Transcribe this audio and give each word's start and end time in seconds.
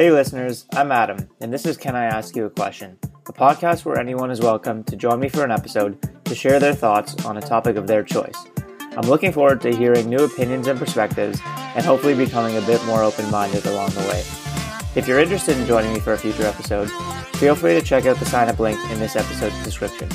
Hey, 0.00 0.10
listeners, 0.10 0.64
I'm 0.72 0.92
Adam, 0.92 1.28
and 1.42 1.52
this 1.52 1.66
is 1.66 1.76
Can 1.76 1.94
I 1.94 2.06
Ask 2.06 2.34
You 2.34 2.46
a 2.46 2.50
Question? 2.50 2.96
A 3.28 3.34
podcast 3.34 3.84
where 3.84 3.98
anyone 3.98 4.30
is 4.30 4.40
welcome 4.40 4.82
to 4.84 4.96
join 4.96 5.20
me 5.20 5.28
for 5.28 5.44
an 5.44 5.50
episode 5.50 6.24
to 6.24 6.34
share 6.34 6.58
their 6.58 6.72
thoughts 6.72 7.22
on 7.26 7.36
a 7.36 7.42
topic 7.42 7.76
of 7.76 7.86
their 7.86 8.02
choice. 8.02 8.46
I'm 8.96 9.06
looking 9.10 9.30
forward 9.30 9.60
to 9.60 9.76
hearing 9.76 10.08
new 10.08 10.24
opinions 10.24 10.68
and 10.68 10.78
perspectives 10.78 11.38
and 11.44 11.84
hopefully 11.84 12.14
becoming 12.14 12.56
a 12.56 12.62
bit 12.62 12.82
more 12.86 13.02
open 13.02 13.30
minded 13.30 13.66
along 13.66 13.90
the 13.90 14.00
way. 14.08 14.20
If 14.94 15.06
you're 15.06 15.20
interested 15.20 15.58
in 15.58 15.66
joining 15.66 15.92
me 15.92 16.00
for 16.00 16.14
a 16.14 16.18
future 16.18 16.46
episode, 16.46 16.90
feel 17.36 17.54
free 17.54 17.74
to 17.74 17.82
check 17.82 18.06
out 18.06 18.16
the 18.16 18.24
sign 18.24 18.48
up 18.48 18.58
link 18.58 18.80
in 18.90 19.00
this 19.00 19.16
episode's 19.16 19.62
description. 19.64 20.08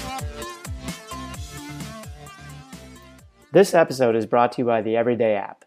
This 3.51 3.75
episode 3.75 4.15
is 4.15 4.25
brought 4.25 4.53
to 4.53 4.63
you 4.63 4.65
by 4.65 4.81
the 4.81 4.97
Everyday 4.97 5.35
app. 5.35 5.64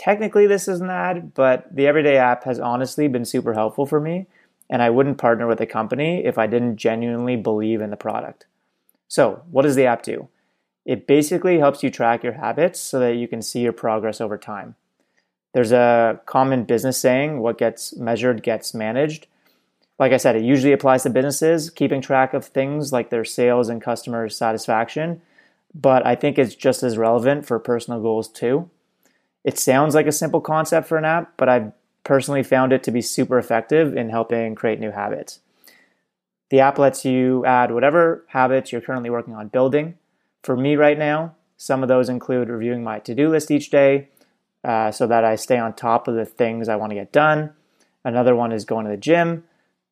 Technically, 0.00 0.46
this 0.46 0.66
is 0.66 0.80
an 0.80 0.88
ad, 0.88 1.34
but 1.34 1.76
the 1.76 1.86
Everyday 1.86 2.16
app 2.16 2.44
has 2.44 2.58
honestly 2.58 3.06
been 3.06 3.26
super 3.26 3.52
helpful 3.52 3.84
for 3.84 4.00
me, 4.00 4.28
and 4.70 4.80
I 4.80 4.88
wouldn't 4.88 5.18
partner 5.18 5.46
with 5.46 5.60
a 5.60 5.66
company 5.66 6.24
if 6.24 6.38
I 6.38 6.46
didn't 6.46 6.78
genuinely 6.78 7.36
believe 7.36 7.82
in 7.82 7.90
the 7.90 7.98
product. 7.98 8.46
So, 9.08 9.42
what 9.50 9.60
does 9.60 9.76
the 9.76 9.84
app 9.84 10.02
do? 10.02 10.28
It 10.86 11.06
basically 11.06 11.58
helps 11.58 11.82
you 11.82 11.90
track 11.90 12.24
your 12.24 12.32
habits 12.32 12.80
so 12.80 12.98
that 12.98 13.16
you 13.16 13.28
can 13.28 13.42
see 13.42 13.60
your 13.60 13.74
progress 13.74 14.22
over 14.22 14.38
time. 14.38 14.74
There's 15.52 15.70
a 15.70 16.18
common 16.24 16.64
business 16.64 16.96
saying 16.96 17.40
what 17.40 17.58
gets 17.58 17.94
measured 17.94 18.42
gets 18.42 18.72
managed. 18.72 19.26
Like 19.98 20.12
I 20.12 20.16
said, 20.16 20.34
it 20.34 20.42
usually 20.44 20.72
applies 20.72 21.02
to 21.02 21.10
businesses, 21.10 21.68
keeping 21.68 22.00
track 22.00 22.32
of 22.32 22.46
things 22.46 22.90
like 22.90 23.10
their 23.10 23.26
sales 23.26 23.68
and 23.68 23.82
customer 23.82 24.30
satisfaction, 24.30 25.20
but 25.74 26.06
I 26.06 26.14
think 26.14 26.38
it's 26.38 26.54
just 26.54 26.82
as 26.82 26.96
relevant 26.96 27.44
for 27.44 27.58
personal 27.58 28.00
goals 28.00 28.28
too. 28.28 28.70
It 29.44 29.58
sounds 29.58 29.94
like 29.94 30.06
a 30.06 30.12
simple 30.12 30.40
concept 30.40 30.86
for 30.88 30.98
an 30.98 31.04
app, 31.04 31.34
but 31.36 31.48
I've 31.48 31.72
personally 32.04 32.42
found 32.42 32.72
it 32.72 32.82
to 32.84 32.90
be 32.90 33.02
super 33.02 33.38
effective 33.38 33.96
in 33.96 34.10
helping 34.10 34.54
create 34.54 34.80
new 34.80 34.90
habits. 34.90 35.40
The 36.50 36.60
app 36.60 36.78
lets 36.78 37.04
you 37.04 37.44
add 37.46 37.72
whatever 37.72 38.24
habits 38.28 38.72
you're 38.72 38.80
currently 38.80 39.10
working 39.10 39.34
on 39.34 39.48
building. 39.48 39.96
For 40.42 40.56
me 40.56 40.76
right 40.76 40.98
now, 40.98 41.36
some 41.56 41.82
of 41.82 41.88
those 41.88 42.08
include 42.08 42.48
reviewing 42.48 42.82
my 42.82 42.98
to 43.00 43.14
do 43.14 43.28
list 43.28 43.50
each 43.50 43.70
day, 43.70 44.08
uh, 44.64 44.90
so 44.90 45.06
that 45.06 45.24
I 45.24 45.36
stay 45.36 45.58
on 45.58 45.74
top 45.74 46.08
of 46.08 46.16
the 46.16 46.24
things 46.24 46.68
I 46.68 46.76
want 46.76 46.90
to 46.90 46.96
get 46.96 47.12
done. 47.12 47.52
Another 48.04 48.34
one 48.34 48.52
is 48.52 48.64
going 48.64 48.84
to 48.84 48.90
the 48.90 48.96
gym, 48.96 49.44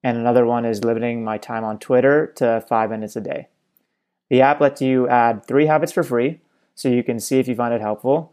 and 0.02 0.16
another 0.16 0.44
one 0.46 0.64
is 0.64 0.84
limiting 0.84 1.24
my 1.24 1.38
time 1.38 1.64
on 1.64 1.78
Twitter 1.78 2.26
to 2.36 2.64
five 2.68 2.90
minutes 2.90 3.16
a 3.16 3.20
day. 3.20 3.48
The 4.30 4.42
app 4.42 4.60
lets 4.60 4.82
you 4.82 5.08
add 5.08 5.46
three 5.46 5.66
habits 5.66 5.92
for 5.92 6.02
free, 6.02 6.40
so 6.74 6.88
you 6.88 7.02
can 7.02 7.20
see 7.20 7.38
if 7.38 7.48
you 7.48 7.54
find 7.54 7.72
it 7.72 7.80
helpful. 7.80 8.32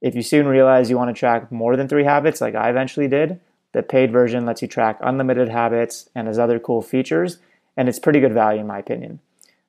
If 0.00 0.14
you 0.14 0.22
soon 0.22 0.46
realize 0.46 0.88
you 0.88 0.96
want 0.96 1.14
to 1.14 1.18
track 1.18 1.52
more 1.52 1.76
than 1.76 1.88
three 1.88 2.04
habits, 2.04 2.40
like 2.40 2.54
I 2.54 2.70
eventually 2.70 3.08
did, 3.08 3.40
the 3.72 3.82
paid 3.82 4.10
version 4.10 4.46
lets 4.46 4.62
you 4.62 4.68
track 4.68 4.98
unlimited 5.00 5.48
habits 5.48 6.08
and 6.14 6.26
has 6.26 6.38
other 6.38 6.58
cool 6.58 6.82
features, 6.82 7.38
and 7.76 7.88
it's 7.88 7.98
pretty 7.98 8.20
good 8.20 8.32
value 8.32 8.60
in 8.60 8.66
my 8.66 8.78
opinion. 8.78 9.20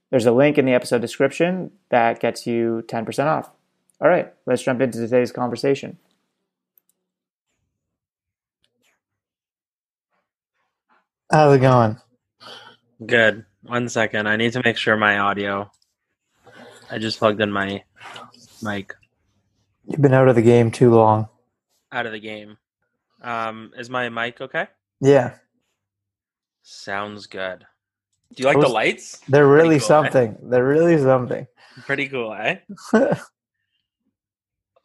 There's 0.09 0.25
a 0.25 0.31
link 0.31 0.57
in 0.57 0.65
the 0.65 0.73
episode 0.73 1.01
description 1.01 1.71
that 1.89 2.19
gets 2.19 2.47
you 2.47 2.83
10% 2.87 3.25
off. 3.25 3.51
All 4.01 4.09
right, 4.09 4.33
let's 4.45 4.63
jump 4.63 4.81
into 4.81 4.99
today's 4.99 5.31
conversation. 5.31 5.97
How's 11.31 11.55
it 11.55 11.59
going? 11.59 11.97
Good. 13.05 13.45
One 13.63 13.87
second. 13.87 14.27
I 14.27 14.35
need 14.35 14.53
to 14.53 14.61
make 14.65 14.75
sure 14.75 14.97
my 14.97 15.19
audio. 15.19 15.71
I 16.89 16.97
just 16.97 17.19
plugged 17.19 17.39
in 17.39 17.51
my 17.51 17.83
mic. 18.61 18.95
You've 19.85 20.01
been 20.01 20.13
out 20.13 20.27
of 20.27 20.35
the 20.35 20.41
game 20.41 20.71
too 20.71 20.93
long. 20.93 21.27
Out 21.91 22.05
of 22.05 22.11
the 22.11 22.19
game. 22.19 22.57
Um, 23.21 23.71
is 23.77 23.89
my 23.89 24.09
mic 24.09 24.41
okay? 24.41 24.67
Yeah. 24.99 25.35
Sounds 26.63 27.27
good. 27.27 27.65
Do 28.33 28.43
you 28.43 28.47
like 28.47 28.59
the 28.59 28.69
lights? 28.69 29.19
They're 29.27 29.47
really 29.47 29.79
cool, 29.79 29.85
eh? 29.85 29.87
something. 29.87 30.31
Eh? 30.31 30.37
They're 30.43 30.67
really 30.67 30.97
something. 30.97 31.47
Pretty 31.85 32.07
cool, 32.07 32.33
eh? 32.33 32.57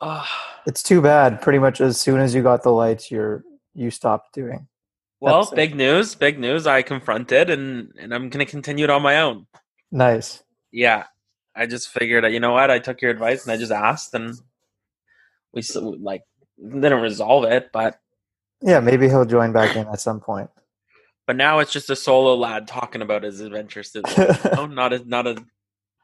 oh. 0.00 0.28
It's 0.66 0.82
too 0.82 1.00
bad. 1.00 1.41
Pretty 1.41 1.59
much 1.59 1.81
as 1.81 2.00
soon 2.00 2.20
as 2.20 2.34
you 2.34 2.43
got 2.43 2.62
the 2.62 2.70
lights, 2.70 3.10
you're 3.10 3.44
you 3.75 3.91
stopped 3.91 4.34
doing. 4.34 4.66
Well, 5.20 5.50
big 5.54 5.75
news, 5.76 6.15
big 6.15 6.38
news. 6.38 6.66
I 6.66 6.82
confronted 6.82 7.50
and 7.50 7.93
and 7.99 8.12
I'm 8.12 8.31
going 8.31 8.44
to 8.44 8.50
continue 8.50 8.84
it 8.84 8.91
on 8.91 9.03
my 9.03 9.20
own. 9.20 9.47
Nice. 9.93 10.43
Yeah. 10.72 11.04
I 11.54 11.66
just 11.66 11.88
figured, 11.88 12.31
you 12.32 12.41
know 12.41 12.53
what? 12.53 12.70
I 12.70 12.78
took 12.78 13.00
your 13.00 13.10
advice 13.10 13.44
and 13.44 13.53
I 13.53 13.56
just 13.56 13.72
asked 13.72 14.12
and 14.12 14.38
we 15.56 15.62
still, 15.62 15.97
like 15.99 16.22
didn't 16.62 17.00
resolve 17.00 17.44
it, 17.44 17.71
but 17.72 17.99
yeah, 18.61 18.78
maybe 18.78 19.09
he'll 19.09 19.25
join 19.25 19.53
back 19.53 19.75
in 19.75 19.89
at 19.89 20.00
some 20.00 20.21
point. 20.21 20.50
But 21.27 21.37
now 21.37 21.59
it's 21.59 21.72
just 21.72 21.91
a 21.91 21.97
solo 21.97 22.37
lad 22.37 22.69
talking 22.69 23.03
about 23.03 23.25
his 23.25 23.41
adventures. 23.41 23.97
no, 24.55 24.67
not 24.71 24.93
a 24.93 25.09
not 25.09 25.27
a 25.27 25.37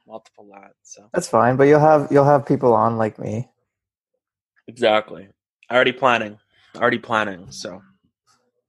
multiple 0.07 0.49
lad. 0.49 0.71
So 0.83 1.09
that's 1.13 1.29
fine. 1.29 1.57
But 1.57 1.65
you'll 1.65 1.81
have 1.81 2.09
you'll 2.11 2.25
have 2.25 2.45
people 2.47 2.75
on 2.75 2.97
like 2.97 3.19
me. 3.19 3.49
Exactly. 4.67 5.29
Already 5.71 5.93
planning. 5.93 6.39
Already 6.75 6.99
planning. 6.99 7.51
So. 7.51 7.83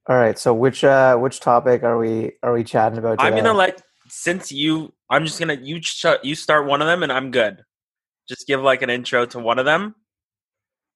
All 0.08 0.16
right. 0.18 0.38
So 0.38 0.54
which 0.54 0.84
uh 0.84 1.18
which 1.18 1.40
topic 1.40 1.84
are 1.84 1.98
we 1.98 2.34
are 2.44 2.54
we 2.54 2.64
chatting 2.64 3.00
about? 3.00 3.20
Today? 3.20 3.30
I'm 3.30 3.36
gonna 3.36 3.58
let 3.58 3.82
since 4.10 4.52
you. 4.52 4.94
I'm 5.10 5.26
just 5.26 5.40
gonna 5.40 5.58
you 5.62 5.80
ch- 5.80 6.06
you 6.24 6.36
start 6.36 6.68
one 6.68 6.82
of 6.82 6.88
them 6.88 7.04
and 7.04 7.12
I'm 7.12 7.32
good. 7.32 7.64
Just 8.28 8.48
give 8.48 8.62
like 8.62 8.82
an 8.82 8.90
intro 8.90 9.26
to 9.28 9.40
one 9.40 9.60
of 9.60 9.66
them. 9.66 9.96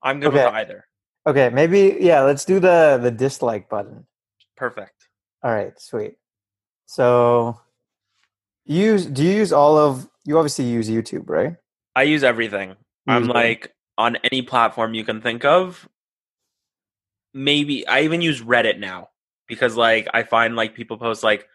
I'm 0.04 0.20
good 0.20 0.30
okay. 0.30 0.46
with 0.46 0.54
either. 0.54 0.86
Okay. 1.26 1.50
Maybe 1.50 1.98
yeah. 2.00 2.22
Let's 2.22 2.46
do 2.46 2.60
the 2.60 3.00
the 3.02 3.12
dislike 3.12 3.70
button. 3.70 4.06
Perfect. 4.56 5.08
All 5.44 5.52
right. 5.52 5.80
Sweet. 5.80 6.16
So. 6.86 7.60
Use 8.70 9.06
do 9.06 9.24
you 9.24 9.34
use 9.34 9.54
all 9.54 9.78
of 9.78 10.10
you 10.26 10.38
obviously 10.38 10.66
use 10.66 10.90
YouTube, 10.90 11.30
right? 11.30 11.56
I 11.96 12.04
use 12.04 12.22
everything. 12.22 12.76
I'm 13.08 13.28
like 13.28 13.74
on 13.98 14.18
any 14.30 14.42
platform 14.42 14.94
you 14.94 15.06
can 15.06 15.22
think 15.22 15.46
of. 15.46 15.88
Maybe 17.34 17.88
I 17.88 18.02
even 18.02 18.22
use 18.22 18.42
Reddit 18.42 18.78
now 18.78 19.08
because 19.48 19.78
like 19.78 20.10
I 20.14 20.24
find 20.24 20.58
like 20.58 20.76
people 20.76 20.98
post 20.98 21.24
like 21.24 21.48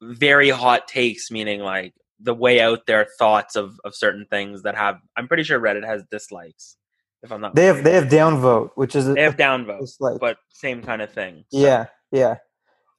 very 0.00 0.48
hot 0.48 0.88
takes, 0.88 1.30
meaning 1.30 1.60
like 1.60 1.92
the 2.18 2.34
way 2.34 2.62
out 2.62 2.86
there 2.86 3.06
thoughts 3.18 3.54
of 3.54 3.78
of 3.84 3.94
certain 3.94 4.24
things 4.30 4.62
that 4.62 4.76
have. 4.76 4.96
I'm 5.16 5.28
pretty 5.28 5.42
sure 5.42 5.60
Reddit 5.60 5.84
has 5.84 6.02
dislikes. 6.10 6.76
If 7.22 7.32
I'm 7.32 7.40
not, 7.40 7.54
they 7.54 7.66
have 7.66 7.84
they 7.84 7.92
have 7.94 8.04
downvote, 8.04 8.70
which 8.74 8.96
is 8.96 9.06
they 9.12 9.22
have 9.22 9.36
downvote, 9.48 9.80
dislike. 9.80 10.20
but 10.20 10.38
same 10.48 10.82
kind 10.82 11.02
of 11.02 11.12
thing. 11.12 11.44
So. 11.48 11.58
Yeah, 11.58 11.86
yeah. 12.10 12.36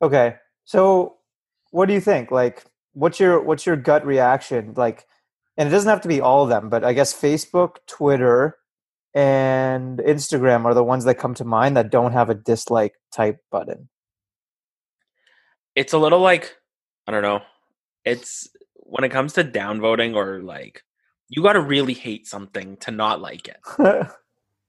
Okay, 0.01 0.35
so 0.63 1.17
what 1.71 1.87
do 1.87 1.93
you 1.93 2.01
think? 2.01 2.31
Like, 2.31 2.63
what's 2.93 3.19
your 3.19 3.41
what's 3.41 3.65
your 3.65 3.75
gut 3.75 4.05
reaction? 4.05 4.73
Like, 4.75 5.05
and 5.57 5.67
it 5.67 5.71
doesn't 5.71 5.89
have 5.89 6.01
to 6.01 6.07
be 6.07 6.21
all 6.21 6.43
of 6.43 6.49
them, 6.49 6.69
but 6.69 6.83
I 6.83 6.93
guess 6.93 7.13
Facebook, 7.13 7.77
Twitter, 7.87 8.57
and 9.13 9.99
Instagram 9.99 10.65
are 10.65 10.73
the 10.73 10.83
ones 10.83 11.05
that 11.05 11.15
come 11.15 11.33
to 11.35 11.45
mind 11.45 11.75
that 11.77 11.89
don't 11.89 12.13
have 12.13 12.29
a 12.29 12.35
dislike 12.35 12.93
type 13.11 13.39
button. 13.51 13.89
It's 15.75 15.93
a 15.93 15.97
little 15.97 16.19
like 16.19 16.55
I 17.07 17.11
don't 17.11 17.23
know. 17.23 17.41
It's 18.05 18.49
when 18.75 19.03
it 19.03 19.09
comes 19.09 19.33
to 19.33 19.43
downvoting 19.43 20.15
or 20.15 20.41
like 20.41 20.83
you 21.31 21.41
got 21.41 21.53
to 21.53 21.61
really 21.61 21.93
hate 21.93 22.27
something 22.27 22.77
to 22.77 22.91
not 22.91 23.21
like 23.21 23.47
it. 23.47 23.57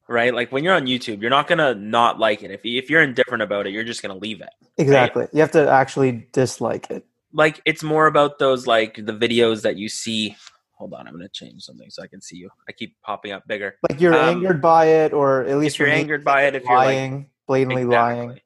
right? 0.08 0.32
Like 0.32 0.52
when 0.52 0.64
you're 0.64 0.74
on 0.74 0.86
YouTube, 0.86 1.20
you're 1.20 1.30
not 1.30 1.48
going 1.48 1.58
to 1.58 1.74
not 1.74 2.18
like 2.18 2.42
it. 2.42 2.50
If 2.50 2.60
if 2.64 2.88
you're 2.88 3.02
indifferent 3.02 3.42
about 3.42 3.66
it, 3.66 3.72
you're 3.72 3.84
just 3.84 4.00
going 4.00 4.14
to 4.14 4.18
leave 4.18 4.40
it. 4.40 4.50
Exactly. 4.78 5.22
Right? 5.22 5.34
You 5.34 5.40
have 5.40 5.50
to 5.52 5.68
actually 5.68 6.28
dislike 6.32 6.90
it. 6.90 7.04
Like 7.34 7.60
it's 7.64 7.82
more 7.82 8.06
about 8.06 8.38
those 8.38 8.66
like 8.66 8.94
the 8.94 9.12
videos 9.12 9.62
that 9.62 9.76
you 9.76 9.88
see 9.88 10.36
hold 10.82 10.94
on, 10.94 11.06
I'm 11.06 11.14
gonna 11.14 11.28
change 11.28 11.62
something 11.62 11.88
so 11.90 12.02
I 12.02 12.08
can 12.08 12.20
see 12.20 12.36
you. 12.36 12.50
I 12.68 12.72
keep 12.72 13.00
popping 13.02 13.30
up 13.30 13.46
bigger. 13.46 13.76
Like 13.88 14.00
you're 14.00 14.14
um, 14.14 14.38
angered 14.38 14.60
by 14.60 14.86
it, 14.86 15.12
or 15.12 15.42
at 15.44 15.56
least 15.58 15.78
you're 15.78 15.86
angered 15.86 16.24
by 16.24 16.46
it, 16.46 16.56
if 16.56 16.64
you're 16.64 16.74
lying, 16.74 17.16
like, 17.18 17.26
blatantly 17.46 17.82
exactly. 17.82 18.26
lying. 18.26 18.40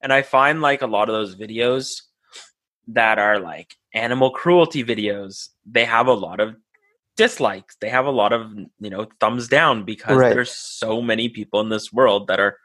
And 0.00 0.12
I 0.12 0.22
find 0.22 0.62
like 0.62 0.82
a 0.82 0.86
lot 0.86 1.08
of 1.08 1.14
those 1.14 1.34
videos 1.34 2.02
that 2.88 3.18
are 3.18 3.40
like 3.40 3.74
animal 3.92 4.30
cruelty 4.30 4.84
videos, 4.84 5.48
they 5.68 5.84
have 5.84 6.06
a 6.06 6.12
lot 6.12 6.38
of 6.38 6.54
dislikes. 7.16 7.76
They 7.80 7.88
have 7.88 8.06
a 8.06 8.10
lot 8.10 8.32
of 8.32 8.52
you 8.80 8.90
know 8.90 9.06
thumbs 9.20 9.48
down 9.48 9.84
because 9.84 10.16
right. 10.16 10.34
there's 10.34 10.54
so 10.54 11.00
many 11.02 11.28
people 11.28 11.60
in 11.60 11.68
this 11.68 11.92
world 11.92 12.28
that 12.28 12.40
are, 12.40 12.58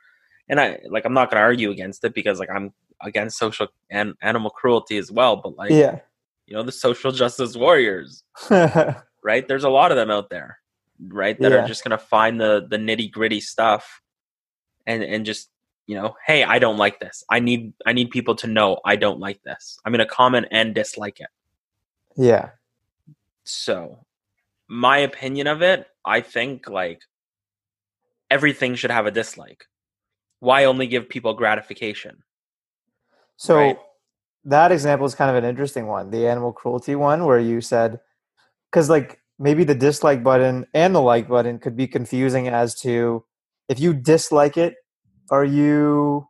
and 0.50 0.60
I 0.60 0.80
like 0.90 1.06
I'm 1.06 1.14
not 1.14 1.32
gonna 1.32 1.42
argue 1.42 1.72
against 1.72 2.04
it 2.04 2.14
because 2.14 2.40
like 2.40 2.50
I'm 2.50 2.74
against 3.02 3.38
social 3.38 3.68
and 3.90 4.14
animal 4.22 4.52
cruelty 4.52 4.98
as 4.98 5.12
well, 5.12 5.36
but 5.38 5.56
like 5.56 5.72
yeah 5.72 6.00
you 6.52 6.58
know 6.58 6.64
the 6.64 6.72
social 6.72 7.14
justice 7.14 7.56
warriors 7.56 8.26
right 9.24 9.48
there's 9.48 9.64
a 9.64 9.70
lot 9.70 9.90
of 9.90 9.96
them 9.96 10.12
out 10.12 10.30
there 10.30 10.60
right 11.08 11.40
that 11.40 11.52
yeah. 11.52 11.60
are 11.60 11.68
just 11.68 11.82
gonna 11.82 11.98
find 11.98 12.42
the 12.42 12.68
the 12.70 12.76
nitty 12.76 13.10
gritty 13.10 13.40
stuff 13.40 14.02
and 14.86 15.02
and 15.02 15.26
just 15.26 15.50
you 15.88 15.96
know 15.96 16.14
hey 16.28 16.44
i 16.44 16.60
don't 16.60 16.78
like 16.78 17.00
this 17.00 17.24
i 17.30 17.40
need 17.40 17.72
i 17.86 17.94
need 17.94 18.10
people 18.10 18.36
to 18.36 18.48
know 18.48 18.78
i 18.84 18.98
don't 18.98 19.20
like 19.20 19.42
this 19.44 19.80
i'm 19.86 19.94
gonna 19.94 20.06
comment 20.06 20.46
and 20.52 20.76
dislike 20.76 21.22
it 21.22 21.30
yeah 22.18 22.50
so 23.46 23.98
my 24.72 25.00
opinion 25.00 25.48
of 25.48 25.62
it 25.62 25.86
i 26.06 26.22
think 26.22 26.70
like 26.70 27.02
everything 28.30 28.74
should 28.76 28.90
have 28.92 29.06
a 29.06 29.12
dislike 29.12 29.66
why 30.40 30.64
only 30.64 30.88
give 30.88 31.10
people 31.10 31.34
gratification 31.34 32.24
So 33.36 33.56
Right. 33.58 33.80
that 34.46 34.72
example 34.72 35.06
is 35.08 35.16
kind 35.16 35.30
of 35.36 35.36
an 35.44 35.50
interesting 35.50 35.88
one, 35.88 36.12
the 36.12 36.28
animal 36.28 36.54
cruelty 36.54 36.96
one, 36.96 37.26
where 37.26 37.40
you 37.40 37.60
said, 37.60 38.00
because 38.70 38.90
like 38.90 39.20
maybe 39.40 39.64
the 39.64 39.76
dislike 39.76 40.24
button 40.24 40.68
and 40.74 40.96
the 40.96 41.02
like 41.02 41.28
button 41.28 41.60
could 41.60 41.76
be 41.76 41.88
confusing 41.88 42.48
as 42.48 42.76
to 42.82 43.26
if 43.68 43.80
you 43.80 43.94
dislike 43.94 44.58
it, 44.58 44.76
are 45.32 45.44
you, 45.44 46.30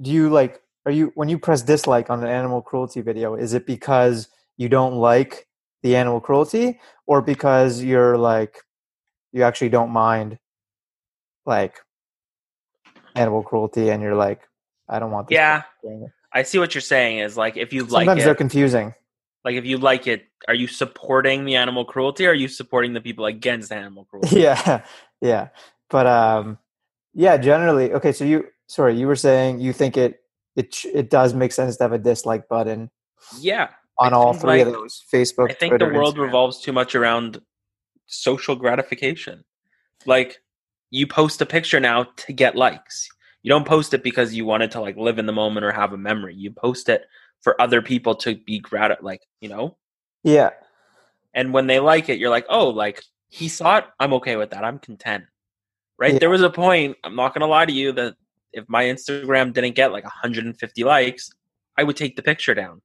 do 0.00 0.10
you 0.10 0.30
like, 0.30 0.62
are 0.86 0.92
you, 0.92 1.12
when 1.14 1.28
you 1.28 1.38
press 1.38 1.62
dislike 1.62 2.10
on 2.10 2.22
an 2.22 2.28
animal 2.30 2.62
cruelty 2.62 3.02
video, 3.02 3.34
is 3.34 3.54
it 3.54 3.66
because 3.66 4.28
you 4.56 4.68
don't 4.68 4.94
like 4.94 5.46
the 5.84 5.94
animal 5.94 6.18
cruelty 6.20 6.80
or 7.06 7.20
because 7.22 7.82
you're 7.82 8.16
like, 8.18 8.56
you 9.32 9.42
actually 9.44 9.68
don't 9.68 9.90
mind 9.90 10.38
like 11.46 11.76
animal 13.14 13.42
cruelty 13.42 13.90
and 13.90 14.02
you're 14.02 14.14
like, 14.16 14.40
I 14.88 14.98
don't 14.98 15.10
want 15.12 15.28
this. 15.28 15.36
Yeah. 15.36 15.62
I 16.32 16.42
see 16.42 16.58
what 16.58 16.74
you're 16.74 16.82
saying. 16.82 17.18
Is 17.18 17.36
like 17.36 17.56
if 17.56 17.72
you 17.72 17.84
like 17.84 18.06
Sometimes 18.06 18.24
they're 18.24 18.34
confusing. 18.34 18.94
like 19.44 19.54
if 19.56 19.64
you 19.64 19.78
like 19.78 20.06
it, 20.08 20.24
are 20.48 20.54
you 20.54 20.66
supporting 20.66 21.44
the 21.44 21.56
animal 21.56 21.84
cruelty? 21.84 22.26
or 22.26 22.30
Are 22.30 22.34
you 22.34 22.48
supporting 22.48 22.92
the 22.94 23.00
people 23.00 23.26
against 23.26 23.70
animal 23.70 24.04
cruelty? 24.10 24.40
yeah 24.40 24.84
yeah 25.20 25.48
but 25.90 26.06
um 26.06 26.58
yeah 27.14 27.36
generally 27.36 27.92
okay 27.92 28.10
so 28.12 28.24
you 28.24 28.44
sorry 28.66 28.98
you 28.98 29.06
were 29.06 29.16
saying 29.16 29.60
you 29.60 29.72
think 29.72 29.96
it 29.96 30.20
it 30.56 30.84
it 30.92 31.08
does 31.10 31.34
make 31.34 31.52
sense 31.52 31.76
to 31.76 31.84
have 31.84 31.92
a 31.92 31.98
dislike 31.98 32.48
button 32.48 32.90
Yeah, 33.40 33.68
on 33.98 34.12
all 34.12 34.32
three 34.32 34.60
of 34.60 34.72
those 34.72 35.04
facebook 35.12 35.50
I 35.50 35.54
think 35.54 35.70
Twitter, 35.72 35.88
the 35.88 35.94
world 35.94 36.16
Instagram. 36.16 36.22
revolves 36.22 36.60
too 36.60 36.72
much 36.72 36.94
around 36.94 37.40
social 38.06 38.56
gratification. 38.56 39.44
Like 40.06 40.38
you 40.90 41.06
post 41.06 41.40
a 41.40 41.46
picture 41.46 41.80
now 41.80 42.04
to 42.16 42.32
get 42.32 42.56
likes. 42.56 43.08
You 43.42 43.50
don't 43.50 43.66
post 43.66 43.92
it 43.94 44.02
because 44.02 44.34
you 44.34 44.44
wanted 44.46 44.70
to 44.72 44.80
like 44.80 44.96
live 44.96 45.18
in 45.18 45.26
the 45.26 45.32
moment 45.32 45.64
or 45.64 45.72
have 45.72 45.92
a 45.92 45.98
memory. 45.98 46.34
You 46.34 46.50
post 46.50 46.88
it 46.88 47.04
for 47.42 47.60
other 47.60 47.82
people 47.82 48.14
to 48.16 48.36
be 48.36 48.58
grat 48.58 49.02
like, 49.02 49.22
you 49.40 49.48
know? 49.48 49.76
yeah 50.22 50.50
And 51.34 51.52
when 51.52 51.66
they 51.66 51.78
like 51.80 52.08
it, 52.08 52.18
you're 52.18 52.30
like, 52.30 52.46
"Oh, 52.48 52.68
like 52.70 53.02
he 53.28 53.48
saw 53.48 53.78
it. 53.78 53.84
I'm 54.00 54.14
okay 54.14 54.36
with 54.36 54.50
that. 54.50 54.64
I'm 54.64 54.78
content." 54.78 55.24
Right? 55.98 56.14
Yeah. 56.14 56.20
There 56.20 56.30
was 56.30 56.42
a 56.42 56.50
point, 56.50 56.96
I'm 57.04 57.14
not 57.14 57.34
going 57.34 57.42
to 57.42 57.46
lie 57.46 57.66
to 57.66 57.72
you 57.72 57.92
that 57.92 58.14
if 58.52 58.64
my 58.68 58.84
Instagram 58.84 59.52
didn't 59.52 59.74
get 59.74 59.92
like 59.92 60.04
150 60.04 60.84
likes, 60.84 61.30
I 61.76 61.84
would 61.84 61.96
take 61.96 62.16
the 62.16 62.22
picture 62.22 62.54
down 62.54 62.82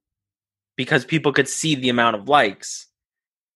because 0.76 1.04
people 1.04 1.32
could 1.32 1.48
see 1.48 1.74
the 1.74 1.88
amount 1.88 2.16
of 2.16 2.28
likes. 2.28 2.86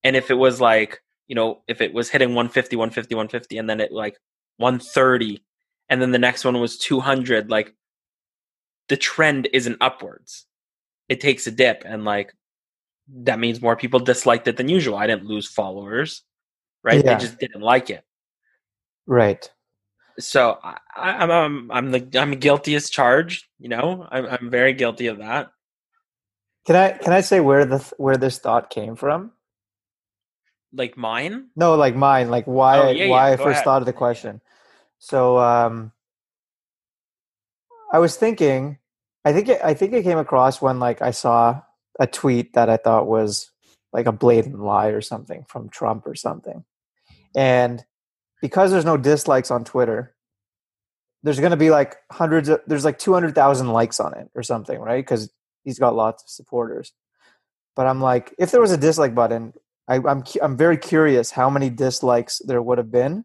And 0.03 0.17
if 0.17 0.31
it 0.31 0.35
was 0.35 0.61
like, 0.61 1.03
you 1.27 1.35
know, 1.35 1.63
if 1.69 1.81
it 1.81 1.95
was 1.95 2.11
hitting 2.11 2.31
150, 2.31 2.77
150, 2.77 3.15
150, 3.15 3.59
and 3.59 3.69
then 3.69 3.81
it 3.81 3.93
like 3.93 4.19
130, 4.59 5.43
and 5.89 6.03
then 6.03 6.11
the 6.11 6.19
next 6.19 6.45
one 6.45 6.61
was 6.61 6.79
200, 6.79 7.51
like 7.51 7.75
the 8.89 8.97
trend 8.97 9.49
isn't 9.53 9.79
upwards. 9.81 10.47
It 11.09 11.21
takes 11.21 11.47
a 11.47 11.51
dip, 11.51 11.83
and 11.87 12.05
like 12.05 12.35
that 13.09 13.39
means 13.39 13.61
more 13.61 13.77
people 13.77 14.01
disliked 14.01 14.49
it 14.49 14.57
than 14.57 14.69
usual. 14.69 14.97
I 14.97 15.07
didn't 15.07 15.27
lose 15.27 15.47
followers, 15.47 16.23
right? 16.83 17.05
Yeah. 17.05 17.15
They 17.15 17.21
just 17.21 17.39
didn't 17.39 17.61
like 17.61 17.91
it. 17.91 18.05
right 19.07 19.51
So 20.19 20.59
I, 20.63 20.77
I'm 20.97 21.31
I'm 21.31 21.71
I'm 21.71 21.91
the 21.91 22.09
I'm 22.19 22.33
guilty 22.33 22.75
as 22.75 22.89
charged. 22.89 23.47
You 23.59 23.69
know, 23.69 24.07
I'm 24.11 24.27
I'm 24.27 24.51
very 24.51 24.73
guilty 24.73 25.09
of 25.09 25.19
that. 25.19 25.49
Can 26.67 26.77
i 26.77 26.93
can 26.93 27.13
i 27.13 27.21
say 27.21 27.41
where 27.41 27.65
the 27.67 27.79
where 27.99 28.17
this 28.17 28.39
thought 28.39 28.71
came 28.71 28.97
from 28.97 29.33
Like 30.73 30.97
mine. 30.97 31.51
no 31.57 31.75
like 31.77 31.97
mine 31.97 32.31
like 32.31 32.47
why 32.47 32.81
Oh, 32.81 32.91
yeah, 32.91 33.05
why 33.07 33.29
yeah, 33.29 33.33
i 33.33 33.37
first 33.37 33.57
ahead. 33.57 33.65
thought 33.65 33.83
of 33.83 33.87
the 33.87 33.93
question 33.93 34.41
so 34.99 35.39
um 35.39 35.93
i 37.93 37.99
was 37.99 38.17
thinking 38.17 38.79
i 39.25 39.33
think 39.33 39.49
it, 39.49 39.61
i 39.65 39.75
think 39.75 39.93
it 39.93 40.05
came 40.05 40.19
across 40.19 40.63
when 40.63 40.79
like 40.81 41.03
i 41.03 41.11
saw 41.11 41.61
a 42.01 42.07
tweet 42.07 42.55
that 42.55 42.71
i 42.71 42.77
thought 42.77 43.07
was 43.07 43.51
like 43.93 44.07
a 44.07 44.13
blatant 44.13 44.61
lie 44.61 44.89
or 44.89 45.01
something 45.01 45.45
from 45.49 45.69
trump 45.71 46.07
or 46.07 46.15
something 46.15 46.65
and 47.37 47.85
because 48.43 48.71
there's 48.73 48.85
no 48.85 48.97
dislikes 48.97 49.51
on 49.51 49.65
twitter 49.65 50.15
there's 51.25 51.41
going 51.41 51.53
to 51.53 51.57
be 51.59 51.71
like 51.71 51.97
hundreds 52.13 52.49
of 52.51 52.61
there's 52.67 52.85
like 52.85 52.99
200000 52.99 53.69
likes 53.73 54.01
on 54.01 54.15
it 54.15 54.31
or 54.35 54.43
something 54.43 54.79
right 54.81 55.05
because 55.05 55.31
he's 55.65 55.79
got 55.79 55.95
lots 55.95 56.23
of 56.23 56.29
supporters 56.29 56.93
but 57.75 57.87
i'm 57.87 58.01
like 58.01 58.35
if 58.39 58.51
there 58.51 58.61
was 58.61 58.73
a 58.73 58.77
dislike 58.77 59.15
button 59.15 59.53
I, 59.89 59.97
I'm 59.97 60.25
I'm 60.43 60.57
very 60.57 60.77
curious 60.77 61.31
how 61.31 61.51
many 61.51 61.71
dislikes 61.71 62.41
there 62.47 62.63
would 62.63 62.79
have 62.79 62.91
been, 62.91 63.25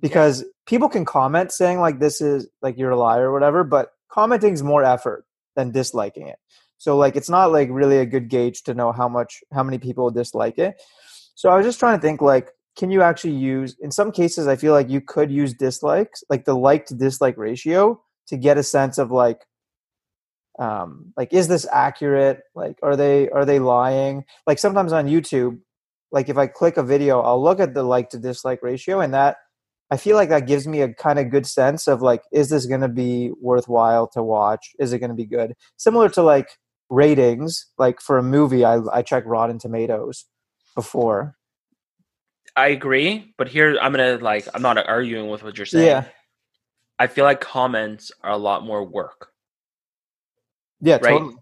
because 0.00 0.44
people 0.66 0.88
can 0.88 1.04
comment 1.04 1.52
saying 1.52 1.80
like 1.80 1.98
this 1.98 2.20
is 2.20 2.48
like 2.62 2.78
you're 2.78 2.90
a 2.90 2.96
liar 2.96 3.30
or 3.30 3.32
whatever, 3.32 3.64
but 3.64 3.90
commenting 4.10 4.52
is 4.52 4.62
more 4.62 4.84
effort 4.84 5.24
than 5.56 5.72
disliking 5.72 6.28
it. 6.28 6.38
So 6.78 6.96
like 6.96 7.16
it's 7.16 7.28
not 7.30 7.50
like 7.50 7.68
really 7.70 7.98
a 7.98 8.06
good 8.06 8.28
gauge 8.28 8.62
to 8.64 8.74
know 8.74 8.92
how 8.92 9.08
much 9.08 9.40
how 9.52 9.62
many 9.64 9.78
people 9.78 10.10
dislike 10.10 10.58
it. 10.58 10.80
So 11.34 11.50
I 11.50 11.56
was 11.56 11.66
just 11.66 11.80
trying 11.80 11.98
to 11.98 12.02
think 12.02 12.20
like 12.20 12.50
can 12.76 12.90
you 12.92 13.02
actually 13.02 13.34
use 13.34 13.76
in 13.80 13.90
some 13.90 14.12
cases 14.12 14.46
I 14.46 14.54
feel 14.54 14.72
like 14.72 14.88
you 14.88 15.00
could 15.00 15.32
use 15.32 15.52
dislikes 15.52 16.22
like 16.30 16.44
the 16.44 16.54
like 16.54 16.86
to 16.86 16.94
dislike 16.94 17.36
ratio 17.36 18.00
to 18.28 18.36
get 18.36 18.56
a 18.56 18.62
sense 18.62 18.98
of 18.98 19.10
like 19.10 19.46
um 20.58 21.12
like 21.16 21.32
is 21.32 21.46
this 21.48 21.66
accurate 21.72 22.40
like 22.54 22.76
are 22.82 22.96
they 22.96 23.28
are 23.30 23.44
they 23.44 23.60
lying 23.60 24.24
like 24.46 24.58
sometimes 24.58 24.92
on 24.92 25.06
youtube 25.06 25.58
like 26.10 26.28
if 26.28 26.38
I 26.38 26.46
click 26.46 26.76
a 26.76 26.82
video, 26.82 27.20
I'll 27.20 27.42
look 27.42 27.60
at 27.60 27.74
the 27.74 27.82
like 27.82 28.10
to 28.10 28.18
dislike 28.18 28.62
ratio, 28.62 29.00
and 29.00 29.12
that 29.14 29.36
I 29.90 29.96
feel 29.96 30.16
like 30.16 30.28
that 30.30 30.46
gives 30.46 30.66
me 30.66 30.80
a 30.80 30.92
kind 30.92 31.18
of 31.18 31.30
good 31.30 31.46
sense 31.46 31.86
of 31.86 32.02
like, 32.02 32.22
is 32.32 32.50
this 32.50 32.66
going 32.66 32.82
to 32.82 32.88
be 32.88 33.32
worthwhile 33.40 34.06
to 34.08 34.22
watch? 34.22 34.72
Is 34.78 34.92
it 34.92 34.98
going 34.98 35.10
to 35.10 35.16
be 35.16 35.24
good? 35.24 35.54
Similar 35.76 36.08
to 36.10 36.22
like 36.22 36.48
ratings, 36.90 37.66
like 37.78 38.00
for 38.00 38.18
a 38.18 38.22
movie, 38.22 38.64
I 38.64 38.80
I 38.92 39.02
check 39.02 39.24
Rotten 39.26 39.58
Tomatoes 39.58 40.26
before. 40.74 41.36
I 42.56 42.68
agree, 42.68 43.34
but 43.36 43.48
here 43.48 43.78
I'm 43.80 43.92
gonna 43.92 44.18
like 44.20 44.48
I'm 44.54 44.62
not 44.62 44.84
arguing 44.88 45.28
with 45.28 45.42
what 45.42 45.56
you're 45.56 45.66
saying. 45.66 45.86
Yeah, 45.86 46.04
I 46.98 47.06
feel 47.06 47.24
like 47.24 47.40
comments 47.40 48.10
are 48.22 48.32
a 48.32 48.36
lot 48.36 48.64
more 48.64 48.84
work. 48.84 49.28
Yeah, 50.80 50.94
Right. 51.02 51.10
totally. 51.10 51.34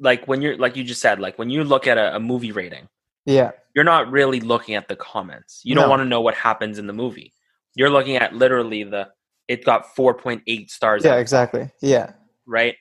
Like 0.00 0.28
when 0.28 0.40
you're 0.42 0.56
like 0.56 0.76
you 0.76 0.84
just 0.84 1.00
said, 1.00 1.18
like 1.18 1.38
when 1.38 1.50
you 1.50 1.64
look 1.64 1.86
at 1.86 1.98
a, 1.98 2.16
a 2.16 2.20
movie 2.20 2.52
rating, 2.52 2.88
Yeah, 3.26 3.50
you're 3.74 3.84
not 3.84 4.10
really 4.10 4.40
looking 4.40 4.74
at 4.76 4.86
the 4.88 4.94
comments. 4.96 5.60
You 5.64 5.74
don't 5.74 5.90
want 5.90 6.00
to 6.00 6.04
know 6.06 6.20
what 6.20 6.34
happens 6.34 6.78
in 6.78 6.86
the 6.86 6.92
movie. 6.92 7.32
You're 7.74 7.90
looking 7.90 8.16
at 8.16 8.32
literally 8.34 8.84
the 8.84 9.08
it 9.48 9.64
got 9.64 9.96
4.8 9.96 10.70
stars. 10.70 11.04
yeah, 11.04 11.16
exactly. 11.16 11.70
Yeah, 11.80 12.12
right? 12.46 12.76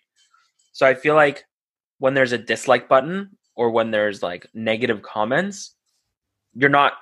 So 0.74 0.86
I 0.86 0.94
feel 0.94 1.16
like 1.16 1.46
when 1.98 2.14
there's 2.14 2.34
a 2.34 2.38
dislike 2.38 2.88
button 2.88 3.38
or 3.56 3.72
when 3.72 3.90
there's 3.90 4.22
like 4.22 4.46
negative 4.54 5.02
comments, 5.02 5.74
you're 6.54 6.70
not 6.70 6.94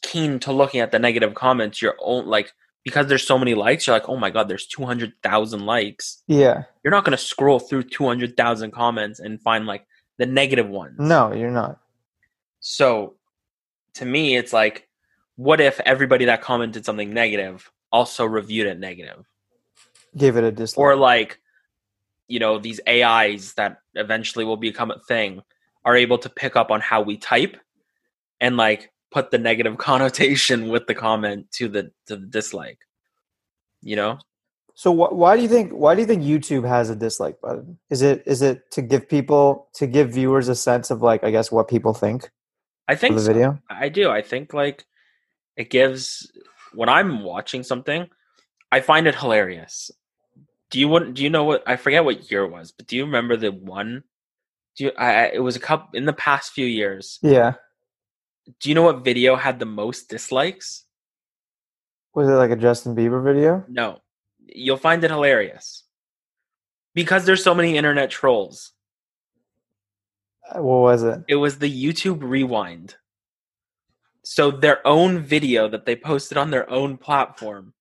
keen 0.00 0.38
to 0.40 0.52
looking 0.52 0.80
at 0.80 0.90
the 0.90 0.98
negative 0.98 1.34
comments. 1.34 1.82
You're 1.82 1.96
own, 2.00 2.26
like 2.26 2.52
because 2.88 3.06
there's 3.06 3.26
so 3.26 3.38
many 3.38 3.54
likes, 3.54 3.86
you're 3.86 3.94
like, 3.96 4.08
oh 4.08 4.16
my 4.16 4.30
god, 4.30 4.48
there's 4.48 4.66
two 4.66 4.84
hundred 4.84 5.12
thousand 5.22 5.66
likes. 5.66 6.22
yeah. 6.26 6.64
You're 6.82 6.90
not 6.90 7.04
gonna 7.04 7.16
scroll 7.18 7.58
through 7.58 7.84
two 7.84 8.06
hundred 8.06 8.36
thousand 8.36 8.72
comments 8.72 9.20
and 9.20 9.40
find 9.42 9.66
like 9.66 9.86
the 10.18 10.26
negative 10.26 10.68
ones. 10.68 10.96
No, 10.98 11.32
you're 11.32 11.50
not. 11.50 11.78
So 12.60 13.14
to 13.94 14.04
me, 14.04 14.36
it's 14.36 14.52
like, 14.52 14.88
what 15.36 15.60
if 15.60 15.80
everybody 15.80 16.24
that 16.26 16.42
commented 16.42 16.84
something 16.84 17.12
negative 17.12 17.70
also 17.92 18.24
reviewed 18.24 18.66
it 18.66 18.78
negative? 18.78 19.24
Give 20.16 20.36
it 20.36 20.44
a 20.44 20.50
dislike. 20.50 20.78
or 20.82 20.96
like 20.96 21.38
you 22.26 22.38
know 22.38 22.58
these 22.58 22.80
ais 22.86 23.52
that 23.54 23.78
eventually 23.94 24.44
will 24.44 24.56
become 24.56 24.90
a 24.90 24.98
thing 25.00 25.42
are 25.84 25.96
able 25.96 26.18
to 26.18 26.28
pick 26.28 26.56
up 26.56 26.70
on 26.70 26.80
how 26.80 27.00
we 27.02 27.16
type 27.16 27.56
and 28.40 28.56
like 28.56 28.90
put 29.10 29.30
the 29.30 29.38
negative 29.38 29.78
connotation 29.88 30.68
with 30.68 30.86
the 30.86 30.94
comment 30.94 31.50
to 31.52 31.68
the 31.68 31.90
to 32.06 32.16
the 32.16 32.26
dislike 32.26 32.78
you 33.82 33.96
know 33.96 34.18
So 34.74 34.92
wh- 34.94 35.12
why 35.12 35.36
do 35.36 35.42
you 35.42 35.48
think 35.48 35.72
why 35.72 35.94
do 35.94 36.00
you 36.02 36.06
think 36.06 36.22
YouTube 36.22 36.66
has 36.68 36.88
a 36.90 36.94
dislike 36.96 37.40
button? 37.40 37.78
Is 37.90 38.02
it 38.02 38.22
is 38.26 38.42
it 38.42 38.70
to 38.72 38.82
give 38.82 39.08
people 39.08 39.68
to 39.74 39.86
give 39.86 40.10
viewers 40.10 40.48
a 40.48 40.54
sense 40.54 40.90
of 40.90 41.02
like 41.02 41.24
I 41.24 41.30
guess 41.30 41.50
what 41.50 41.68
people 41.68 41.94
think 41.94 42.30
i 42.88 42.94
think 42.94 43.14
the 43.16 43.20
so. 43.22 43.32
video? 43.32 43.58
i 43.68 43.88
do 43.88 44.08
i 44.10 44.22
think 44.22 44.54
like 44.54 44.84
it 45.56 45.68
gives 45.70 46.30
when 46.74 46.88
i'm 46.88 47.22
watching 47.24 47.62
something 47.62 48.08
i 48.72 48.80
find 48.80 49.06
it 49.06 49.14
hilarious 49.14 49.90
do 50.70 50.78
you 50.80 50.88
want 50.88 51.14
do 51.14 51.22
you 51.22 51.30
know 51.30 51.44
what 51.44 51.62
i 51.66 51.76
forget 51.76 52.04
what 52.04 52.30
year 52.30 52.44
it 52.44 52.50
was 52.50 52.72
but 52.72 52.86
do 52.86 52.96
you 52.96 53.04
remember 53.04 53.36
the 53.36 53.50
one 53.52 54.02
do 54.76 54.84
you 54.84 54.92
i 54.96 55.08
I- 55.26 55.32
it 55.34 55.42
was 55.42 55.56
a 55.56 55.60
couple 55.60 55.88
in 55.98 56.04
the 56.06 56.12
past 56.14 56.52
few 56.52 56.66
years 56.66 57.18
Yeah. 57.22 57.54
Do 58.60 58.68
you 58.68 58.74
know 58.74 58.82
what 58.82 59.04
video 59.04 59.36
had 59.36 59.58
the 59.58 59.66
most 59.66 60.08
dislikes 60.08 60.84
Was 62.14 62.28
it 62.28 62.32
like 62.32 62.50
a 62.50 62.56
Justin 62.56 62.96
Bieber 62.96 63.22
video? 63.22 63.64
No, 63.68 63.98
you'll 64.46 64.76
find 64.76 65.02
it 65.04 65.10
hilarious 65.10 65.84
because 66.94 67.24
there's 67.24 67.44
so 67.44 67.54
many 67.54 67.76
internet 67.76 68.10
trolls. 68.10 68.72
Uh, 70.50 70.62
What 70.62 70.80
was 70.80 71.02
it? 71.02 71.22
It 71.28 71.36
was 71.36 71.58
the 71.58 71.70
YouTube 71.70 72.22
Rewind. 72.22 72.96
So 74.24 74.50
their 74.50 74.86
own 74.86 75.20
video 75.20 75.68
that 75.68 75.86
they 75.86 75.96
posted 75.96 76.36
on 76.38 76.50
their 76.50 76.68
own 76.70 76.96
platform, 76.98 77.72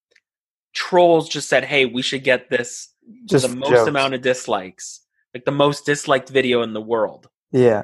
trolls 0.73 1.27
just 1.29 1.49
said, 1.49 1.65
"Hey, 1.65 1.85
we 1.85 2.01
should 2.01 2.23
get 2.23 2.49
this 2.49 2.89
Just 3.25 3.49
the 3.49 3.55
most 3.55 3.69
jokes. 3.69 3.87
amount 3.87 4.13
of 4.13 4.21
dislikes. 4.21 5.01
like 5.33 5.45
the 5.45 5.51
most 5.51 5.85
disliked 5.85 6.29
video 6.29 6.61
in 6.63 6.73
the 6.73 6.81
world 6.81 7.29
Yeah. 7.51 7.83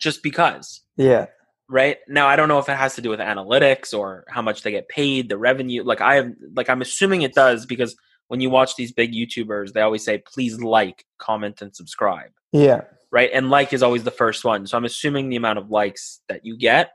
just 0.00 0.22
because. 0.22 0.80
Yeah. 0.96 1.26
Right 1.68 1.98
now, 2.08 2.26
I 2.26 2.36
don't 2.36 2.48
know 2.48 2.58
if 2.58 2.68
it 2.68 2.76
has 2.76 2.94
to 2.96 3.00
do 3.02 3.08
with 3.10 3.20
analytics 3.20 3.96
or 3.96 4.24
how 4.28 4.42
much 4.42 4.62
they 4.62 4.70
get 4.70 4.88
paid, 4.88 5.28
the 5.30 5.38
revenue. 5.38 5.82
Like 5.82 6.00
I 6.02 6.18
am, 6.18 6.36
like 6.54 6.68
I'm 6.68 6.82
assuming 6.82 7.22
it 7.22 7.34
does 7.34 7.64
because 7.64 7.96
when 8.28 8.40
you 8.40 8.50
watch 8.50 8.76
these 8.76 8.92
big 8.92 9.12
YouTubers, 9.14 9.72
they 9.72 9.80
always 9.80 10.04
say, 10.04 10.18
"Please 10.18 10.60
like, 10.60 11.04
comment, 11.18 11.62
and 11.62 11.74
subscribe." 11.74 12.30
Yeah. 12.52 12.82
Right, 13.10 13.30
and 13.32 13.48
like 13.48 13.72
is 13.72 13.82
always 13.82 14.02
the 14.04 14.10
first 14.10 14.44
one. 14.44 14.66
So 14.66 14.76
I'm 14.76 14.84
assuming 14.84 15.28
the 15.30 15.36
amount 15.36 15.58
of 15.58 15.70
likes 15.70 16.20
that 16.28 16.44
you 16.44 16.56
get, 16.58 16.92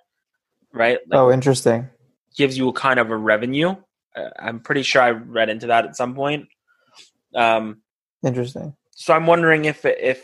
right, 0.74 1.00
like, 1.08 1.18
Oh, 1.20 1.32
interesting. 1.32 1.90
gives 2.38 2.58
you 2.58 2.68
a 2.68 2.74
kind 2.74 3.00
of 3.00 3.10
a 3.10 3.18
revenue. 3.18 3.76
Uh, 4.16 4.30
I'm 4.38 4.60
pretty 4.60 4.84
sure 4.84 5.02
I 5.02 5.12
read 5.12 5.50
into 5.50 5.68
that 5.68 5.86
at 5.86 5.96
some 5.96 6.14
point. 6.16 6.48
Um, 7.34 7.82
Interesting. 8.24 8.76
so 8.92 9.14
I'm 9.14 9.28
wondering 9.28 9.66
if 9.66 9.86
if 9.86 10.22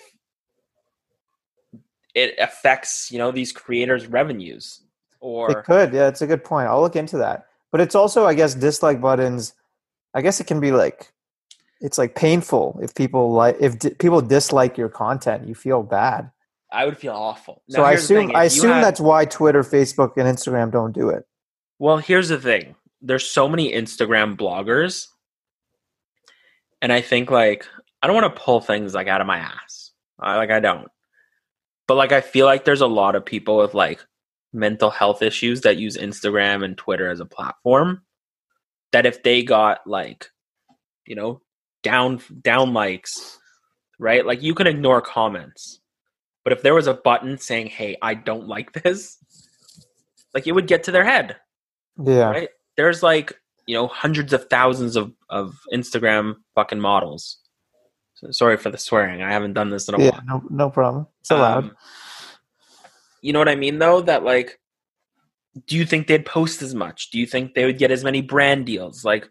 it 2.15 2.33
affects 2.39 3.11
you 3.11 3.19
know 3.19 3.31
these 3.31 3.51
creators' 3.51 4.07
revenues 4.07 4.81
or 5.19 5.51
It 5.51 5.63
could. 5.65 5.93
Yeah, 5.93 6.07
it's 6.07 6.21
a 6.21 6.27
good 6.27 6.43
point. 6.43 6.67
I'll 6.67 6.81
look 6.81 6.95
into 6.95 7.17
that. 7.17 7.45
But 7.71 7.81
it's 7.81 7.95
also, 7.95 8.25
I 8.25 8.33
guess, 8.33 8.55
dislike 8.55 9.01
buttons. 9.01 9.53
I 10.13 10.21
guess 10.21 10.39
it 10.39 10.47
can 10.47 10.59
be 10.59 10.71
like, 10.71 11.11
it's 11.81 11.97
like 11.97 12.15
painful 12.15 12.79
if 12.81 12.95
people 12.95 13.33
like 13.33 13.57
if 13.59 13.77
di- 13.77 13.89
people 13.95 14.21
dislike 14.21 14.77
your 14.77 14.89
content. 14.89 15.47
You 15.47 15.55
feel 15.55 15.83
bad. 15.83 16.31
I 16.71 16.85
would 16.85 16.97
feel 16.97 17.13
awful. 17.13 17.61
So 17.69 17.83
I 17.83 17.91
here's 17.91 18.07
the 18.07 18.15
thing, 18.15 18.29
assume 18.29 18.35
I 18.35 18.43
assume 18.45 18.71
had- 18.71 18.83
that's 18.83 18.99
why 18.99 19.25
Twitter, 19.25 19.61
Facebook, 19.63 20.13
and 20.17 20.27
Instagram 20.27 20.71
don't 20.71 20.93
do 20.93 21.09
it. 21.09 21.25
Well, 21.79 21.97
here's 21.97 22.29
the 22.29 22.39
thing. 22.39 22.75
There's 23.01 23.25
so 23.25 23.47
many 23.49 23.73
Instagram 23.73 24.37
bloggers, 24.37 25.07
and 26.81 26.91
I 26.93 27.01
think 27.01 27.29
like 27.29 27.67
I 28.01 28.07
don't 28.07 28.15
want 28.15 28.33
to 28.33 28.41
pull 28.41 28.61
things 28.61 28.93
like 28.93 29.07
out 29.07 29.21
of 29.21 29.27
my 29.27 29.39
ass. 29.39 29.91
I, 30.19 30.37
like 30.37 30.49
I 30.51 30.59
don't, 30.59 30.87
but 31.87 31.95
like 31.95 32.11
I 32.11 32.21
feel 32.21 32.45
like 32.45 32.65
there's 32.65 32.81
a 32.81 32.87
lot 32.87 33.15
of 33.15 33.25
people 33.25 33.57
with 33.57 33.73
like 33.73 34.03
mental 34.53 34.89
health 34.89 35.21
issues 35.21 35.61
that 35.61 35.77
use 35.77 35.97
Instagram 35.97 36.63
and 36.63 36.77
Twitter 36.77 37.09
as 37.09 37.19
a 37.19 37.25
platform. 37.25 38.01
That 38.91 39.05
if 39.05 39.23
they 39.23 39.43
got 39.43 39.85
like, 39.85 40.29
you 41.05 41.15
know, 41.15 41.41
down 41.83 42.21
down 42.41 42.73
likes, 42.73 43.37
right? 43.99 44.25
Like 44.25 44.41
you 44.41 44.55
can 44.55 44.67
ignore 44.67 45.01
comments, 45.01 45.79
but 46.43 46.53
if 46.53 46.61
there 46.61 46.73
was 46.73 46.87
a 46.87 46.93
button 46.93 47.37
saying, 47.37 47.67
"Hey, 47.67 47.97
I 48.01 48.13
don't 48.13 48.47
like 48.47 48.71
this," 48.83 49.17
like 50.33 50.47
it 50.47 50.53
would 50.53 50.67
get 50.67 50.83
to 50.83 50.91
their 50.91 51.03
head 51.03 51.35
Yeah. 52.01 52.29
right? 52.29 52.49
There's 52.77 53.03
like 53.03 53.33
you 53.67 53.75
know 53.75 53.87
hundreds 53.87 54.31
of 54.31 54.47
thousands 54.49 54.95
of 54.95 55.11
of 55.29 55.55
Instagram 55.73 56.35
fucking 56.55 56.79
models. 56.79 57.37
So, 58.15 58.31
sorry 58.31 58.57
for 58.57 58.69
the 58.69 58.77
swearing. 58.77 59.21
I 59.21 59.31
haven't 59.31 59.53
done 59.53 59.69
this 59.69 59.87
in 59.89 59.95
a 59.95 60.01
Yeah. 60.01 60.11
while. 60.11 60.23
No, 60.25 60.43
no 60.49 60.69
problem. 60.69 61.07
It's 61.21 61.31
allowed. 61.31 61.65
Um, 61.65 61.77
you 63.21 63.33
know 63.33 63.39
what 63.39 63.49
I 63.49 63.55
mean, 63.55 63.79
though. 63.79 64.01
That 64.01 64.23
like, 64.23 64.59
do 65.67 65.75
you 65.75 65.85
think 65.85 66.07
they'd 66.07 66.25
post 66.25 66.61
as 66.61 66.73
much? 66.73 67.09
Do 67.11 67.19
you 67.19 67.25
think 67.25 67.53
they 67.53 67.65
would 67.65 67.77
get 67.77 67.91
as 67.91 68.03
many 68.03 68.21
brand 68.21 68.65
deals? 68.65 69.03
Like, 69.03 69.29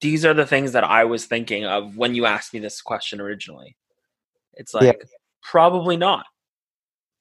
these 0.00 0.24
are 0.24 0.34
the 0.34 0.46
things 0.46 0.72
that 0.72 0.84
I 0.84 1.04
was 1.04 1.26
thinking 1.26 1.64
of 1.64 1.96
when 1.96 2.14
you 2.14 2.26
asked 2.26 2.52
me 2.54 2.60
this 2.60 2.80
question 2.82 3.20
originally. 3.20 3.76
It's 4.54 4.74
like 4.74 4.84
Yeah. 4.98 5.06
probably 5.42 5.96
not, 5.96 6.26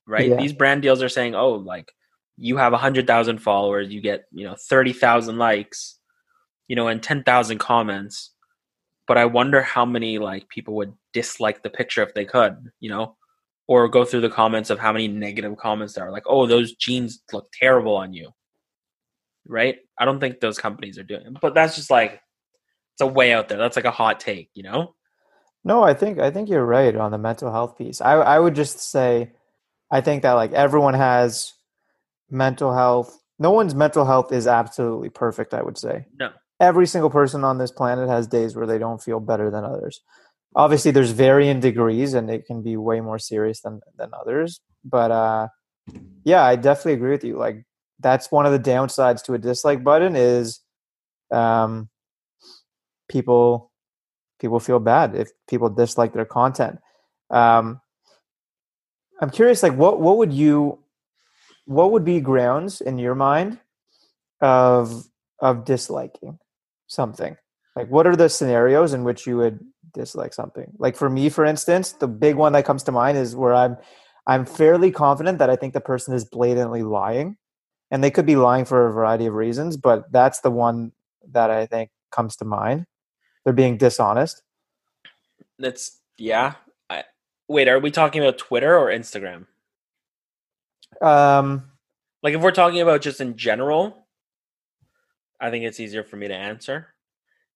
right? 0.07 0.29
Yeah. 0.29 0.37
These 0.37 0.53
brand 0.53 0.81
deals 0.81 1.01
are 1.01 1.09
saying, 1.09 1.35
oh, 1.35 1.51
like 1.53 1.91
you 2.37 2.57
have 2.57 2.73
a 2.73 2.77
hundred 2.77 3.05
thousand 3.07 3.39
followers, 3.39 3.89
you 3.91 4.01
get 4.01 4.25
you 4.31 4.45
know 4.45 4.55
thirty 4.69 4.91
thousand 4.93 5.37
likes, 5.37 5.99
you 6.67 6.75
know, 6.75 6.87
and 6.87 7.01
ten 7.03 7.23
thousand 7.23 7.59
comments. 7.59 8.31
But 9.09 9.17
I 9.17 9.25
wonder 9.25 9.63
how 9.63 9.85
many 9.85 10.19
like 10.19 10.47
people 10.49 10.75
would 10.75 10.93
dislike 11.13 11.63
the 11.63 11.69
picture 11.71 12.03
if 12.03 12.13
they 12.13 12.25
could, 12.25 12.55
you 12.79 12.91
know, 12.91 13.17
or 13.67 13.89
go 13.89 14.05
through 14.05 14.21
the 14.21 14.29
comments 14.29 14.69
of 14.69 14.77
how 14.77 14.93
many 14.93 15.07
negative 15.07 15.57
comments 15.57 15.95
there 15.95 16.05
are, 16.05 16.11
like, 16.11 16.27
oh, 16.27 16.45
those 16.45 16.75
jeans 16.75 17.23
look 17.33 17.51
terrible 17.51 17.97
on 17.97 18.13
you, 18.13 18.29
right? 19.47 19.77
I 19.97 20.05
don't 20.05 20.19
think 20.19 20.39
those 20.39 20.59
companies 20.59 20.99
are 20.99 21.03
doing 21.03 21.25
it, 21.25 21.41
but 21.41 21.55
that's 21.55 21.75
just 21.75 21.89
like 21.89 22.21
it's 22.93 23.01
a 23.01 23.07
way 23.07 23.33
out 23.33 23.49
there. 23.49 23.57
That's 23.57 23.75
like 23.75 23.85
a 23.85 23.91
hot 23.91 24.19
take, 24.19 24.51
you 24.53 24.61
know? 24.61 24.93
No, 25.63 25.81
I 25.81 25.95
think 25.95 26.19
I 26.19 26.29
think 26.29 26.47
you're 26.47 26.63
right 26.63 26.95
on 26.95 27.09
the 27.09 27.17
mental 27.17 27.51
health 27.51 27.79
piece. 27.79 28.01
I 28.01 28.13
I 28.13 28.37
would 28.37 28.53
just 28.53 28.79
say 28.79 29.31
I 29.89 30.01
think 30.01 30.21
that 30.21 30.33
like 30.33 30.53
everyone 30.53 30.93
has 30.93 31.53
mental 32.29 32.75
health. 32.75 33.19
No 33.39 33.49
one's 33.49 33.73
mental 33.73 34.05
health 34.05 34.31
is 34.31 34.45
absolutely 34.45 35.09
perfect, 35.09 35.55
I 35.55 35.63
would 35.63 35.79
say. 35.79 36.05
No, 36.19 36.29
Every 36.59 36.87
single 36.87 37.09
person 37.09 37.43
on 37.43 37.57
this 37.57 37.71
planet 37.71 38.09
has 38.09 38.27
days 38.27 38.55
where 38.55 38.67
they 38.67 38.77
don't 38.77 39.01
feel 39.01 39.19
better 39.19 39.49
than 39.49 39.63
others. 39.63 40.01
Obviously 40.55 40.91
there's 40.91 41.11
varying 41.11 41.59
degrees 41.59 42.13
and 42.13 42.29
it 42.29 42.45
can 42.45 42.61
be 42.61 42.75
way 42.75 43.01
more 43.01 43.19
serious 43.19 43.61
than 43.61 43.81
than 43.97 44.11
others, 44.13 44.61
but 44.83 45.11
uh 45.11 45.47
yeah, 46.23 46.43
I 46.43 46.55
definitely 46.55 46.93
agree 46.93 47.11
with 47.11 47.23
you. 47.23 47.37
Like 47.37 47.65
that's 47.99 48.31
one 48.31 48.45
of 48.45 48.51
the 48.51 48.59
downsides 48.59 49.23
to 49.23 49.33
a 49.33 49.37
dislike 49.37 49.83
button 49.83 50.15
is 50.15 50.59
um 51.31 51.89
people 53.07 53.69
people 54.39 54.59
feel 54.59 54.79
bad 54.79 55.15
if 55.15 55.29
people 55.47 55.69
dislike 55.69 56.13
their 56.13 56.25
content. 56.25 56.79
Um, 57.29 57.81
I'm 59.21 59.29
curious, 59.29 59.61
like, 59.61 59.75
what 59.75 59.99
what 59.99 60.17
would 60.17 60.33
you, 60.33 60.79
what 61.65 61.91
would 61.91 62.05
be 62.05 62.21
grounds 62.21 62.81
in 62.81 62.97
your 62.97 63.15
mind 63.15 63.59
of 64.41 65.03
of 65.39 65.65
disliking 65.65 66.39
something? 66.89 67.37
Like, 67.75 67.87
what 67.89 68.05
are 68.05 68.15
the 68.15 68.27
scenarios 68.27 68.93
in 68.93 69.05
which 69.05 69.25
you 69.25 69.37
would 69.37 69.59
dislike 69.93 70.33
something? 70.33 70.73
Like 70.77 70.97
for 70.97 71.09
me, 71.09 71.29
for 71.29 71.45
instance, 71.45 71.93
the 71.93 72.07
big 72.07 72.35
one 72.35 72.51
that 72.53 72.65
comes 72.65 72.83
to 72.83 72.91
mind 72.91 73.17
is 73.17 73.35
where 73.35 73.53
I'm 73.53 73.77
I'm 74.27 74.45
fairly 74.45 74.91
confident 74.91 75.39
that 75.39 75.49
I 75.49 75.55
think 75.55 75.73
the 75.73 75.81
person 75.81 76.13
is 76.13 76.25
blatantly 76.25 76.83
lying, 76.83 77.37
and 77.89 78.03
they 78.03 78.11
could 78.11 78.25
be 78.25 78.35
lying 78.35 78.65
for 78.65 78.87
a 78.87 78.91
variety 78.91 79.25
of 79.27 79.33
reasons, 79.33 79.77
but 79.77 80.11
that's 80.11 80.41
the 80.41 80.51
one 80.51 80.91
that 81.31 81.49
I 81.49 81.65
think 81.65 81.89
comes 82.11 82.35
to 82.37 82.45
mind. 82.45 82.85
They're 83.43 83.53
being 83.53 83.77
dishonest. 83.77 84.43
that's 85.57 85.99
yeah. 86.17 86.55
I, 86.89 87.05
wait, 87.47 87.67
are 87.67 87.79
we 87.79 87.91
talking 87.91 88.21
about 88.21 88.37
Twitter 88.37 88.77
or 88.77 88.87
Instagram? 88.87 89.45
Um, 91.01 91.71
Like, 92.21 92.33
if 92.33 92.41
we're 92.41 92.51
talking 92.51 92.81
about 92.81 93.01
just 93.01 93.21
in 93.21 93.37
general, 93.37 94.05
I 95.41 95.49
think 95.49 95.65
it's 95.65 95.79
easier 95.79 96.03
for 96.03 96.15
me 96.17 96.27
to 96.27 96.35
answer. 96.35 96.93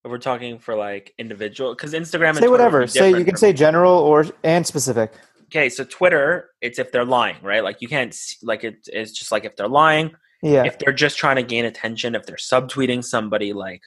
If 0.04 0.10
we're 0.10 0.18
talking 0.18 0.58
for 0.58 0.74
like 0.74 1.12
individual, 1.18 1.74
because 1.74 1.92
Instagram 1.94 2.30
and 2.30 2.38
say 2.38 2.48
whatever. 2.48 2.86
Say 2.86 3.10
you 3.16 3.24
can 3.24 3.36
say 3.36 3.48
me. 3.48 3.52
general 3.54 3.92
or 3.98 4.26
and 4.42 4.66
specific. 4.66 5.12
okay. 5.46 5.68
So 5.68 5.84
Twitter, 5.84 6.50
it's 6.60 6.78
if 6.78 6.92
they're 6.92 7.04
lying, 7.06 7.36
right? 7.42 7.64
Like 7.64 7.80
you 7.80 7.88
can't 7.88 8.12
see, 8.12 8.36
like 8.42 8.64
it, 8.64 8.76
it's 8.86 9.12
just 9.12 9.32
like 9.32 9.44
if 9.46 9.56
they're 9.56 9.68
lying, 9.68 10.10
Yeah. 10.42 10.64
if 10.64 10.78
they're 10.78 10.92
just 10.92 11.16
trying 11.16 11.36
to 11.36 11.42
gain 11.42 11.64
attention, 11.64 12.14
if 12.14 12.26
they're 12.26 12.36
subtweeting 12.36 13.02
somebody, 13.02 13.52
like, 13.54 13.80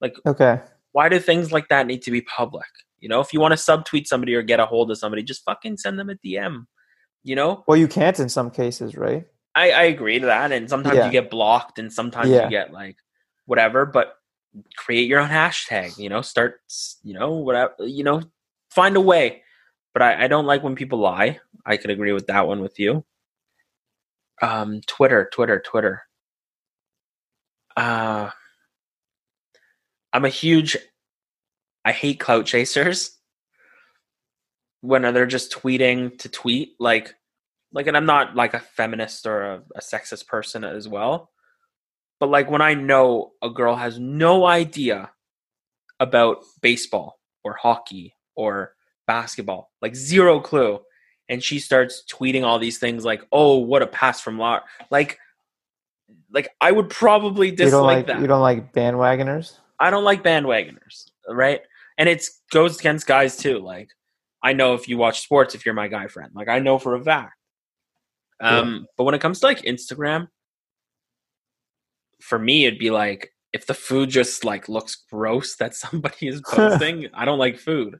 like 0.00 0.16
Okay. 0.26 0.60
why 0.92 1.08
do 1.08 1.20
things 1.20 1.52
like 1.52 1.68
that 1.68 1.86
need 1.86 2.02
to 2.02 2.10
be 2.10 2.20
public? 2.22 2.66
You 2.98 3.08
know, 3.08 3.20
if 3.20 3.32
you 3.32 3.38
want 3.40 3.52
to 3.52 3.56
subtweet 3.56 4.06
somebody 4.08 4.34
or 4.34 4.42
get 4.42 4.58
a 4.60 4.66
hold 4.66 4.90
of 4.90 4.98
somebody, 4.98 5.22
just 5.22 5.44
fucking 5.44 5.76
send 5.76 5.98
them 6.00 6.10
a 6.10 6.14
DM. 6.16 6.64
You 7.22 7.36
know, 7.36 7.62
Well, 7.68 7.76
you 7.76 7.86
can't 7.88 8.18
in 8.18 8.28
some 8.28 8.50
cases, 8.50 8.96
right? 8.96 9.24
I, 9.54 9.70
I 9.70 9.82
agree 9.84 10.18
to 10.18 10.26
that, 10.26 10.50
and 10.50 10.68
sometimes 10.68 10.96
Yeah. 10.96 11.06
you 11.06 11.12
get 11.12 11.30
blocked, 11.30 11.78
and 11.78 11.92
sometimes 11.92 12.30
Yeah. 12.30 12.44
you 12.44 12.50
get 12.50 12.72
like 12.72 12.96
whatever. 13.46 13.86
But 13.86 14.14
create 14.76 15.08
your 15.08 15.20
own 15.20 15.28
hashtag. 15.28 15.98
You 15.98 16.08
know, 16.08 16.22
start. 16.22 16.60
You 17.02 17.14
know, 17.14 17.32
whatever. 17.32 17.74
You 17.80 18.04
know, 18.04 18.22
find 18.70 18.96
a 18.96 19.00
way. 19.00 19.42
But 19.92 20.02
I, 20.02 20.24
I 20.24 20.28
don't 20.28 20.46
like 20.46 20.62
when 20.62 20.74
people 20.74 20.98
lie. 20.98 21.38
I 21.64 21.76
could 21.76 21.90
agree 21.90 22.12
with 22.12 22.26
that 22.26 22.46
one 22.46 22.60
with 22.60 22.78
you. 22.78 23.04
Um, 24.42 24.80
Twitter, 24.86 25.28
Twitter, 25.32 25.60
Twitter. 25.60 26.02
Uh, 27.76 28.30
I'm 30.12 30.24
a 30.24 30.30
huge. 30.30 30.76
I 31.84 31.92
hate 31.92 32.20
clout 32.20 32.46
chasers. 32.46 33.18
When 34.80 35.02
they're 35.02 35.26
just 35.26 35.52
tweeting 35.52 36.18
to 36.18 36.28
tweet, 36.28 36.74
like 36.78 37.14
like 37.74 37.88
and 37.88 37.96
i'm 37.96 38.06
not 38.06 38.34
like 38.34 38.54
a 38.54 38.60
feminist 38.60 39.26
or 39.26 39.42
a, 39.42 39.62
a 39.74 39.80
sexist 39.80 40.26
person 40.26 40.64
as 40.64 40.88
well 40.88 41.30
but 42.20 42.28
like 42.28 42.50
when 42.50 42.62
i 42.62 42.74
know 42.74 43.32
a 43.42 43.50
girl 43.50 43.74
has 43.76 43.98
no 43.98 44.46
idea 44.46 45.10
about 46.00 46.42
baseball 46.60 47.18
or 47.44 47.54
hockey 47.54 48.14
or 48.34 48.74
basketball 49.06 49.70
like 49.82 49.94
zero 49.94 50.40
clue 50.40 50.80
and 51.28 51.42
she 51.42 51.58
starts 51.58 52.04
tweeting 52.10 52.44
all 52.44 52.58
these 52.58 52.78
things 52.78 53.04
like 53.04 53.22
oh 53.32 53.58
what 53.58 53.82
a 53.82 53.86
pass 53.86 54.20
from 54.20 54.38
law 54.38 54.60
like 54.90 55.18
like 56.32 56.48
i 56.60 56.72
would 56.72 56.90
probably 56.90 57.50
dislike 57.50 57.82
like 57.82 58.06
that 58.06 58.20
you 58.20 58.26
don't 58.26 58.42
like 58.42 58.72
bandwagoners. 58.72 59.58
I 59.78 59.90
don't 59.90 60.04
like 60.04 60.22
bandwagoners, 60.22 61.10
right? 61.28 61.60
And 61.98 62.08
it 62.08 62.24
goes 62.50 62.78
against 62.78 63.06
guys 63.06 63.36
too. 63.36 63.58
Like, 63.58 63.90
I 64.42 64.52
know 64.52 64.74
if 64.74 64.88
you 64.88 64.98
watch 64.98 65.20
sports, 65.22 65.54
if 65.54 65.64
you're 65.64 65.74
my 65.74 65.88
guy 65.88 66.06
friend, 66.06 66.32
like 66.34 66.48
I 66.48 66.58
know 66.58 66.78
for 66.78 66.94
a 66.94 67.02
fact. 67.02 67.34
Um, 68.40 68.86
but 68.96 69.04
when 69.04 69.14
it 69.14 69.20
comes 69.20 69.40
to 69.40 69.46
like 69.46 69.62
Instagram, 69.62 70.28
for 72.24 72.38
me, 72.38 72.64
it'd 72.64 72.78
be 72.78 72.90
like 72.90 73.32
if 73.52 73.66
the 73.66 73.74
food 73.74 74.08
just 74.10 74.44
like 74.44 74.68
looks 74.68 75.04
gross 75.10 75.56
that 75.56 75.74
somebody 75.74 76.28
is 76.28 76.40
posting. 76.48 77.08
I 77.12 77.24
don't 77.24 77.38
like 77.38 77.58
food, 77.58 77.98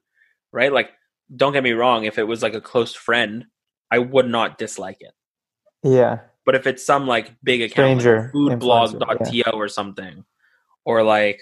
right? 0.52 0.72
Like 0.72 0.90
don't 1.34 1.52
get 1.52 1.62
me 1.62 1.72
wrong, 1.72 2.04
if 2.04 2.18
it 2.18 2.24
was 2.24 2.42
like 2.42 2.54
a 2.54 2.60
close 2.60 2.94
friend, 2.94 3.44
I 3.90 3.98
would 3.98 4.28
not 4.28 4.58
dislike 4.58 4.98
it. 5.00 5.12
Yeah. 5.82 6.20
But 6.46 6.54
if 6.54 6.66
it's 6.66 6.84
some 6.84 7.06
like 7.06 7.36
big 7.42 7.62
account, 7.62 8.00
Stranger 8.00 8.30
like 8.34 8.58
foodblog.to 8.58 9.50
or 9.52 9.68
something, 9.68 10.24
or 10.84 11.02
like 11.02 11.40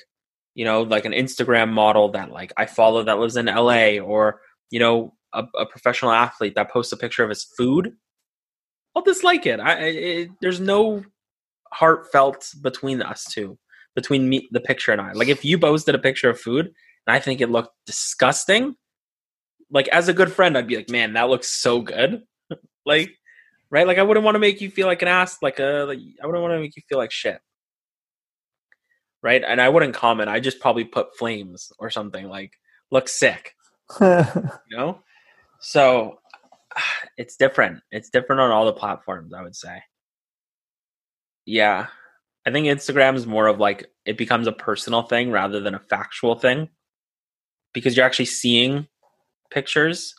you 0.54 0.64
know, 0.64 0.82
like 0.82 1.04
an 1.04 1.12
Instagram 1.12 1.70
model 1.70 2.10
that 2.10 2.30
like 2.30 2.52
I 2.56 2.66
follow 2.66 3.02
that 3.04 3.18
lives 3.18 3.36
in 3.36 3.46
LA, 3.46 3.98
or 3.98 4.40
you 4.70 4.78
know, 4.78 5.14
a, 5.32 5.44
a 5.58 5.66
professional 5.66 6.12
athlete 6.12 6.54
that 6.56 6.70
posts 6.70 6.92
a 6.92 6.96
picture 6.96 7.24
of 7.24 7.30
his 7.30 7.42
food, 7.42 7.96
I'll 8.94 9.02
dislike 9.02 9.46
it. 9.46 9.60
I 9.60 9.72
it, 9.80 10.30
there's 10.40 10.60
no 10.60 11.04
heartfelt 11.72 12.52
between 12.60 13.02
us 13.02 13.24
two, 13.24 13.58
between 13.94 14.28
me, 14.28 14.48
the 14.52 14.60
picture 14.60 14.92
and 14.92 15.00
I. 15.00 15.12
Like 15.12 15.28
if 15.28 15.44
you 15.44 15.58
posted 15.58 15.94
a 15.94 15.98
picture 15.98 16.30
of 16.30 16.40
food 16.40 16.66
and 17.06 17.16
I 17.16 17.18
think 17.18 17.40
it 17.40 17.50
looked 17.50 17.74
disgusting, 17.86 18.76
like 19.70 19.88
as 19.88 20.08
a 20.08 20.12
good 20.12 20.30
friend, 20.30 20.56
I'd 20.56 20.66
be 20.66 20.76
like, 20.76 20.90
man, 20.90 21.14
that 21.14 21.28
looks 21.28 21.48
so 21.48 21.80
good. 21.80 22.22
like, 22.86 23.10
right? 23.70 23.86
Like 23.86 23.98
I 23.98 24.02
wouldn't 24.02 24.24
want 24.24 24.34
to 24.34 24.40
make 24.40 24.60
you 24.60 24.70
feel 24.70 24.86
like 24.86 25.02
an 25.02 25.08
ass. 25.08 25.38
Like 25.42 25.58
a, 25.58 25.84
like, 25.88 25.98
I 26.22 26.26
wouldn't 26.26 26.42
want 26.42 26.52
to 26.54 26.60
make 26.60 26.76
you 26.76 26.82
feel 26.88 26.98
like 26.98 27.10
shit. 27.10 27.40
Right? 29.22 29.42
And 29.46 29.60
I 29.60 29.68
wouldn't 29.68 29.94
comment. 29.94 30.28
I 30.28 30.40
just 30.40 30.60
probably 30.60 30.84
put 30.84 31.16
flames 31.16 31.72
or 31.78 31.90
something 31.90 32.28
like, 32.28 32.52
look 32.90 33.08
sick. 33.08 33.54
you 34.00 34.26
know? 34.70 35.00
So 35.60 36.18
it's 37.16 37.36
different. 37.36 37.80
It's 37.90 38.10
different 38.10 38.40
on 38.40 38.50
all 38.50 38.66
the 38.66 38.72
platforms, 38.72 39.32
I 39.32 39.42
would 39.42 39.56
say. 39.56 39.82
Yeah. 41.46 41.86
I 42.46 42.50
think 42.50 42.66
Instagram 42.66 43.14
is 43.14 43.26
more 43.26 43.46
of 43.46 43.58
like 43.60 43.86
it 44.04 44.18
becomes 44.18 44.46
a 44.46 44.52
personal 44.52 45.02
thing 45.02 45.30
rather 45.30 45.60
than 45.60 45.74
a 45.74 45.78
factual 45.78 46.34
thing 46.34 46.68
because 47.72 47.96
you're 47.96 48.06
actually 48.06 48.26
seeing 48.26 48.88
pictures 49.50 50.14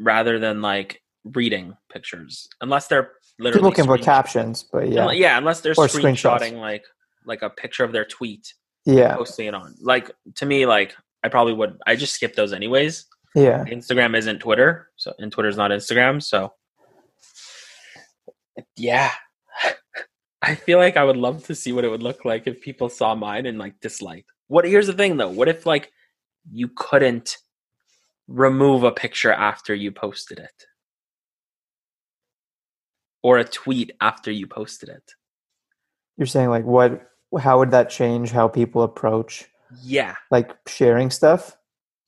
rather 0.00 0.38
than 0.38 0.60
like 0.62 1.02
reading 1.24 1.76
pictures 1.92 2.48
unless 2.60 2.88
they're 2.88 3.12
literally 3.38 3.70
People 3.70 3.72
can 3.72 3.86
put 3.86 4.02
captions, 4.02 4.64
but 4.64 4.88
yeah. 4.90 5.10
yeah 5.12 5.38
unless 5.38 5.60
they're 5.60 5.72
Or 5.78 5.86
screenshotting 5.86 6.58
like 6.58 6.84
like 7.24 7.42
a 7.42 7.50
picture 7.50 7.84
of 7.84 7.92
their 7.92 8.04
tweet 8.04 8.52
Yeah. 8.84 9.14
posting 9.14 9.46
it 9.46 9.54
on 9.54 9.76
like 9.80 10.10
to 10.36 10.46
me 10.46 10.66
like 10.66 10.96
i 11.22 11.28
probably 11.28 11.52
would 11.52 11.78
i 11.86 11.94
just 11.94 12.14
skip 12.14 12.34
those 12.34 12.52
anyways 12.52 13.06
Yeah. 13.36 13.62
instagram 13.66 14.16
isn't 14.16 14.40
twitter 14.40 14.88
so 14.96 15.12
and 15.20 15.30
twitter's 15.30 15.56
not 15.56 15.70
instagram 15.70 16.20
so 16.20 16.52
yeah 18.76 19.12
i 20.42 20.54
feel 20.54 20.78
like 20.78 20.96
i 20.96 21.04
would 21.04 21.16
love 21.16 21.44
to 21.44 21.54
see 21.54 21.72
what 21.72 21.84
it 21.84 21.90
would 21.90 22.02
look 22.02 22.24
like 22.24 22.46
if 22.46 22.60
people 22.60 22.88
saw 22.88 23.14
mine 23.14 23.46
and 23.46 23.58
like 23.58 23.78
disliked 23.80 24.30
what 24.48 24.64
here's 24.64 24.86
the 24.86 24.92
thing 24.92 25.16
though 25.16 25.30
what 25.30 25.48
if 25.48 25.66
like 25.66 25.92
you 26.50 26.68
couldn't 26.74 27.38
remove 28.28 28.82
a 28.82 28.92
picture 28.92 29.32
after 29.32 29.74
you 29.74 29.90
posted 29.90 30.38
it 30.38 30.66
or 33.22 33.38
a 33.38 33.44
tweet 33.44 33.92
after 34.00 34.30
you 34.30 34.46
posted 34.46 34.88
it 34.88 35.12
You're 36.16 36.26
saying 36.26 36.48
like 36.48 36.64
what 36.64 37.08
how 37.38 37.58
would 37.58 37.70
that 37.70 37.88
change 37.88 38.30
how 38.30 38.48
people 38.48 38.82
approach 38.82 39.46
yeah 39.82 40.16
like 40.30 40.54
sharing 40.66 41.10
stuff? 41.10 41.56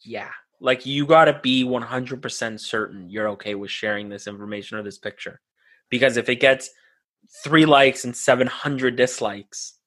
Yeah. 0.05 0.31
Like 0.61 0.87
you 0.87 1.07
got 1.07 1.27
to 1.27 1.41
be 1.43 1.65
100% 1.65 2.61
certain 2.61 3.09
you're 3.09 3.29
okay 3.31 3.55
with 3.55 3.71
sharing 3.71 4.09
this 4.09 4.27
information 4.27 4.79
or 4.79 4.83
this 4.83 4.99
picture. 4.99 5.41
Because 5.91 6.17
if 6.17 6.29
it 6.29 6.37
gets 6.37 6.71
3 7.43 7.67
likes 7.67 8.05
and 8.05 8.17
700 8.17 8.97
dislikes, 8.97 9.79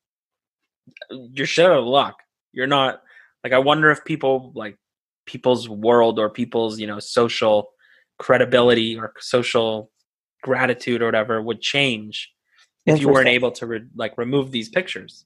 you're 1.09 1.45
shit 1.45 1.65
out 1.65 1.77
of 1.77 1.85
luck. 1.85 2.15
You're 2.53 2.67
not 2.67 3.01
like 3.43 3.53
I 3.53 3.59
wonder 3.59 3.91
if 3.91 4.03
people 4.03 4.51
like 4.55 4.77
people's 5.25 5.69
world 5.69 6.19
or 6.19 6.29
people's, 6.29 6.79
you 6.79 6.87
know, 6.87 6.99
social 6.99 7.69
credibility 8.19 8.97
or 8.97 9.13
social 9.19 9.91
gratitude 10.41 11.01
or 11.01 11.05
whatever 11.05 11.41
would 11.41 11.61
change 11.61 12.31
if 12.85 13.01
you 13.01 13.09
weren't 13.09 13.27
able 13.27 13.51
to 13.51 13.67
re- 13.67 13.85
like 13.95 14.17
remove 14.17 14.51
these 14.51 14.69
pictures. 14.69 15.25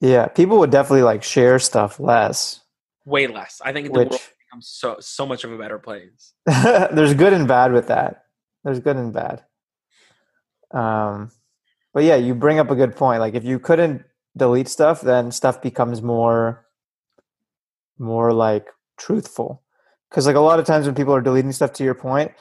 Yeah, 0.00 0.26
people 0.26 0.58
would 0.58 0.70
definitely 0.70 1.02
like 1.02 1.22
share 1.22 1.58
stuff 1.58 2.00
less. 2.00 2.60
Way 3.04 3.26
less. 3.26 3.60
I 3.64 3.72
think 3.72 3.86
the 3.86 3.92
world 3.92 4.10
becomes 4.10 4.68
so 4.68 4.96
so 5.00 5.26
much 5.26 5.44
of 5.44 5.52
a 5.52 5.58
better 5.58 5.78
place. 5.78 6.32
there's 6.46 7.14
good 7.14 7.32
and 7.32 7.46
bad 7.46 7.72
with 7.72 7.88
that. 7.88 8.24
There's 8.64 8.80
good 8.80 8.96
and 8.96 9.12
bad. 9.12 9.44
Um, 10.72 11.30
but 11.94 12.04
yeah, 12.04 12.16
you 12.16 12.34
bring 12.34 12.58
up 12.58 12.70
a 12.70 12.76
good 12.76 12.96
point. 12.96 13.20
Like 13.20 13.34
if 13.34 13.44
you 13.44 13.58
couldn't 13.58 14.04
delete 14.36 14.68
stuff, 14.68 15.00
then 15.00 15.30
stuff 15.30 15.60
becomes 15.62 16.02
more, 16.02 16.66
more 17.98 18.32
like 18.32 18.66
truthful. 18.98 19.62
Because 20.08 20.26
like 20.26 20.36
a 20.36 20.40
lot 20.40 20.58
of 20.58 20.66
times 20.66 20.86
when 20.86 20.94
people 20.94 21.14
are 21.14 21.20
deleting 21.20 21.52
stuff, 21.52 21.72
to 21.74 21.84
your 21.84 21.94
point, 21.94 22.32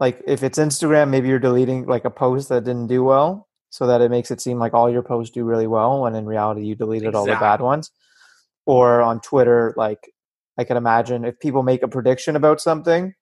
like 0.00 0.20
if 0.26 0.42
it's 0.42 0.58
Instagram, 0.58 1.10
maybe 1.10 1.28
you're 1.28 1.38
deleting 1.38 1.86
like 1.86 2.04
a 2.04 2.10
post 2.10 2.48
that 2.48 2.64
didn't 2.64 2.88
do 2.88 3.04
well, 3.04 3.48
so 3.70 3.86
that 3.86 4.00
it 4.00 4.10
makes 4.10 4.30
it 4.30 4.40
seem 4.40 4.58
like 4.58 4.74
all 4.74 4.90
your 4.90 5.02
posts 5.02 5.32
do 5.32 5.44
really 5.44 5.66
well, 5.66 6.02
when 6.02 6.14
in 6.14 6.26
reality 6.26 6.62
you 6.64 6.74
deleted 6.74 7.14
all 7.14 7.24
the 7.24 7.36
bad 7.36 7.60
ones. 7.60 7.90
Or 8.66 9.00
on 9.00 9.20
Twitter, 9.20 9.74
like 9.76 10.12
I 10.58 10.64
can 10.64 10.76
imagine 10.76 11.24
if 11.24 11.38
people 11.40 11.62
make 11.62 11.82
a 11.82 11.88
prediction 11.88 12.36
about 12.36 12.60
something, 12.60 13.14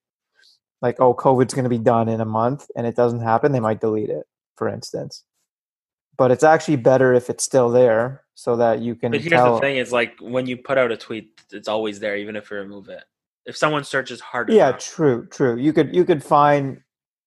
like 0.82 0.96
oh 1.00 1.14
COVID's 1.14 1.54
going 1.54 1.64
to 1.64 1.70
be 1.70 1.78
done 1.78 2.08
in 2.08 2.20
a 2.20 2.24
month, 2.24 2.66
and 2.76 2.86
it 2.86 2.96
doesn't 2.96 3.20
happen, 3.20 3.52
they 3.52 3.60
might 3.60 3.80
delete 3.80 4.10
it, 4.10 4.26
for 4.56 4.68
instance. 4.68 5.24
But 6.16 6.30
it's 6.30 6.44
actually 6.44 6.76
better 6.76 7.14
if 7.14 7.30
it's 7.30 7.44
still 7.44 7.70
there, 7.70 8.22
so 8.34 8.56
that 8.56 8.80
you 8.80 8.94
can 8.94 9.10
But 9.12 9.20
here's 9.20 9.32
tell. 9.32 9.54
the 9.54 9.60
thing: 9.60 9.76
is 9.76 9.92
like 9.92 10.14
when 10.20 10.46
you 10.46 10.56
put 10.56 10.76
out 10.78 10.92
a 10.92 10.96
tweet, 10.96 11.30
it's 11.50 11.68
always 11.68 12.00
there, 12.00 12.16
even 12.16 12.36
if 12.36 12.50
you 12.50 12.56
remove 12.58 12.88
it. 12.88 13.04
If 13.46 13.56
someone 13.56 13.84
searches 13.84 14.20
hard 14.20 14.52
Yeah, 14.52 14.68
enough, 14.68 14.80
true, 14.80 15.26
true. 15.30 15.56
You 15.56 15.72
could 15.72 15.94
you 15.94 16.04
could 16.04 16.22
find 16.22 16.82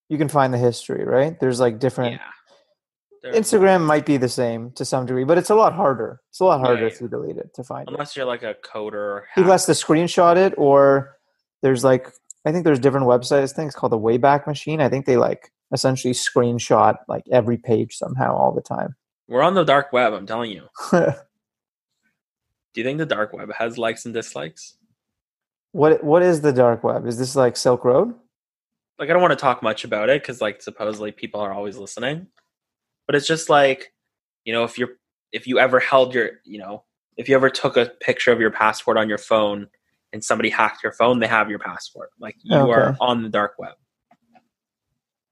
you 0.09 0.17
can 0.17 0.27
find 0.29 0.53
the 0.53 0.57
history, 0.59 1.03
right? 1.05 1.39
There's 1.39 1.59
like 1.59 1.79
different. 1.79 2.13
yeah. 2.13 3.31
Instagram 3.31 3.85
might 3.85 4.05
be 4.05 4.17
the 4.17 4.27
same 4.27 4.71
to 4.73 4.83
some 4.83 5.05
degree, 5.05 5.23
but 5.23 5.37
it's 5.37 5.49
a 5.49 5.55
lot 5.55 5.71
harder. 5.73 6.19
It's 6.29 6.41
a 6.41 6.45
lot 6.45 6.59
harder 6.59 6.89
yeah. 6.89 6.93
to 6.95 7.07
delete 7.07 7.37
it 7.37 7.53
to 7.55 7.63
find 7.63 7.87
it. 7.87 7.91
unless 7.93 8.15
you're 8.17 8.25
like 8.25 8.43
a 8.43 8.53
coder 8.55 8.93
or 8.93 9.27
People 9.33 9.43
hack- 9.49 9.61
has 9.61 9.65
to 9.67 9.71
screenshot 9.71 10.35
it, 10.35 10.53
or 10.57 11.15
there's 11.61 11.83
like 11.85 12.09
I 12.45 12.51
think 12.51 12.65
there's 12.65 12.79
different 12.79 13.07
websites. 13.07 13.53
Things 13.53 13.75
called 13.75 13.91
the 13.91 13.99
Wayback 13.99 14.47
Machine. 14.47 14.81
I 14.81 14.89
think 14.89 15.05
they 15.05 15.17
like 15.17 15.51
essentially 15.71 16.13
screenshot 16.13 16.97
like 17.07 17.23
every 17.31 17.57
page 17.57 17.95
somehow 17.95 18.35
all 18.35 18.51
the 18.51 18.61
time. 18.61 18.95
we're 19.27 19.41
on 19.41 19.53
the 19.53 19.63
dark 19.63 19.93
web. 19.93 20.13
I'm 20.13 20.27
telling 20.27 20.51
you. 20.51 20.67
Do 20.91 22.81
you 22.81 22.83
think 22.83 22.97
the 22.97 23.05
dark 23.05 23.33
web 23.33 23.51
has 23.57 23.77
likes 23.77 24.05
and 24.05 24.13
dislikes? 24.13 24.77
what 25.73 26.03
what 26.03 26.21
is 26.21 26.41
the 26.41 26.53
dark 26.53 26.83
web? 26.83 27.05
Is 27.05 27.17
this 27.17 27.35
like 27.35 27.57
Silk 27.57 27.83
Road? 27.83 28.13
Like, 28.99 29.09
I 29.09 29.13
don't 29.13 29.21
want 29.21 29.31
to 29.31 29.35
talk 29.37 29.63
much 29.63 29.83
about 29.83 30.09
it 30.09 30.21
because, 30.21 30.39
like, 30.39 30.61
supposedly 30.61 31.11
people 31.11 31.41
are 31.41 31.51
always 31.51 31.77
listening. 31.77 32.27
But 33.07 33.15
it's 33.15 33.27
just 33.27 33.49
like, 33.49 33.91
you 34.45 34.53
know, 34.53 34.63
if 34.63 34.77
you're 34.77 34.91
if 35.31 35.47
you 35.47 35.59
ever 35.59 35.79
held 35.79 36.13
your, 36.13 36.29
you 36.45 36.59
know, 36.59 36.83
if 37.17 37.27
you 37.27 37.35
ever 37.35 37.49
took 37.49 37.75
a 37.75 37.91
picture 38.01 38.31
of 38.31 38.39
your 38.39 38.51
passport 38.51 38.97
on 38.97 39.09
your 39.09 39.17
phone 39.17 39.67
and 40.13 40.23
somebody 40.23 40.49
hacked 40.49 40.83
your 40.83 40.93
phone, 40.93 41.19
they 41.19 41.27
have 41.27 41.49
your 41.49 41.59
passport. 41.59 42.11
Like, 42.19 42.37
you 42.43 42.55
are 42.55 42.95
on 43.01 43.23
the 43.23 43.29
dark 43.29 43.55
web. 43.57 43.73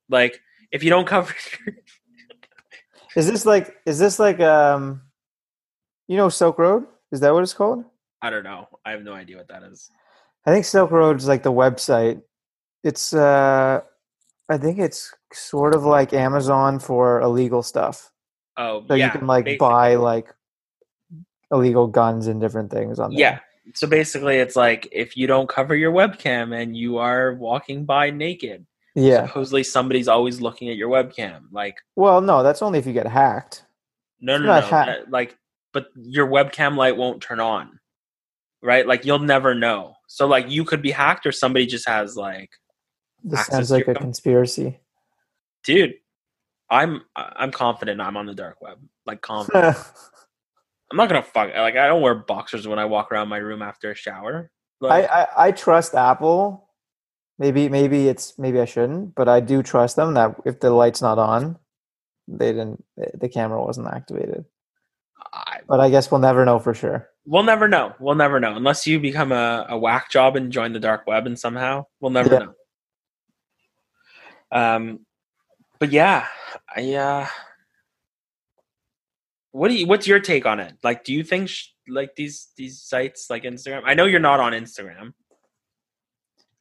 Like, 0.09 0.41
if 0.71 0.83
you 0.83 0.89
don't 0.89 1.07
cover 1.07 1.33
Is 3.15 3.27
this 3.27 3.45
like 3.45 3.75
is 3.85 3.99
this 3.99 4.19
like 4.19 4.39
um 4.39 5.01
you 6.07 6.15
know 6.17 6.29
Silk 6.29 6.57
Road? 6.57 6.85
Is 7.11 7.19
that 7.19 7.33
what 7.33 7.43
it's 7.43 7.53
called? 7.53 7.83
I 8.21 8.29
don't 8.29 8.43
know. 8.43 8.67
I 8.85 8.91
have 8.91 9.03
no 9.03 9.13
idea 9.13 9.35
what 9.37 9.49
that 9.49 9.63
is. 9.63 9.89
I 10.45 10.51
think 10.51 10.63
Silk 10.65 10.91
Road 10.91 11.17
is 11.17 11.27
like 11.27 11.43
the 11.43 11.51
website. 11.51 12.21
It's 12.83 13.13
uh 13.13 13.81
I 14.49 14.57
think 14.57 14.79
it's 14.79 15.13
sort 15.33 15.75
of 15.75 15.83
like 15.83 16.13
Amazon 16.13 16.79
for 16.79 17.19
illegal 17.21 17.63
stuff. 17.63 18.11
Oh, 18.57 18.85
So 18.87 18.93
yeah. 18.95 19.05
you 19.05 19.11
can 19.11 19.27
like 19.27 19.43
basically. 19.45 19.57
buy 19.67 19.95
like 19.95 20.27
illegal 21.51 21.87
guns 21.87 22.27
and 22.27 22.39
different 22.39 22.71
things 22.71 22.97
on 22.97 23.11
there. 23.11 23.19
Yeah. 23.19 23.39
So 23.73 23.87
basically, 23.87 24.37
it's 24.37 24.55
like 24.55 24.87
if 24.91 25.15
you 25.17 25.27
don't 25.27 25.47
cover 25.49 25.75
your 25.75 25.91
webcam 25.91 26.55
and 26.59 26.75
you 26.75 26.97
are 26.97 27.33
walking 27.33 27.85
by 27.85 28.09
naked, 28.09 28.65
Yeah. 28.95 29.25
supposedly 29.27 29.63
somebody's 29.63 30.07
always 30.07 30.41
looking 30.41 30.69
at 30.69 30.75
your 30.75 30.89
webcam. 30.89 31.43
Like, 31.51 31.77
Well, 31.95 32.21
no, 32.21 32.43
that's 32.43 32.61
only 32.61 32.79
if 32.79 32.85
you 32.85 32.93
get 32.93 33.07
hacked. 33.07 33.65
no, 34.19 34.37
no, 34.37 34.45
no. 34.45 34.61
ha- 34.61 34.85
that- 34.85 35.09
like, 35.11 35.37
but 35.73 35.87
your 35.95 36.27
webcam 36.27 36.75
light 36.75 36.97
won't 36.97 37.21
turn 37.21 37.39
on, 37.39 37.79
right? 38.61 38.85
Like, 38.85 39.05
you'll 39.05 39.19
never 39.19 39.55
know. 39.55 39.95
So, 40.07 40.27
like, 40.27 40.49
you 40.49 40.65
could 40.65 40.81
be 40.81 40.91
hacked, 40.91 41.25
or 41.25 41.31
somebody 41.31 41.65
just 41.65 41.87
has 41.87 42.17
like, 42.17 42.49
This 43.23 43.45
sounds 43.45 43.71
like 43.71 43.83
a 43.87 43.93
phone. 43.93 44.03
conspiracy. 44.03 44.79
dude, 45.63 45.93
I'm 46.69 47.01
I'm 47.15 47.51
confident 47.51 48.01
I'm 48.01 48.17
on 48.17 48.25
the 48.25 48.33
dark 48.33 48.61
web. 48.61 48.79
Like, 49.05 49.21
confident. 49.21 49.77
I'm 50.91 50.97
not 50.97 51.07
gonna 51.09 51.23
fuck. 51.23 51.49
Like, 51.55 51.77
I 51.77 51.87
don't 51.87 52.01
wear 52.01 52.15
boxers 52.15 52.67
when 52.67 52.77
I 52.77 52.85
walk 52.85 53.11
around 53.11 53.29
my 53.29 53.37
room 53.37 53.61
after 53.61 53.89
a 53.91 53.95
shower. 53.95 54.51
I, 54.83 55.05
I 55.05 55.27
I 55.47 55.51
trust 55.51 55.95
Apple. 55.95 56.67
Maybe 57.39 57.69
maybe 57.69 58.07
it's 58.07 58.37
maybe 58.37 58.59
I 58.59 58.65
shouldn't, 58.65 59.15
but 59.15 59.27
I 59.29 59.39
do 59.39 59.63
trust 59.63 59.95
them 59.95 60.13
that 60.15 60.35
if 60.45 60.59
the 60.59 60.69
light's 60.71 61.01
not 61.01 61.17
on, 61.17 61.57
they 62.27 62.51
didn't 62.51 62.83
the 63.15 63.29
camera 63.29 63.63
wasn't 63.63 63.87
activated. 63.87 64.45
I, 65.33 65.59
But 65.67 65.79
I 65.79 65.89
guess 65.89 66.11
we'll 66.11 66.19
never 66.19 66.43
know 66.45 66.59
for 66.59 66.73
sure. 66.73 67.07
we'll 67.25 67.43
never 67.43 67.67
know. 67.67 67.93
We'll 67.99 68.15
never 68.15 68.39
know 68.39 68.55
unless 68.55 68.85
you 68.87 68.99
become 68.99 69.31
a, 69.31 69.65
a 69.69 69.77
whack 69.77 70.09
job 70.11 70.35
and 70.35 70.51
join 70.51 70.73
the 70.73 70.79
dark 70.79 71.05
web 71.07 71.25
and 71.27 71.39
somehow 71.39 71.85
we'll 71.99 72.11
never 72.11 72.33
Yeah. 72.33 72.39
know. 72.39 72.53
Um, 74.51 75.05
but 75.79 75.91
yeah, 75.91 76.27
I 76.75 76.93
uh, 76.93 77.27
what 79.51 79.67
do 79.69 79.75
you? 79.75 79.85
What's 79.87 80.07
your 80.07 80.19
take 80.19 80.45
on 80.45 80.59
it? 80.59 80.73
Like, 80.83 81.03
do 81.03 81.13
you 81.13 81.23
think 81.23 81.49
sh- 81.49 81.67
like 81.87 82.15
these 82.15 82.49
these 82.57 82.81
sites 82.81 83.29
like 83.29 83.43
Instagram? 83.43 83.81
I 83.85 83.93
know 83.93 84.05
you're 84.05 84.19
not 84.19 84.39
on 84.39 84.53
Instagram. 84.53 85.13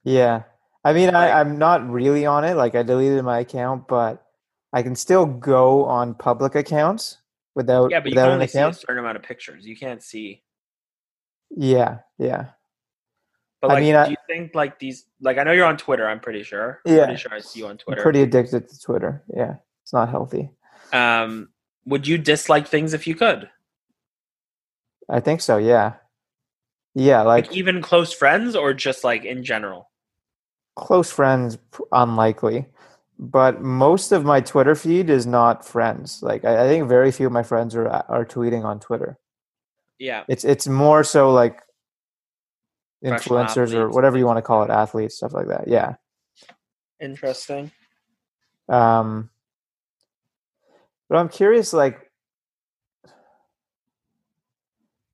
Yeah. 0.04 0.42
I 0.84 0.92
mean, 0.94 1.10
I, 1.14 1.38
I'm 1.40 1.58
not 1.58 1.88
really 1.90 2.24
on 2.24 2.44
it. 2.44 2.54
Like, 2.54 2.74
I 2.74 2.82
deleted 2.82 3.22
my 3.22 3.40
account, 3.40 3.86
but 3.86 4.24
I 4.72 4.82
can 4.82 4.96
still 4.96 5.26
go 5.26 5.84
on 5.84 6.14
public 6.14 6.54
accounts 6.54 7.18
without 7.54 7.90
Yeah, 7.90 8.00
but 8.00 8.06
you 8.08 8.12
without 8.12 8.24
can 8.26 8.30
an 8.30 8.34
only 8.36 8.46
see 8.46 8.58
a 8.58 8.62
account. 8.62 8.76
certain 8.76 8.98
amount 8.98 9.16
of 9.18 9.22
pictures. 9.22 9.66
You 9.66 9.76
can't 9.76 10.02
see. 10.02 10.42
Yeah, 11.50 11.98
yeah, 12.16 12.46
But 13.60 13.72
I 13.72 13.74
like, 13.74 13.82
mean, 13.82 13.94
I- 13.96 14.04
do 14.06 14.10
you 14.12 14.16
think 14.26 14.54
like 14.54 14.78
these? 14.78 15.04
Like, 15.20 15.36
I 15.36 15.42
know 15.42 15.52
you're 15.52 15.66
on 15.66 15.76
Twitter. 15.76 16.08
I'm 16.08 16.20
pretty 16.20 16.44
sure. 16.44 16.80
I'm 16.86 16.94
Yeah. 16.94 17.04
pretty 17.06 17.20
sure 17.20 17.34
I 17.34 17.40
see 17.40 17.58
you 17.58 17.66
on 17.66 17.72
I'm 17.72 17.78
Twitter. 17.78 18.02
pretty 18.02 18.22
addicted 18.22 18.68
to 18.68 18.80
Twitter. 18.80 19.22
Yeah, 19.36 19.56
it's 19.82 19.92
not 19.92 20.08
healthy. 20.08 20.50
um, 20.94 21.50
would 21.90 22.06
you 22.06 22.16
dislike 22.16 22.66
things 22.66 22.94
if 22.94 23.06
you 23.06 23.14
could? 23.14 23.50
I 25.08 25.20
think 25.20 25.40
so. 25.40 25.58
Yeah, 25.58 25.94
yeah. 26.94 27.22
Like, 27.22 27.48
Like, 27.48 27.56
even 27.56 27.82
close 27.82 28.12
friends, 28.12 28.56
or 28.56 28.72
just 28.72 29.04
like 29.04 29.24
in 29.24 29.44
general? 29.44 29.88
close 30.76 31.10
friends, 31.10 31.58
unlikely. 31.92 32.66
But 33.18 33.60
most 33.60 34.12
of 34.12 34.24
my 34.24 34.40
Twitter 34.40 34.74
feed 34.74 35.10
is 35.10 35.26
not 35.26 35.66
friends. 35.66 36.22
Like, 36.22 36.42
I, 36.46 36.64
I 36.64 36.68
think 36.68 36.88
very 36.88 37.12
few 37.12 37.26
of 37.26 37.32
my 37.32 37.42
friends 37.42 37.74
are 37.74 37.86
are 37.86 38.24
tweeting 38.24 38.64
on 38.64 38.80
Twitter. 38.80 39.18
Yeah. 39.98 40.24
It's 40.28 40.44
it's 40.44 40.66
more 40.66 41.04
so 41.04 41.30
like 41.30 41.60
influencers 43.04 43.74
or 43.74 43.90
whatever 43.90 44.16
you 44.16 44.24
want 44.24 44.38
to 44.38 44.42
call 44.42 44.62
it, 44.62 44.70
athletes, 44.70 45.16
stuff 45.16 45.34
like 45.34 45.48
that. 45.48 45.68
Yeah. 45.68 45.96
Interesting. 47.00 47.70
Um, 48.68 49.28
but 51.10 51.18
I'm 51.18 51.28
curious, 51.28 51.72
like, 51.72 52.08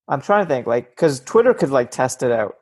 I'm 0.06 0.20
trying 0.20 0.44
to 0.44 0.48
think, 0.48 0.66
like, 0.66 0.90
because 0.90 1.20
Twitter 1.20 1.54
could 1.54 1.70
like 1.70 1.90
test 1.90 2.22
it 2.22 2.30
out. 2.30 2.58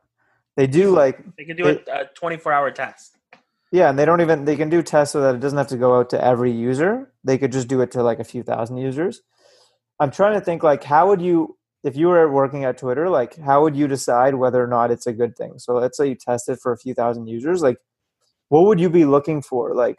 They 0.57 0.69
do 0.69 0.93
like, 0.93 1.19
They 1.37 1.45
can 1.45 1.57
do 1.57 1.67
a, 1.67 2.03
a 2.03 2.05
24 2.15 2.53
hour 2.53 2.71
test. 2.71 3.19
yeah, 3.73 3.91
and 3.91 3.99
they 3.99 4.05
don't 4.05 4.21
even 4.21 4.45
they 4.45 4.57
can 4.57 4.71
do 4.71 4.83
tests 4.83 5.13
so 5.13 5.21
that 5.21 5.35
it 5.35 5.41
doesn't 5.41 5.59
have 5.59 5.67
to 5.69 5.77
go 5.77 5.99
out 5.99 6.11
to 6.11 6.25
every 6.25 6.53
user. 6.53 7.13
They 7.25 7.37
could 7.37 7.51
just 7.51 7.67
do 7.67 7.81
it 7.81 7.91
to 7.91 8.03
like 8.05 8.21
a 8.21 8.25
few 8.25 8.45
thousand 8.45 8.79
users. 8.79 9.21
I'm 9.99 10.13
trying 10.13 10.35
to 10.35 10.41
think, 10.41 10.63
like, 10.63 10.85
how 10.85 11.09
would 11.09 11.21
you, 11.21 11.59
if 11.83 11.97
you 11.97 12.09
were 12.09 12.31
working 12.31 12.65
at 12.65 12.79
Twitter, 12.79 13.11
like, 13.11 13.37
how 13.37 13.63
would 13.63 13.77
you 13.77 13.89
decide 13.89 14.37
whether 14.37 14.63
or 14.63 14.69
not 14.69 14.91
it's 14.93 15.07
a 15.09 15.13
good 15.13 15.37
thing? 15.37 15.59
So 15.59 15.75
let's 15.75 15.97
say 15.97 16.09
you 16.09 16.15
test 16.15 16.49
it 16.49 16.61
for 16.61 16.73
a 16.73 16.79
few 16.79 16.95
thousand 16.95 17.27
users, 17.27 17.63
like, 17.63 17.79
what 18.49 18.67
would 18.67 18.79
you 18.79 18.91
be 18.91 19.05
looking 19.05 19.43
for? 19.43 19.75
Like, 19.75 19.97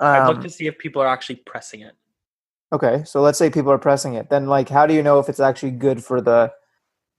I'd 0.00 0.28
look 0.28 0.36
um, 0.36 0.42
to 0.44 0.50
see 0.50 0.66
if 0.68 0.78
people 0.78 1.02
are 1.02 1.08
actually 1.08 1.42
pressing 1.46 1.80
it. 1.80 1.94
Okay, 2.72 3.02
so 3.04 3.22
let's 3.22 3.38
say 3.38 3.48
people 3.48 3.72
are 3.72 3.78
pressing 3.78 4.14
it. 4.14 4.28
Then, 4.28 4.46
like, 4.46 4.68
how 4.68 4.86
do 4.86 4.92
you 4.94 5.02
know 5.02 5.18
if 5.18 5.28
it's 5.28 5.40
actually 5.40 5.72
good 5.72 6.04
for 6.04 6.20
the 6.20 6.52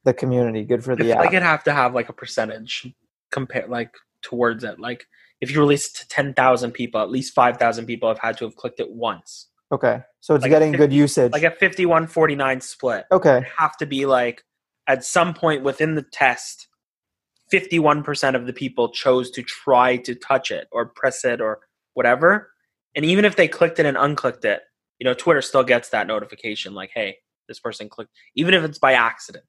the 0.05 0.13
community, 0.13 0.63
good 0.63 0.83
for 0.83 0.95
the 0.95 1.12
app? 1.12 1.19
like 1.19 1.29
it'd 1.29 1.43
have 1.43 1.63
to 1.65 1.73
have 1.73 1.93
like 1.93 2.07
a 2.09 2.13
percentage 2.13 2.88
compare 3.31 3.67
like 3.67 3.93
towards 4.21 4.63
it. 4.63 4.79
Like 4.79 5.05
if 5.41 5.51
you 5.51 5.59
release 5.59 5.89
it 5.89 5.95
to 5.99 6.07
10,000 6.07 6.71
people, 6.71 7.01
at 7.01 7.09
least 7.09 7.33
5,000 7.33 7.85
people 7.85 8.09
have 8.09 8.19
had 8.19 8.38
to 8.38 8.45
have 8.45 8.55
clicked 8.55 8.79
it 8.79 8.89
once. 8.91 9.47
okay, 9.71 10.01
so 10.19 10.35
it's 10.35 10.43
like 10.43 10.51
getting 10.51 10.71
good 10.71 10.91
usage. 10.93 11.31
Like 11.31 11.43
a 11.43 11.51
51 11.51 12.07
49 12.07 12.62
split. 12.62 13.05
okay, 13.12 13.38
It'd 13.38 13.49
have 13.57 13.77
to 13.77 13.85
be 13.85 14.05
like 14.05 14.43
at 14.88 15.03
some 15.03 15.33
point 15.33 15.63
within 15.63 15.95
the 15.95 16.01
test, 16.01 16.67
51% 17.51 18.35
of 18.35 18.45
the 18.45 18.53
people 18.53 18.89
chose 18.89 19.29
to 19.31 19.43
try 19.43 19.97
to 19.97 20.15
touch 20.15 20.51
it 20.51 20.67
or 20.71 20.85
press 20.88 21.25
it 21.25 21.41
or 21.41 21.59
whatever. 21.93 22.51
And 22.95 23.05
even 23.05 23.25
if 23.25 23.35
they 23.35 23.47
clicked 23.47 23.79
it 23.79 23.85
and 23.85 23.97
unclicked 23.97 24.45
it, 24.45 24.62
you 24.99 25.05
know, 25.05 25.13
Twitter 25.13 25.41
still 25.41 25.63
gets 25.63 25.89
that 25.89 26.07
notification 26.07 26.73
like, 26.73 26.91
hey, 26.93 27.17
this 27.47 27.59
person 27.59 27.89
clicked, 27.89 28.12
even 28.35 28.53
if 28.53 28.63
it's 28.63 28.77
by 28.77 28.93
accident. 28.93 29.45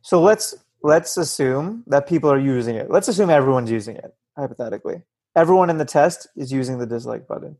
so 0.00 0.20
let's 0.20 0.54
let's 0.82 1.16
assume 1.16 1.84
that 1.86 2.08
people 2.08 2.30
are 2.30 2.38
using 2.38 2.76
it. 2.76 2.90
Let's 2.90 3.08
assume 3.08 3.30
everyone's 3.30 3.70
using 3.70 3.96
it 3.96 4.14
hypothetically. 4.36 5.02
Everyone 5.36 5.70
in 5.70 5.78
the 5.78 5.84
test 5.84 6.28
is 6.36 6.52
using 6.52 6.78
the 6.78 6.86
dislike 6.86 7.26
button. 7.26 7.56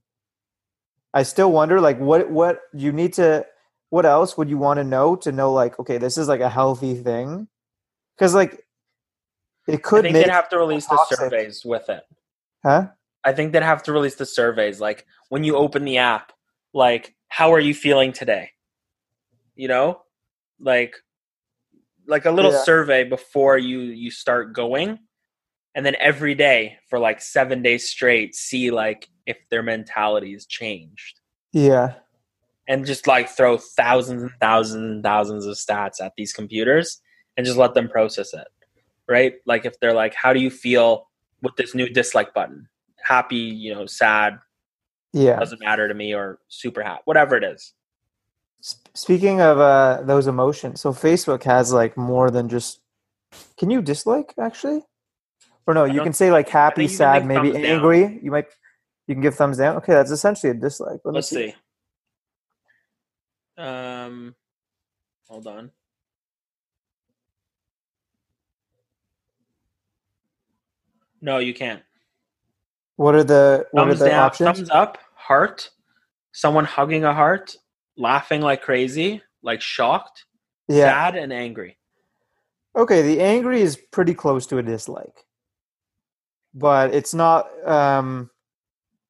I 1.14 1.24
still 1.24 1.52
wonder, 1.52 1.81
like, 1.81 1.98
what 1.98 2.31
what 2.31 2.61
you 2.72 2.92
need 2.92 3.12
to, 3.14 3.46
what 3.90 4.07
else 4.07 4.37
would 4.38 4.48
you 4.48 4.59
want 4.59 4.78
to 4.78 4.85
know 4.85 5.16
to 5.16 5.33
know, 5.33 5.52
like, 5.52 5.78
okay, 5.78 5.98
this 5.98 6.16
is 6.16 6.28
like 6.28 6.40
a 6.40 6.48
healthy 6.48 6.94
thing, 6.94 7.48
because 8.16 8.35
like, 8.35 8.64
it 9.66 9.83
could 9.83 10.02
think 10.02 10.14
they'd 10.14 10.28
have 10.28 10.48
to 10.48 10.59
release 10.59 10.87
the 10.87 11.05
surveys 11.11 11.64
with 11.64 11.88
it. 11.88 12.02
huh? 12.64 12.88
I 13.24 13.33
think 13.33 13.52
they'd 13.52 13.62
have 13.62 13.83
to 13.85 13.92
release 13.92 14.16
the 14.16 14.26
surveys. 14.26 14.81
Like 14.81 15.07
when 15.28 15.44
you 15.44 15.57
open 15.57 15.85
the 15.85 15.98
app, 15.98 16.33
like 16.74 17.14
how 17.33 17.51
are 17.55 17.61
you 17.61 17.73
feeling 17.73 18.12
today? 18.12 18.51
You 19.57 19.66
know, 19.66 20.03
like 20.61 20.95
like 22.07 22.27
a 22.27 22.31
little 22.31 22.53
Yeah. 22.53 22.62
survey 22.62 23.05
before 23.05 23.57
you 23.57 23.79
you 23.81 24.11
start 24.11 24.53
going, 24.53 24.99
and 25.75 25.87
then 25.87 25.97
every 25.99 26.35
day 26.35 26.77
for 26.90 26.99
like 26.99 27.23
seven 27.23 27.62
days 27.62 27.88
straight, 27.88 28.35
see 28.35 28.71
like 28.71 29.09
if 29.25 29.38
their 29.49 29.62
mentality 29.62 30.35
has 30.35 30.45
changed, 30.45 31.21
Yeah, 31.53 31.95
and 32.68 32.85
just 32.85 33.07
like 33.07 33.31
throw 33.31 33.57
thousands 33.57 34.23
and 34.25 34.33
thousands 34.38 34.85
and 34.85 35.03
thousands 35.03 35.47
of 35.47 35.57
stats 35.57 36.03
at 36.03 36.12
these 36.18 36.35
computers 36.35 37.01
and 37.38 37.47
just 37.47 37.57
let 37.57 37.73
them 37.73 37.88
process 37.88 38.35
it. 38.35 38.47
Right? 39.09 39.37
Like 39.47 39.64
if 39.64 39.81
they're 39.81 39.95
like, 39.95 40.12
how 40.14 40.35
do 40.35 40.40
you 40.40 40.51
feel 40.51 41.09
with 41.40 41.57
this 41.57 41.75
new 41.75 41.88
dislike 41.88 42.35
button? 42.35 42.68
Happy, 43.03 43.37
you 43.37 43.75
know, 43.75 43.87
sad, 43.87 44.38
yeah. 45.12 45.38
doesn't 45.38 45.61
matter 45.61 45.88
to 45.88 45.94
me 45.94 46.14
or 46.14 46.38
super 46.48 46.83
happy 46.83 47.03
whatever 47.05 47.37
it 47.37 47.44
is 47.44 47.75
Speaking 48.94 49.40
of 49.40 49.59
uh, 49.59 50.03
those 50.05 50.29
emotions, 50.29 50.81
so 50.81 50.92
Facebook 50.92 51.42
has 51.42 51.72
like 51.72 51.96
more 51.96 52.31
than 52.31 52.48
just. 52.48 52.81
Can 53.57 53.70
you 53.70 53.83
dislike 53.83 54.35
actually? 54.38 54.83
Or 55.66 55.75
no, 55.75 55.83
you 55.83 56.01
can 56.01 56.12
say 56.12 56.31
like 56.31 56.48
happy, 56.48 56.87
think 56.87 56.92
you 56.92 56.96
can 56.96 56.96
sad, 56.96 57.27
maybe 57.27 57.51
thumbs 57.51 57.64
down. 57.64 57.77
angry. 57.77 58.20
You 58.22 58.31
might, 58.31 58.46
you 59.09 59.16
can 59.16 59.20
give 59.22 59.35
thumbs 59.35 59.59
down. 59.59 59.79
Okay, 59.79 59.94
that's 59.94 60.12
essentially 60.12 60.51
a 60.51 60.55
dislike. 60.55 61.01
Let 61.05 61.11
me 61.11 61.16
let's 61.16 61.29
see 61.29 61.57
um 63.59 64.35
hold 65.29 65.46
on 65.46 65.70
no 71.20 71.38
you 71.38 71.53
can't 71.53 71.83
What 72.96 73.14
are 73.14 73.24
the 73.24 73.66
what 73.72 73.85
thumbs 73.85 74.00
are 74.00 74.05
the 74.05 74.11
down 74.11 74.24
options? 74.24 74.59
thumbs 74.59 74.70
up 74.70 74.98
heart 75.14 75.70
someone 76.33 76.64
hugging 76.64 77.05
a 77.05 77.14
heart 77.14 77.57
laughing 77.96 78.40
like 78.40 78.62
crazy 78.62 79.22
like 79.42 79.61
shocked 79.61 80.24
yeah. 80.68 80.87
sad 80.87 81.16
and 81.16 81.33
angry 81.33 81.76
Okay, 82.74 83.02
the 83.02 83.20
angry 83.20 83.61
is 83.61 83.76
pretty 83.76 84.14
close 84.14 84.46
to 84.46 84.59
a 84.59 84.62
dislike, 84.62 85.26
but 86.55 86.94
it's 86.94 87.12
not. 87.12 87.50
Um, 87.68 88.31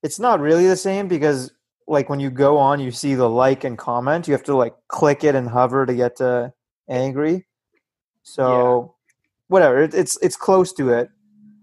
it's 0.03 0.19
not 0.19 0.41
really 0.41 0.67
the 0.67 0.77
same 0.77 1.07
because 1.07 1.53
like 1.87 2.09
when 2.09 2.19
you 2.19 2.29
go 2.29 2.59
on, 2.59 2.81
you 2.81 2.91
see 2.91 3.15
the 3.15 3.29
like 3.29 3.63
and 3.63 3.79
comment. 3.79 4.27
You 4.27 4.33
have 4.33 4.43
to 4.45 4.57
like 4.57 4.75
click 4.89 5.23
it 5.23 5.37
and 5.37 5.49
hover 5.49 5.87
to 5.87 5.95
get 5.95 6.17
to 6.17 6.53
angry. 6.89 7.47
So 8.25 8.97
whatever, 9.47 9.83
it, 9.83 9.95
it's 9.95 10.19
it's 10.23 10.37
close 10.37 10.73
to 10.75 10.91
it. 10.91 11.09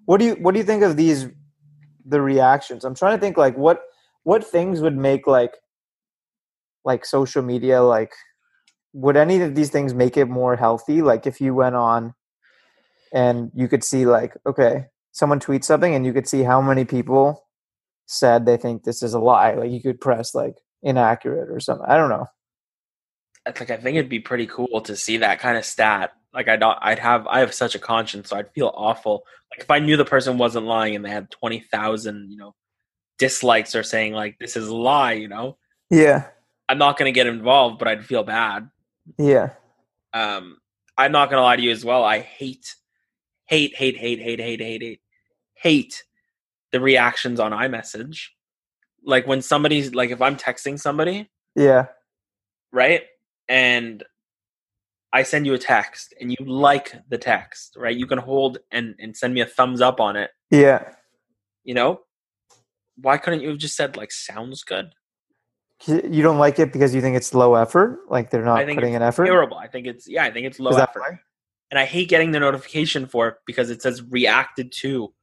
What 0.06 0.20
do 0.20 0.26
you 0.26 0.36
what 0.36 0.54
do 0.54 0.60
you 0.60 0.66
think 0.66 0.84
of 0.84 0.96
these 0.96 1.28
the 2.10 2.22
reactions? 2.22 2.84
I'm 2.84 2.96
trying 2.96 3.18
to 3.18 3.22
think 3.22 3.36
mm. 3.36 3.40
like 3.40 3.58
what 3.58 3.82
what 4.24 4.46
things 4.46 4.82
would 4.82 4.98
make 4.98 5.28
like 5.28 5.56
like 6.86 7.06
social 7.06 7.42
media 7.42 7.82
like 7.82 8.14
would 8.94 9.18
any 9.18 9.42
of 9.42 9.56
these 9.56 9.70
things 9.70 9.94
make 9.94 10.18
it 10.18 10.26
more 10.26 10.56
healthy 10.56 11.02
like 11.02 11.28
if 11.28 11.40
you 11.40 11.54
went 11.54 11.76
on 11.76 12.14
and 13.14 13.52
you 13.54 13.68
could 13.68 13.84
see 13.84 14.06
like 14.06 14.36
okay 14.46 14.86
someone 15.12 15.40
tweets 15.40 15.66
something 15.66 15.94
and 15.94 16.06
you 16.06 16.14
could 16.14 16.28
see 16.28 16.44
how 16.44 16.62
many 16.62 16.86
people 16.86 17.48
said 18.08 18.46
they 18.46 18.58
think 18.58 18.84
this 18.84 19.04
is 19.04 19.14
a 19.14 19.20
lie 19.20 19.54
like 19.54 19.72
you 19.72 19.82
could 19.82 20.02
press 20.02 20.34
like 20.34 20.56
inaccurate 20.82 21.50
or 21.50 21.60
something 21.60 21.86
i 21.88 21.96
don't 21.96 22.10
know 22.10 22.26
It's 23.46 23.60
like 23.60 23.72
I 23.72 23.78
think 23.78 23.98
it'd 23.98 24.10
be 24.10 24.20
pretty 24.20 24.48
cool 24.48 24.82
to 24.82 24.96
see 24.96 25.18
that 25.18 25.40
kind 25.40 25.58
of 25.58 25.66
stat. 25.66 26.12
Like 26.34 26.48
I'd 26.48 26.62
I'd 26.64 27.00
have 27.00 27.28
I 27.28 27.40
have 27.40 27.54
such 27.54 27.76
a 27.76 27.80
conscience, 27.80 28.30
so 28.30 28.38
I'd 28.38 28.52
feel 28.54 28.72
awful. 28.76 29.24
Like 29.52 29.62
if 29.62 29.72
I 29.72 29.80
knew 29.80 29.98
the 29.98 30.06
person 30.06 30.38
wasn't 30.38 30.66
lying 30.66 30.96
and 30.96 31.04
they 31.04 31.10
had 31.10 31.32
twenty 31.32 31.60
thousand, 31.60 32.32
you 32.32 32.38
know, 32.38 32.56
dislikes 33.18 33.76
or 33.76 33.84
saying 33.84 34.14
like 34.14 34.38
this 34.40 34.56
is 34.56 34.68
a 34.68 34.76
lie, 34.76 35.14
you 35.14 35.28
know, 35.28 35.58
yeah 35.90 36.28
I'm 36.68 36.78
not 36.78 36.98
gonna 36.98 37.12
get 37.12 37.28
involved, 37.28 37.80
but 37.80 37.88
I'd 37.88 38.06
feel 38.06 38.24
bad. 38.24 38.70
yeah 39.18 39.52
Um, 40.14 40.58
I'm 40.98 41.12
not 41.12 41.30
gonna 41.30 41.42
lie 41.42 41.56
to 41.56 41.62
you 41.64 41.72
as 41.72 41.84
well. 41.84 42.04
I 42.04 42.20
hate, 42.20 42.76
hate, 43.48 43.76
hate, 43.76 43.98
hate, 43.98 44.20
hate, 44.20 44.40
hate, 44.40 44.62
hate, 44.62 44.82
hate, 44.82 45.02
hate 45.56 46.04
the 46.72 46.80
reactions 46.80 47.40
on 47.40 47.52
iMessage. 47.52 48.28
Like 49.04 49.26
when 49.26 49.42
somebody's 49.42 49.96
like, 49.96 50.12
if 50.12 50.22
I'm 50.22 50.36
texting 50.36 50.80
somebody, 50.80 51.30
yeah 51.56 51.88
right? 52.72 53.04
And 53.48 54.04
I 55.12 55.24
send 55.24 55.46
you 55.46 55.54
a 55.54 55.58
text 55.58 56.14
and 56.20 56.32
you 56.32 56.46
like 56.46 56.96
the 57.10 57.18
text, 57.18 57.76
right? 57.78 57.96
You 57.96 58.06
can 58.06 58.20
hold 58.20 58.60
and, 58.72 58.96
and 59.00 59.16
send 59.16 59.34
me 59.34 59.42
a 59.42 59.46
thumbs 59.46 59.82
up 59.82 60.00
on 60.00 60.16
it. 60.16 60.32
Yeah. 60.52 60.94
You 61.64 61.74
know? 61.74 62.02
Why 62.96 63.18
couldn't 63.18 63.42
you 63.42 63.50
have 63.50 63.58
just 63.58 63.76
said 63.76 63.98
like 63.98 64.12
sounds 64.12 64.64
good? 64.64 64.94
You 65.88 66.22
don't 66.22 66.38
like 66.38 66.60
it 66.60 66.74
because 66.74 66.94
you 66.94 67.00
think 67.00 67.16
it's 67.16 67.34
low 67.34 67.56
effort, 67.56 68.00
like 68.10 68.30
they're 68.30 68.44
not 68.44 68.60
I 68.60 68.66
think 68.66 68.78
putting 68.78 68.94
it's 68.94 68.98
in 68.98 69.02
effort. 69.02 69.26
Terrible. 69.26 69.58
I 69.58 69.68
think 69.68 69.88
it's 69.88 70.10
yeah, 70.10 70.26
I 70.26 70.32
think 70.32 70.46
it's 70.46 70.60
low 70.60 70.72
effort. 70.72 71.00
why? 71.00 71.20
And 71.72 71.80
I 71.80 71.86
hate 71.86 72.10
getting 72.10 72.32
the 72.32 72.40
notification 72.40 73.06
for 73.06 73.30
it 73.30 73.36
because 73.46 73.70
it 73.70 73.82
says 73.82 74.02
reacted 74.02 74.72
to. 74.80 75.14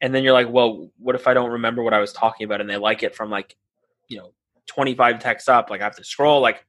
And 0.00 0.14
then 0.14 0.22
you're 0.24 0.34
like, 0.34 0.50
well, 0.50 0.90
what 0.98 1.14
if 1.14 1.26
I 1.26 1.32
don't 1.32 1.52
remember 1.52 1.82
what 1.82 1.94
I 1.94 2.00
was 2.00 2.12
talking 2.12 2.44
about 2.44 2.60
and 2.60 2.68
they 2.68 2.76
like 2.76 3.02
it 3.02 3.14
from 3.14 3.30
like, 3.30 3.56
you 4.08 4.18
know, 4.18 4.32
25 4.66 5.20
texts 5.20 5.48
up? 5.48 5.70
Like 5.70 5.80
I 5.80 5.84
have 5.84 5.96
to 5.96 6.04
scroll. 6.04 6.42
Like, 6.42 6.66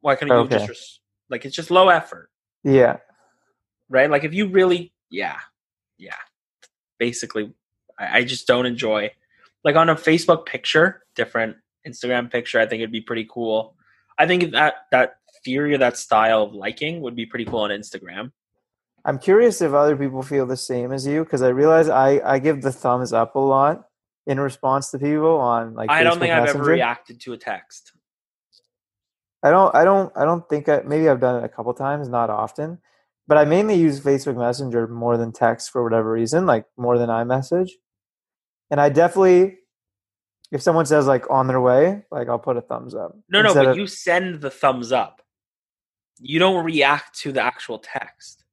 why 0.00 0.16
couldn't 0.16 0.50
you 0.50 0.58
just, 0.58 1.01
like, 1.32 1.44
it's 1.44 1.56
just 1.56 1.70
low 1.72 1.88
effort, 1.88 2.30
Yeah. 2.62 2.98
right? 3.88 4.08
Like, 4.08 4.22
if 4.22 4.32
you 4.32 4.46
really, 4.46 4.92
yeah, 5.10 5.38
yeah. 5.98 6.14
Basically, 6.98 7.52
I, 7.98 8.18
I 8.18 8.24
just 8.24 8.46
don't 8.46 8.66
enjoy, 8.66 9.10
like, 9.64 9.74
on 9.74 9.88
a 9.88 9.96
Facebook 9.96 10.46
picture, 10.46 11.02
different 11.16 11.56
Instagram 11.84 12.30
picture, 12.30 12.60
I 12.60 12.66
think 12.66 12.80
it'd 12.80 12.92
be 12.92 13.00
pretty 13.00 13.26
cool. 13.28 13.74
I 14.18 14.26
think 14.28 14.52
that, 14.52 14.74
that 14.92 15.16
theory 15.44 15.74
or 15.74 15.78
that 15.78 15.96
style 15.96 16.44
of 16.44 16.54
liking 16.54 17.00
would 17.00 17.16
be 17.16 17.26
pretty 17.26 17.46
cool 17.46 17.60
on 17.60 17.70
Instagram. 17.70 18.30
I'm 19.04 19.18
curious 19.18 19.60
if 19.60 19.72
other 19.72 19.96
people 19.96 20.22
feel 20.22 20.46
the 20.46 20.56
same 20.56 20.92
as 20.92 21.06
you 21.06 21.24
because 21.24 21.42
I 21.42 21.48
realize 21.48 21.88
I, 21.88 22.20
I 22.24 22.38
give 22.38 22.62
the 22.62 22.70
thumbs 22.70 23.12
up 23.12 23.34
a 23.34 23.40
lot 23.40 23.88
in 24.28 24.38
response 24.38 24.92
to 24.92 24.98
people 24.98 25.38
on 25.38 25.74
like 25.74 25.90
I 25.90 26.04
don't 26.04 26.18
Facebook 26.18 26.20
think 26.20 26.32
I've 26.34 26.48
ever 26.50 26.62
reacted 26.62 27.20
to 27.22 27.32
a 27.32 27.36
text. 27.36 27.92
I 29.42 29.50
don't 29.50 29.74
I 29.74 29.84
don't 29.84 30.12
I 30.16 30.24
don't 30.24 30.48
think 30.48 30.68
I 30.68 30.82
maybe 30.84 31.08
I've 31.08 31.20
done 31.20 31.42
it 31.42 31.44
a 31.44 31.48
couple 31.48 31.74
times, 31.74 32.08
not 32.08 32.30
often. 32.30 32.78
But 33.28 33.38
I 33.38 33.44
mainly 33.44 33.76
use 33.76 34.00
Facebook 34.00 34.36
Messenger 34.36 34.88
more 34.88 35.16
than 35.16 35.32
text 35.32 35.70
for 35.70 35.82
whatever 35.84 36.10
reason, 36.10 36.44
like 36.44 36.66
more 36.76 36.98
than 36.98 37.08
iMessage. 37.08 37.70
And 38.70 38.80
I 38.80 38.88
definitely 38.88 39.58
if 40.50 40.60
someone 40.60 40.86
says 40.86 41.06
like 41.06 41.28
on 41.30 41.46
their 41.46 41.60
way, 41.60 42.04
like 42.10 42.28
I'll 42.28 42.38
put 42.38 42.56
a 42.56 42.60
thumbs 42.60 42.94
up. 42.94 43.16
No, 43.28 43.42
no, 43.42 43.54
but 43.54 43.66
of- 43.68 43.76
you 43.76 43.86
send 43.86 44.40
the 44.40 44.50
thumbs 44.50 44.92
up. 44.92 45.22
You 46.18 46.38
don't 46.38 46.64
react 46.64 47.18
to 47.20 47.32
the 47.32 47.42
actual 47.42 47.78
text. 47.78 48.44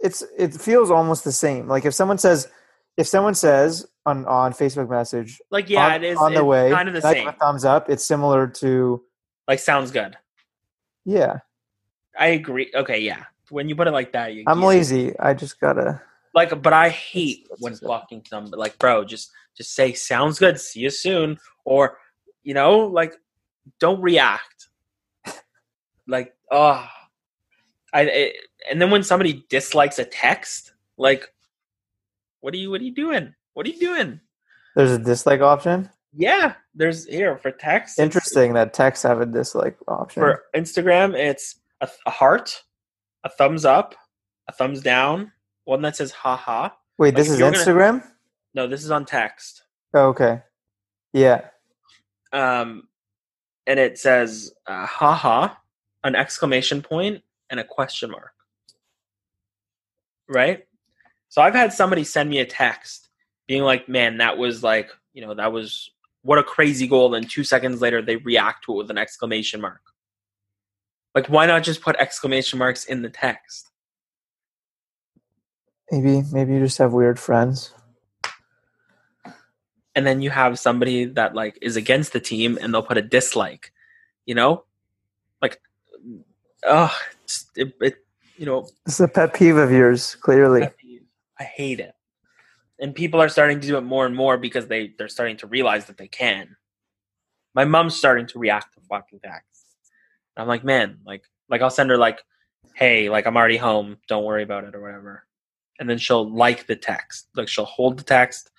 it's 0.00 0.24
it 0.36 0.54
feels 0.54 0.90
almost 0.90 1.24
the 1.24 1.32
same. 1.32 1.68
Like 1.68 1.84
if 1.84 1.94
someone 1.94 2.18
says 2.18 2.48
if 2.96 3.06
someone 3.06 3.34
says 3.34 3.86
on 4.06 4.24
on 4.26 4.52
Facebook 4.52 4.88
message 4.88 5.40
Like, 5.50 5.68
yeah, 5.68 5.86
on, 5.86 5.92
it 5.92 6.04
is 6.04 6.18
on 6.18 6.34
the 6.34 6.44
way 6.44 6.70
kind 6.70 6.88
of 6.88 6.94
the 6.94 7.00
and 7.00 7.06
I 7.06 7.14
give 7.14 7.24
same. 7.24 7.34
thumbs 7.38 7.64
up, 7.64 7.90
it's 7.90 8.04
similar 8.04 8.46
to 8.46 9.02
Like, 9.50 9.58
sounds 9.58 9.90
good. 9.90 10.16
yeah. 11.04 11.40
I 12.16 12.28
agree. 12.38 12.70
Okay, 12.72 13.00
yeah. 13.00 13.24
When 13.50 13.68
you 13.68 13.74
put 13.74 13.88
it 13.88 13.90
like 13.92 14.12
that, 14.12 14.32
you, 14.34 14.44
I'm 14.46 14.60
you- 14.60 14.66
lazy. 14.68 15.18
I 15.18 15.34
just 15.34 15.58
gotta 15.60 16.00
Like, 16.34 16.62
but 16.62 16.72
I 16.72 16.88
hate 16.88 17.44
That's- 17.48 17.60
when 17.60 17.72
it. 17.72 17.80
fucking 17.80 18.22
some 18.30 18.46
like, 18.46 18.78
bro, 18.78 19.02
just 19.04 19.32
just 19.56 19.74
say 19.74 19.92
sounds 19.92 20.38
good. 20.38 20.60
See 20.60 20.78
you 20.80 20.90
soon, 20.90 21.36
or 21.64 21.98
you 22.44 22.54
know, 22.54 22.78
like, 22.86 23.14
don't 23.80 24.00
react. 24.00 24.68
like, 26.06 26.32
oh, 26.52 26.86
I. 27.92 28.00
It, 28.02 28.36
and 28.70 28.80
then 28.80 28.90
when 28.92 29.02
somebody 29.02 29.44
dislikes 29.48 29.98
a 29.98 30.04
text, 30.04 30.74
like, 30.96 31.32
what 32.40 32.54
are 32.54 32.58
you? 32.58 32.70
What 32.70 32.80
are 32.82 32.84
you 32.84 32.94
doing? 32.94 33.34
What 33.54 33.66
are 33.66 33.70
you 33.70 33.80
doing? 33.80 34.20
there's 34.76 34.92
a 34.92 34.98
dislike 34.98 35.40
option. 35.40 35.88
Yeah, 36.12 36.54
there's 36.74 37.06
here 37.06 37.38
for 37.38 37.50
text. 37.52 37.98
Interesting 37.98 38.54
that 38.54 38.74
text 38.74 39.02
having 39.04 39.30
this 39.30 39.54
like 39.54 39.76
option. 39.86 40.22
For 40.22 40.42
Instagram, 40.54 41.14
it's 41.14 41.56
a, 41.80 41.88
a 42.06 42.10
heart, 42.10 42.62
a 43.24 43.28
thumbs 43.28 43.64
up, 43.64 43.94
a 44.48 44.52
thumbs 44.52 44.82
down, 44.82 45.32
one 45.64 45.82
that 45.82 45.96
says 45.96 46.10
haha. 46.10 46.70
Wait, 46.98 47.08
like, 47.08 47.16
this 47.16 47.30
is 47.30 47.38
you're 47.38 47.50
gonna- 47.50 47.62
Instagram? 47.62 48.04
No, 48.54 48.66
this 48.66 48.84
is 48.84 48.90
on 48.90 49.06
text. 49.06 49.62
Oh, 49.94 50.08
okay. 50.08 50.42
Yeah. 51.12 51.42
Um, 52.32 52.88
and 53.66 53.78
it 53.78 53.98
says 53.98 54.52
uh, 54.66 54.86
haha, 54.86 55.54
an 56.02 56.16
exclamation 56.16 56.82
point, 56.82 57.22
and 57.50 57.60
a 57.60 57.64
question 57.64 58.10
mark. 58.10 58.32
Right? 60.28 60.66
So 61.28 61.42
I've 61.42 61.54
had 61.54 61.72
somebody 61.72 62.02
send 62.02 62.28
me 62.30 62.40
a 62.40 62.44
text 62.46 63.08
being 63.46 63.62
like, 63.62 63.88
man, 63.88 64.18
that 64.18 64.38
was 64.38 64.62
like, 64.62 64.90
you 65.12 65.22
know, 65.22 65.34
that 65.34 65.52
was 65.52 65.90
what 66.22 66.38
a 66.38 66.42
crazy 66.42 66.86
goal. 66.86 67.14
And 67.14 67.28
two 67.28 67.44
seconds 67.44 67.80
later, 67.80 68.02
they 68.02 68.16
react 68.16 68.64
to 68.64 68.72
it 68.72 68.76
with 68.76 68.90
an 68.90 68.98
exclamation 68.98 69.60
mark. 69.60 69.80
Like, 71.14 71.26
why 71.28 71.46
not 71.46 71.62
just 71.62 71.80
put 71.80 71.96
exclamation 71.96 72.58
marks 72.58 72.84
in 72.84 73.02
the 73.02 73.10
text? 73.10 73.70
Maybe 75.90 76.22
maybe 76.32 76.54
you 76.54 76.60
just 76.60 76.78
have 76.78 76.92
weird 76.92 77.18
friends. 77.18 77.74
and 79.94 80.06
then 80.06 80.22
you 80.22 80.30
have 80.30 80.58
somebody 80.58 81.04
that 81.04 81.34
like 81.34 81.58
is 81.60 81.76
against 81.76 82.12
the 82.12 82.20
team 82.20 82.58
and 82.60 82.72
they'll 82.72 82.82
put 82.82 82.98
a 82.98 83.02
dislike 83.02 83.72
you 84.26 84.34
know 84.34 84.64
like 85.42 85.60
oh 86.64 86.96
it's, 87.24 87.50
it, 87.56 87.72
it 87.80 87.96
you 88.36 88.46
know 88.46 88.68
is 88.86 89.00
a 89.00 89.08
pet 89.08 89.34
peeve 89.34 89.56
of 89.56 89.70
yours, 89.70 90.14
clearly. 90.16 90.68
i 91.38 91.44
hate 91.44 91.80
it 91.80 91.94
and 92.80 92.94
people 92.94 93.20
are 93.20 93.28
starting 93.28 93.60
to 93.60 93.66
do 93.66 93.76
it 93.76 93.82
more 93.82 94.06
and 94.06 94.16
more 94.16 94.38
because 94.38 94.66
they 94.66 94.94
they're 94.98 95.08
starting 95.08 95.36
to 95.38 95.46
realize 95.46 95.86
that 95.86 95.98
they 95.98 96.08
can. 96.08 96.56
My 97.54 97.64
mom's 97.64 97.96
starting 97.96 98.26
to 98.28 98.38
react 98.38 98.74
to 98.74 98.80
fucking 98.80 99.20
texts 99.20 99.48
i'm 100.36 100.46
like 100.46 100.62
man 100.64 100.96
like 101.04 101.24
like 101.48 101.60
i'll 101.60 101.68
send 101.68 101.90
her 101.90 101.98
like 101.98 102.22
hey 102.74 103.10
like 103.10 103.26
i'm 103.26 103.36
already 103.36 103.56
home. 103.56 103.98
Don't 104.08 104.24
worry 104.24 104.42
about 104.42 104.64
it 104.64 104.74
or 104.74 104.80
whatever. 104.80 105.24
And 105.78 105.88
then 105.88 105.98
she'll 105.98 106.30
like 106.30 106.66
the 106.66 106.76
text. 106.76 107.28
Like 107.34 107.48
she'll 107.48 107.64
hold 107.64 107.98
the 107.98 108.04
text 108.04 108.50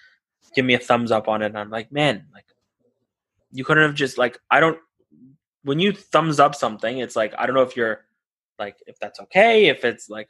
give 0.54 0.66
me 0.66 0.74
a 0.74 0.80
thumbs 0.80 1.12
up 1.12 1.28
on 1.28 1.42
it 1.42 1.48
and 1.48 1.58
i'm 1.58 1.70
like 1.70 1.92
man 1.92 2.26
like 2.34 2.46
you 3.52 3.64
couldn't 3.64 3.84
have 3.84 3.96
just 3.96 4.18
like 4.18 4.38
i 4.50 4.60
don't 4.60 4.78
when 5.64 5.80
you 5.80 5.92
thumbs 5.92 6.40
up 6.40 6.56
something 6.56 7.00
it's 7.00 7.16
like 7.16 7.34
i 7.38 7.46
don't 7.46 7.56
know 7.56 7.62
if 7.62 7.76
you're 7.76 8.06
like 8.60 8.78
if 8.88 9.00
that's 9.00 9.20
okay 9.20 9.68
if 9.68 9.86
it's 9.86 10.10
like 10.10 10.30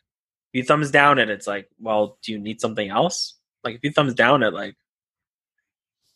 you 0.53 0.63
thumbs 0.63 0.91
down 0.91 1.19
it 1.19 1.29
it's 1.29 1.47
like 1.47 1.69
well 1.79 2.17
do 2.21 2.31
you 2.31 2.39
need 2.39 2.61
something 2.61 2.89
else 2.89 3.35
like 3.63 3.75
if 3.75 3.81
you 3.83 3.91
thumbs 3.91 4.13
down 4.13 4.43
it 4.43 4.53
like 4.53 4.75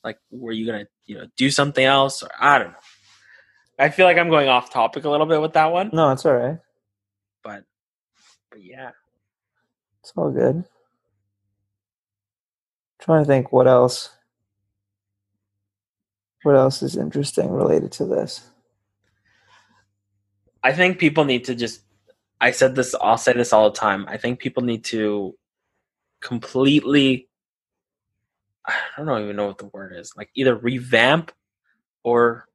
like 0.03 0.17
were 0.31 0.51
you 0.51 0.65
gonna 0.65 0.85
you 1.05 1.15
know 1.17 1.25
do 1.37 1.49
something 1.51 1.85
else 1.85 2.21
or 2.23 2.29
i 2.39 2.57
don't 2.59 2.69
know 2.71 2.77
i 3.79 3.89
feel 3.89 4.05
like 4.05 4.17
i'm 4.17 4.29
going 4.29 4.47
off 4.49 4.69
topic 4.71 5.03
a 5.05 5.09
little 5.09 5.25
bit 5.25 5.41
with 5.41 5.53
that 5.53 5.71
one 5.71 5.89
No, 5.93 6.11
it's 6.11 6.25
all 6.25 6.33
right. 6.35 6.59
but 7.43 7.63
but 8.51 8.63
yeah 8.63 8.91
It's 10.01 10.13
all 10.15 10.31
good. 10.31 10.63
trying 12.99 13.23
to 13.23 13.27
think 13.27 13.51
what 13.51 13.67
else. 13.67 14.09
What 16.43 16.55
else 16.55 16.81
is 16.83 16.95
interesting 16.95 17.49
related 17.51 17.91
to 17.93 18.05
this? 18.05 18.41
I 20.63 20.73
think 20.73 20.99
people 20.99 21.25
need 21.25 21.45
to 21.45 21.55
just 21.55 21.81
I 22.39 22.51
said 22.51 22.75
this 22.75 22.93
I'll 23.01 23.17
say 23.17 23.33
this 23.33 23.53
all 23.53 23.69
the 23.71 23.77
time. 23.77 24.05
I 24.07 24.17
think 24.17 24.39
people 24.39 24.63
need 24.63 24.83
to 24.85 25.35
completely 26.21 27.27
I 28.67 29.03
don't 29.03 29.23
even 29.23 29.35
know 29.35 29.47
what 29.47 29.57
the 29.57 29.67
word 29.67 29.93
is. 29.95 30.13
Like 30.15 30.29
either 30.35 30.55
revamp 30.55 31.31
or 32.03 32.47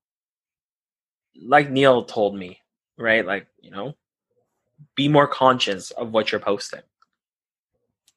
like 1.40 1.70
Neil 1.70 2.04
told 2.04 2.36
me, 2.36 2.60
right? 2.98 3.24
Like, 3.24 3.46
you 3.60 3.70
know, 3.70 3.94
be 4.96 5.08
more 5.08 5.26
conscious 5.26 5.90
of 5.92 6.12
what 6.12 6.32
you're 6.32 6.40
posting. 6.40 6.80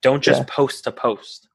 Don't 0.02 0.24
just 0.24 0.42
Yeah. 0.42 0.46
post 0.50 0.84
to 0.86 0.92
post. 0.92 1.48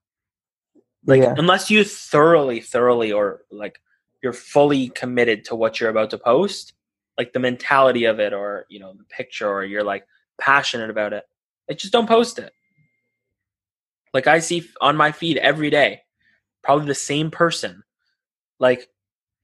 Like 1.06 1.22
yeah. 1.22 1.34
unless 1.36 1.70
you 1.70 1.84
thoroughly, 1.84 2.60
thoroughly 2.60 3.12
or 3.12 3.42
like 3.50 3.80
you're 4.22 4.32
fully 4.32 4.88
committed 4.90 5.44
to 5.46 5.54
what 5.54 5.80
you're 5.80 5.90
about 5.90 6.10
to 6.10 6.18
post, 6.18 6.74
like 7.16 7.32
the 7.32 7.38
mentality 7.38 8.04
of 8.04 8.20
it 8.20 8.32
or 8.32 8.66
you 8.68 8.78
know, 8.80 8.92
the 8.92 9.04
picture 9.04 9.48
or 9.48 9.64
you're 9.64 9.84
like 9.84 10.06
passionate 10.40 10.90
about 10.90 11.12
it, 11.12 11.24
like 11.68 11.78
just 11.78 11.92
don't 11.92 12.08
post 12.08 12.38
it. 12.38 12.52
Like 14.14 14.26
I 14.26 14.38
see 14.40 14.68
on 14.80 14.96
my 14.96 15.12
feed 15.12 15.36
every 15.38 15.70
day, 15.70 16.02
probably 16.68 16.86
the 16.86 16.94
same 16.94 17.30
person. 17.30 17.82
Like 18.60 18.88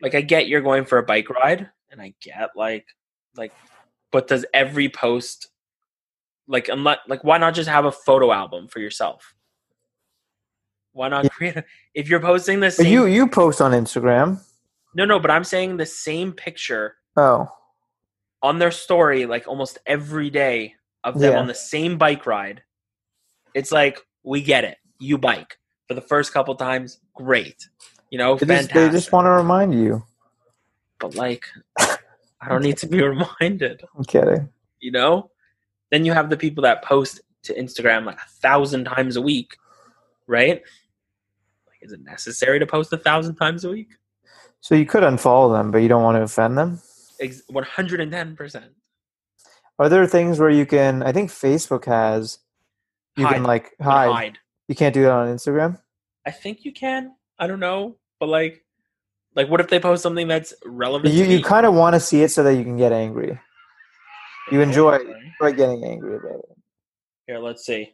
like 0.02 0.14
I 0.14 0.20
get 0.20 0.46
you're 0.46 0.60
going 0.60 0.84
for 0.84 0.98
a 0.98 1.02
bike 1.02 1.30
ride 1.30 1.70
and 1.90 2.02
I 2.02 2.12
get 2.20 2.50
like 2.54 2.86
like 3.34 3.52
but 4.12 4.28
does 4.28 4.44
every 4.52 4.90
post 4.90 5.48
like 6.46 6.68
unless 6.68 6.98
like 7.08 7.24
why 7.24 7.38
not 7.38 7.54
just 7.54 7.70
have 7.70 7.86
a 7.86 7.92
photo 7.92 8.30
album 8.30 8.68
for 8.68 8.78
yourself? 8.80 9.34
Why 10.92 11.08
not 11.08 11.30
create 11.30 11.56
a, 11.56 11.64
if 11.94 12.10
you're 12.10 12.20
posting 12.20 12.60
same 12.70 12.92
you 12.92 13.06
you 13.06 13.26
post 13.26 13.62
on 13.62 13.72
Instagram. 13.72 14.40
No, 14.94 15.06
no, 15.06 15.18
but 15.18 15.30
I'm 15.30 15.44
saying 15.44 15.78
the 15.78 15.86
same 15.86 16.32
picture 16.32 16.96
Oh. 17.16 17.48
on 18.42 18.58
their 18.58 18.70
story 18.70 19.24
like 19.24 19.48
almost 19.48 19.78
every 19.86 20.28
day 20.28 20.74
of 21.04 21.18
them 21.18 21.32
Yeah. 21.32 21.38
on 21.40 21.46
the 21.46 21.54
same 21.54 21.96
bike 21.96 22.26
ride. 22.26 22.62
It's 23.54 23.72
like 23.72 23.98
we 24.24 24.42
get 24.42 24.64
it. 24.64 24.76
You 24.98 25.16
bike 25.16 25.56
for 25.88 25.94
the 25.94 26.00
first 26.00 26.32
couple 26.32 26.54
times, 26.54 27.00
great. 27.14 27.68
You 28.10 28.18
know, 28.18 28.34
They 28.36 28.46
just, 28.46 28.68
fantastic. 28.70 28.74
they 28.74 28.96
just 28.96 29.12
want 29.12 29.26
to 29.26 29.30
remind 29.30 29.74
you. 29.74 30.04
but 31.00 31.14
like 31.14 31.44
I 31.78 32.48
don't 32.48 32.62
need 32.62 32.76
to 32.78 32.86
be 32.86 33.02
reminded, 33.12 33.82
I'm 33.96 34.04
kidding. 34.04 34.48
you 34.80 34.90
know? 34.92 35.30
Then 35.90 36.04
you 36.04 36.12
have 36.12 36.30
the 36.30 36.36
people 36.36 36.62
that 36.62 36.82
post 36.82 37.20
to 37.44 37.54
Instagram 37.54 38.04
like 38.04 38.18
a 38.18 38.28
thousand 38.40 38.84
times 38.84 39.16
a 39.16 39.22
week, 39.22 39.56
right? 40.26 40.62
Like, 41.66 41.78
is 41.82 41.92
it 41.92 42.02
necessary 42.02 42.58
to 42.58 42.66
post 42.66 42.92
a 42.92 42.96
thousand 42.98 43.36
times 43.36 43.64
a 43.64 43.70
week? 43.70 43.90
So 44.60 44.74
you 44.74 44.86
could 44.86 45.02
unfollow 45.02 45.56
them, 45.56 45.70
but 45.70 45.78
you 45.78 45.88
don't 45.88 46.02
want 46.02 46.16
to 46.16 46.22
offend 46.22 46.56
them. 46.56 46.80
One 47.48 47.64
hundred 47.64 48.00
and 48.00 48.10
ten 48.10 48.34
percent. 48.36 48.72
Are 49.78 49.88
there 49.88 50.06
things 50.06 50.38
where 50.38 50.50
you 50.50 50.66
can? 50.66 51.02
I 51.02 51.12
think 51.12 51.30
Facebook 51.30 51.84
has. 51.84 52.38
You 53.16 53.26
Hide. 53.26 53.34
can 53.34 53.42
like 53.44 53.72
hide. 53.80 54.10
hide. 54.12 54.38
You 54.68 54.74
can't 54.74 54.94
do 54.94 55.02
that 55.02 55.10
on 55.12 55.28
Instagram. 55.28 55.80
I 56.26 56.30
think 56.30 56.64
you 56.64 56.72
can. 56.72 57.14
I 57.38 57.46
don't 57.46 57.60
know, 57.60 57.96
but 58.20 58.28
like, 58.28 58.64
like 59.34 59.48
what 59.48 59.60
if 59.60 59.68
they 59.68 59.80
post 59.80 60.02
something 60.02 60.28
that's 60.28 60.54
relevant? 60.64 61.12
You 61.12 61.24
to 61.24 61.30
you 61.32 61.42
kind 61.42 61.66
of 61.66 61.74
want 61.74 61.94
to 61.94 62.00
see 62.00 62.22
it 62.22 62.30
so 62.30 62.42
that 62.44 62.54
you 62.54 62.62
can 62.64 62.76
get 62.76 62.92
angry. 62.92 63.38
You 64.50 64.60
enjoy 64.60 64.96
enjoy 64.96 65.56
getting 65.56 65.84
angry 65.84 66.16
about 66.16 66.38
it. 66.38 66.56
Here, 67.26 67.38
let's 67.38 67.64
see. 67.64 67.92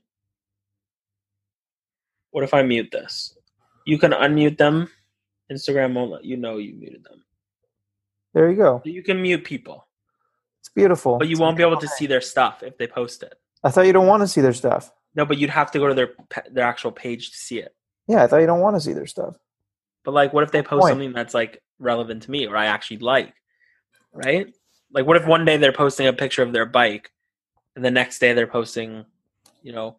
What 2.31 2.45
if 2.45 2.55
I 2.55 2.63
mute 2.63 2.91
this? 2.93 3.37
You 3.87 3.99
can 3.99 4.13
unmute 4.13 4.59
them. 4.59 4.89
Instagram 5.51 5.95
won't 5.95 6.11
let 6.13 6.25
you 6.25 6.37
know 6.37 6.59
you 6.59 6.75
muted 6.75 7.03
them. 7.05 7.25
There 8.35 8.49
you 8.51 8.57
go. 8.57 8.83
You 8.85 9.03
can 9.03 9.21
mute 9.21 9.43
people, 9.45 9.89
It's 10.61 10.69
beautiful. 10.69 11.19
but 11.19 11.29
you 11.29 11.39
won't 11.39 11.57
be 11.57 11.65
able 11.65 11.79
to 11.79 11.89
see 11.89 12.07
their 12.07 12.21
stuff 12.21 12.63
if 12.63 12.79
they 12.79 12.87
post 12.87 13.25
it. 13.25 13.35
I 13.65 13.71
thought 13.71 13.87
you 13.87 13.93
don't 13.93 14.07
want 14.07 14.23
to 14.23 14.29
see 14.29 14.41
their 14.41 14.53
stuff. 14.53 14.93
No, 15.15 15.25
but 15.25 15.39
you'd 15.39 15.51
have 15.51 15.71
to 15.73 15.79
go 15.79 15.89
to 15.89 15.95
their 15.95 16.13
their 16.51 16.65
actual 16.65 16.93
page 16.93 17.31
to 17.31 17.37
see 17.37 17.59
it. 17.59 17.75
Yeah, 18.07 18.23
I 18.23 18.27
thought 18.27 18.39
you 18.39 18.47
don't 18.47 18.61
want 18.61 18.77
to 18.77 18.81
see 18.81 18.93
their 18.93 19.07
stuff. 19.07 19.37
But 20.05 20.15
like, 20.15 20.33
what 20.33 20.45
if 20.45 20.53
they 20.53 20.63
post 20.63 20.83
point. 20.83 20.93
something 20.93 21.13
that's 21.13 21.35
like 21.35 21.63
relevant 21.79 22.25
to 22.25 22.31
me 22.31 22.47
or 22.47 22.57
I 22.57 22.67
actually 22.67 22.99
like? 22.99 23.35
Right? 24.13 24.53
Like, 24.93 25.07
what 25.07 25.17
if 25.17 25.27
one 25.27 25.45
day 25.45 25.57
they're 25.57 25.73
posting 25.73 26.07
a 26.07 26.13
picture 26.13 26.43
of 26.43 26.53
their 26.53 26.67
bike, 26.67 27.11
and 27.77 27.85
the 27.85 27.91
next 27.91 28.19
day 28.19 28.33
they're 28.33 28.47
posting, 28.47 29.05
you 29.63 29.73
know, 29.73 29.97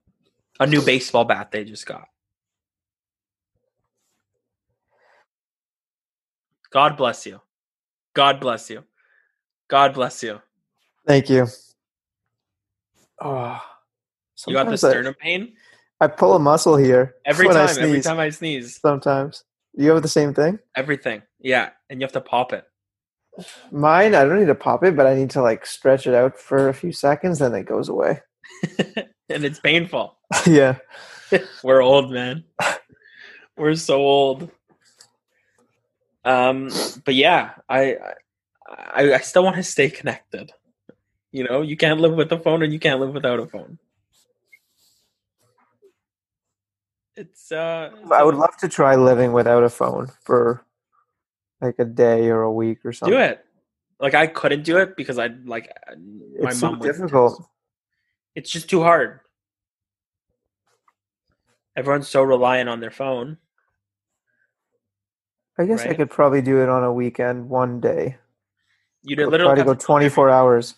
a 0.59 0.67
new 0.67 0.81
baseball 0.81 1.23
bat 1.23 1.51
they 1.51 1.63
just 1.63 1.85
got? 1.85 2.07
God 6.71 6.97
bless 6.97 7.25
you. 7.25 7.41
God 8.13 8.39
bless 8.39 8.69
you. 8.69 8.83
God 9.69 9.93
bless 9.93 10.23
you. 10.23 10.41
Thank 11.07 11.29
you. 11.29 11.47
Oh, 13.21 13.61
You 14.47 14.53
got 14.53 14.69
the 14.69 14.77
sometimes 14.77 14.83
I- 14.83 14.89
sternum 14.91 15.13
pain 15.15 15.53
I, 15.99 16.07
pull 16.07 16.33
a 16.33 16.39
muscle 16.39 16.77
here 16.77 17.15
every 17.25 17.47
time. 17.47 17.69
Every 17.77 18.01
time 18.01 18.17
I 18.17 18.29
sneeze, 18.31 18.79
Sometimes 18.81 19.43
you 19.75 19.91
have 19.91 20.01
the 20.01 20.07
same 20.07 20.33
thing. 20.33 20.57
everything. 20.75 21.21
Yeah, 21.39 21.69
and 21.89 22.01
you 22.01 22.05
have 22.05 22.13
to 22.13 22.21
pop 22.21 22.53
it. 22.53 22.65
Mine, 23.71 24.15
I 24.15 24.25
don't 24.25 24.39
need 24.39 24.47
to 24.47 24.55
pop 24.55 24.83
it, 24.83 24.95
but 24.95 25.05
I 25.05 25.13
need 25.13 25.29
to 25.31 25.41
like 25.43 25.65
stretch 25.65 26.07
it 26.07 26.15
out 26.15 26.39
for 26.39 26.69
a 26.69 26.73
few 26.73 26.91
seconds, 26.91 27.37
then 27.39 27.53
it 27.53 27.65
goes 27.65 27.87
away. 27.87 28.19
and 29.29 29.45
it's 29.45 29.59
painful. 29.59 30.17
yeah. 30.47 30.77
We're 31.63 31.81
old, 31.81 32.11
man. 32.11 32.43
We're 33.55 33.75
so 33.75 33.97
old. 33.99 34.49
Um, 36.25 36.69
but 37.05 37.15
yeah, 37.15 37.51
I, 37.69 37.97
I, 38.67 39.13
I 39.13 39.17
still 39.19 39.43
want 39.43 39.55
to 39.57 39.63
stay 39.63 39.89
connected. 39.89 40.51
You 41.31 41.45
know, 41.45 41.61
you 41.61 41.77
can't 41.77 41.99
live 42.01 42.13
with 42.13 42.31
a 42.31 42.39
phone, 42.39 42.63
and 42.63 42.73
you 42.73 42.79
can't 42.79 42.99
live 42.99 43.13
without 43.13 43.39
a 43.39 43.47
phone. 43.47 43.77
It's 47.15 47.51
uh, 47.51 47.91
I 48.11 48.23
would 48.23 48.35
love 48.35 48.55
to 48.57 48.69
try 48.69 48.95
living 48.95 49.33
without 49.33 49.63
a 49.63 49.69
phone 49.69 50.09
for 50.23 50.65
like 51.59 51.75
a 51.77 51.85
day 51.85 52.29
or 52.29 52.41
a 52.41 52.51
week 52.51 52.85
or 52.85 52.93
something. 52.93 53.17
do 53.17 53.23
it. 53.23 53.45
Like 53.99 54.15
I 54.15 54.27
couldn't 54.27 54.63
do 54.63 54.77
it 54.77 54.95
because 54.95 55.19
I 55.19 55.27
like 55.45 55.71
my 56.39 56.49
It's 56.49 56.59
so 56.59 56.71
mom 56.71 56.79
would 56.79 56.87
difficult. 56.87 57.45
It's 58.33 58.49
just 58.49 58.69
too 58.69 58.81
hard. 58.81 59.19
Everyone's 61.75 62.07
so 62.07 62.23
reliant 62.23 62.69
on 62.69 62.79
their 62.79 62.91
phone. 62.91 63.37
I 65.57 65.65
guess 65.65 65.85
I 65.85 65.93
could 65.93 66.09
probably 66.09 66.41
do 66.41 66.61
it 66.63 66.69
on 66.69 66.83
a 66.83 66.91
weekend, 66.91 67.49
one 67.49 67.79
day. 67.79 68.17
You'd 69.03 69.19
I'll 69.19 69.29
literally 69.29 69.49
try 69.49 69.55
to 69.55 69.59
have 69.61 69.67
go 69.67 69.73
to 69.75 69.85
24 69.85 70.29
hours. 70.29 70.75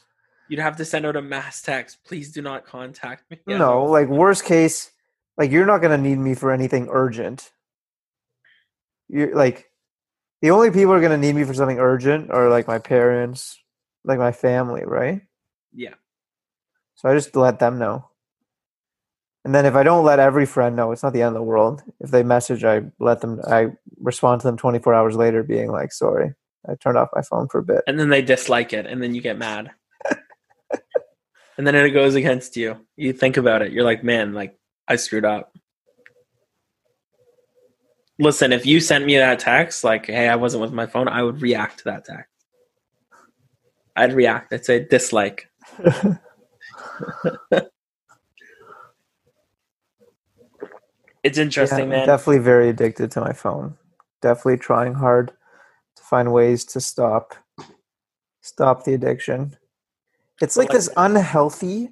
You'd 0.49 0.59
have 0.59 0.75
to 0.77 0.85
send 0.85 1.05
out 1.05 1.15
a 1.15 1.21
mass 1.21 1.61
text. 1.61 2.03
Please 2.03 2.31
do 2.31 2.41
not 2.41 2.65
contact 2.65 3.29
me. 3.31 3.39
Yeah, 3.47 3.59
no, 3.59 3.85
like 3.85 4.07
worst 4.09 4.45
case, 4.45 4.91
like 5.37 5.51
you're 5.51 5.65
not 5.65 5.81
gonna 5.81 5.97
need 5.97 6.17
me 6.17 6.35
for 6.35 6.51
anything 6.51 6.87
urgent. 6.91 7.51
You're 9.09 9.35
like 9.35 9.69
the 10.41 10.51
only 10.51 10.71
people 10.71 10.93
are 10.93 11.01
gonna 11.01 11.17
need 11.17 11.35
me 11.35 11.43
for 11.43 11.53
something 11.53 11.79
urgent 11.79 12.31
are 12.31 12.49
like 12.49 12.67
my 12.67 12.79
parents, 12.79 13.59
like 14.03 14.19
my 14.19 14.31
family, 14.31 14.83
right? 14.85 15.21
Yeah. 15.73 15.95
So 16.95 17.09
I 17.09 17.15
just 17.15 17.35
let 17.35 17.59
them 17.59 17.79
know. 17.79 18.09
And 19.45 19.53
then 19.53 19.65
if 19.65 19.75
I 19.75 19.83
don't 19.83 20.05
let 20.05 20.19
every 20.19 20.45
friend 20.45 20.75
know, 20.75 20.91
it's 20.91 21.03
not 21.03 21.11
the 21.11 21.21
end 21.21 21.35
of 21.35 21.41
the 21.41 21.43
world. 21.43 21.83
If 21.99 22.11
they 22.11 22.23
message, 22.23 22.63
I 22.63 22.83
let 22.99 23.19
them. 23.21 23.41
I 23.45 23.67
respond 23.99 24.41
to 24.41 24.47
them 24.47 24.57
24 24.57 24.93
hours 24.93 25.15
later, 25.17 25.43
being 25.43 25.69
like, 25.69 25.91
"Sorry, 25.91 26.33
I 26.67 26.75
turned 26.75 26.97
off 26.97 27.09
my 27.13 27.21
phone 27.23 27.49
for 27.49 27.59
a 27.59 27.63
bit." 27.63 27.81
And 27.85 27.99
then 27.99 28.09
they 28.09 28.21
dislike 28.21 28.71
it, 28.71 28.85
and 28.85 29.03
then 29.03 29.13
you 29.13 29.21
get 29.21 29.37
mad. 29.37 29.71
and 31.57 31.67
then 31.67 31.75
it 31.75 31.89
goes 31.89 32.15
against 32.15 32.55
you. 32.55 32.77
You 32.95 33.11
think 33.11 33.35
about 33.35 33.61
it. 33.61 33.73
You're 33.73 33.83
like, 33.83 34.01
man, 34.01 34.33
like 34.33 34.57
I 34.87 34.95
screwed 34.97 35.25
up. 35.25 35.55
Listen, 38.19 38.53
if 38.53 38.65
you 38.65 38.79
sent 38.79 39.05
me 39.05 39.17
that 39.17 39.39
text, 39.39 39.83
like, 39.83 40.05
hey, 40.05 40.27
I 40.29 40.35
wasn't 40.35 40.61
with 40.61 40.71
my 40.71 40.85
phone, 40.85 41.07
I 41.07 41.23
would 41.23 41.41
react 41.41 41.79
to 41.79 41.83
that 41.85 42.05
text. 42.05 42.29
I'd 43.95 44.13
react. 44.13 44.53
I'd 44.53 44.65
say 44.65 44.85
dislike. 44.85 45.47
It's 51.23 51.37
interesting, 51.37 51.77
Yeah, 51.79 51.83
I'm 51.85 51.89
man. 51.89 52.07
Definitely 52.07 52.39
very 52.39 52.69
addicted 52.69 53.11
to 53.11 53.21
my 53.21 53.33
phone. 53.33 53.77
Definitely 54.21 54.57
trying 54.57 54.93
hard 54.93 55.31
to 55.95 56.03
find 56.03 56.33
ways 56.33 56.65
to 56.65 56.81
stop 56.81 57.35
stop 58.41 58.83
the 58.83 58.93
addiction. 58.93 59.55
It's 60.41 60.57
like 60.57 60.69
Like- 60.69 60.77
this 60.77 60.89
unhealthy. 60.97 61.91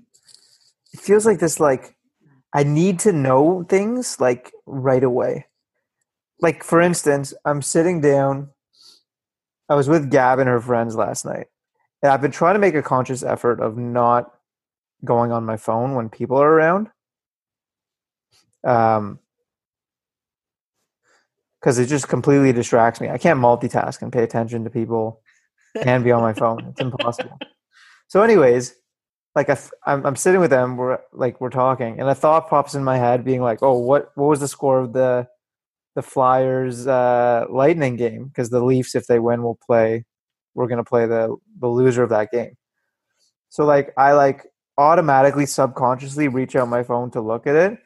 It 0.94 1.00
feels 1.00 1.26
like 1.26 1.40
this 1.40 1.60
like 1.62 1.96
I 2.54 2.64
need 2.64 3.00
to 3.00 3.12
know 3.12 3.64
things 3.68 4.20
like 4.20 4.52
right 4.66 5.04
away. 5.04 5.46
Like 6.40 6.64
for 6.64 6.82
instance, 6.82 7.34
I'm 7.46 7.62
sitting 7.62 8.02
down 8.02 8.50
I 9.70 9.76
was 9.76 9.88
with 9.88 10.12
Gab 10.12 10.40
and 10.40 10.50
her 10.50 10.60
friends 10.60 10.96
last 10.96 11.24
night. 11.24 11.48
And 12.04 12.12
I've 12.12 12.22
been 12.22 12.32
trying 12.32 12.56
to 12.56 12.60
make 12.60 12.76
a 12.76 12.82
conscious 12.82 13.24
effort 13.24 13.62
of 13.62 13.78
not 13.78 14.34
going 15.06 15.32
on 15.32 15.46
my 15.46 15.56
phone 15.56 15.96
when 15.96 16.10
people 16.10 16.38
are 16.38 16.52
around. 16.52 16.90
Um 18.66 19.20
because 21.62 21.78
it 21.78 21.86
just 21.86 22.08
completely 22.08 22.52
distracts 22.52 23.00
me. 23.00 23.10
I 23.10 23.20
can't 23.20 23.40
multitask 23.40 24.02
and 24.02 24.12
pay 24.12 24.24
attention 24.24 24.64
to 24.64 24.70
people 24.70 25.22
and 25.80 26.04
be 26.04 26.12
on 26.12 26.22
my 26.22 26.34
phone. 26.34 26.66
It's 26.70 26.82
impossible. 26.82 27.38
So, 28.08 28.24
anyways, 28.24 28.74
like 29.36 29.50
I, 29.50 29.58
am 29.88 30.06
I'm 30.06 30.16
sitting 30.16 30.42
with 30.42 30.50
them. 30.50 30.78
We're 30.78 31.00
like 31.14 31.40
we're 31.40 31.50
talking, 31.50 32.00
and 32.00 32.10
a 32.10 32.16
thought 32.16 32.50
pops 32.50 32.76
in 32.76 32.84
my 32.84 32.98
head, 32.98 33.24
being 33.24 33.42
like, 33.42 33.60
"Oh, 33.62 33.78
what 33.78 34.12
what 34.16 34.28
was 34.28 34.40
the 34.42 34.48
score 34.48 34.80
of 34.80 34.94
the 34.94 35.28
the 35.96 36.02
Flyers 36.02 36.88
uh, 36.88 37.46
Lightning 37.50 37.96
game? 37.96 38.26
Because 38.26 38.50
the 38.50 38.64
Leafs, 38.64 38.96
if 38.96 39.08
they 39.08 39.20
win, 39.20 39.44
will 39.44 39.60
play. 39.66 40.06
We're 40.54 40.68
gonna 40.68 40.84
play 40.84 41.06
the 41.06 41.36
the 41.60 41.68
loser 41.68 42.04
of 42.04 42.10
that 42.10 42.32
game." 42.32 42.58
So, 43.50 43.66
like, 43.66 43.94
I 43.98 44.14
like 44.14 44.48
automatically, 44.78 45.46
subconsciously 45.46 46.28
reach 46.28 46.56
out 46.56 46.68
my 46.68 46.84
phone 46.84 47.12
to 47.12 47.22
look 47.22 47.48
at 47.48 47.56
it, 47.56 47.80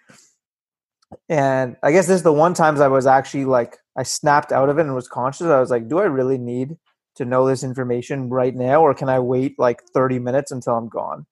and 1.29 1.75
I 1.83 1.91
guess 1.91 2.07
this 2.07 2.17
is 2.17 2.23
the 2.23 2.33
one 2.33 2.55
times 2.55 2.79
I 2.79 2.87
was 2.87 3.05
actually 3.05 3.45
like 3.45 3.77
I 3.95 4.03
snapped 4.03 4.51
out 4.51 4.69
of 4.69 4.79
it 4.79 4.81
and 4.81 4.95
was 4.95 5.07
conscious. 5.07 5.47
I 5.47 5.59
was 5.59 5.69
like, 5.69 5.87
"Do 5.89 5.99
I 5.99 6.05
really 6.05 6.37
need?" 6.37 6.77
to 7.15 7.23
know 7.23 7.47
this 7.47 7.63
information 7.63 8.29
right 8.29 8.53
now 8.53 8.81
or 8.81 8.93
can 8.93 9.07
i 9.07 9.17
wait 9.17 9.57
like 9.57 9.81
30 9.93 10.19
minutes 10.19 10.51
until 10.51 10.73
i'm 10.73 10.89
gone 10.89 11.25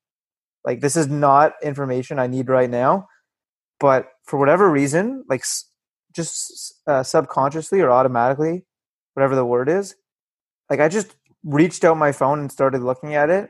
like 0.65 0.81
this 0.81 0.95
is 0.95 1.07
not 1.07 1.53
information 1.63 2.19
i 2.19 2.27
need 2.27 2.49
right 2.49 2.69
now 2.69 3.07
but 3.79 4.09
for 4.25 4.39
whatever 4.39 4.69
reason 4.69 5.23
like 5.27 5.43
just 6.13 6.79
uh, 6.87 7.03
subconsciously 7.03 7.81
or 7.81 7.89
automatically 7.91 8.65
whatever 9.13 9.35
the 9.35 9.45
word 9.45 9.69
is 9.69 9.95
like 10.69 10.79
i 10.79 10.87
just 10.87 11.15
reached 11.43 11.83
out 11.83 11.97
my 11.97 12.11
phone 12.11 12.39
and 12.39 12.51
started 12.51 12.81
looking 12.81 13.15
at 13.15 13.29
it 13.29 13.49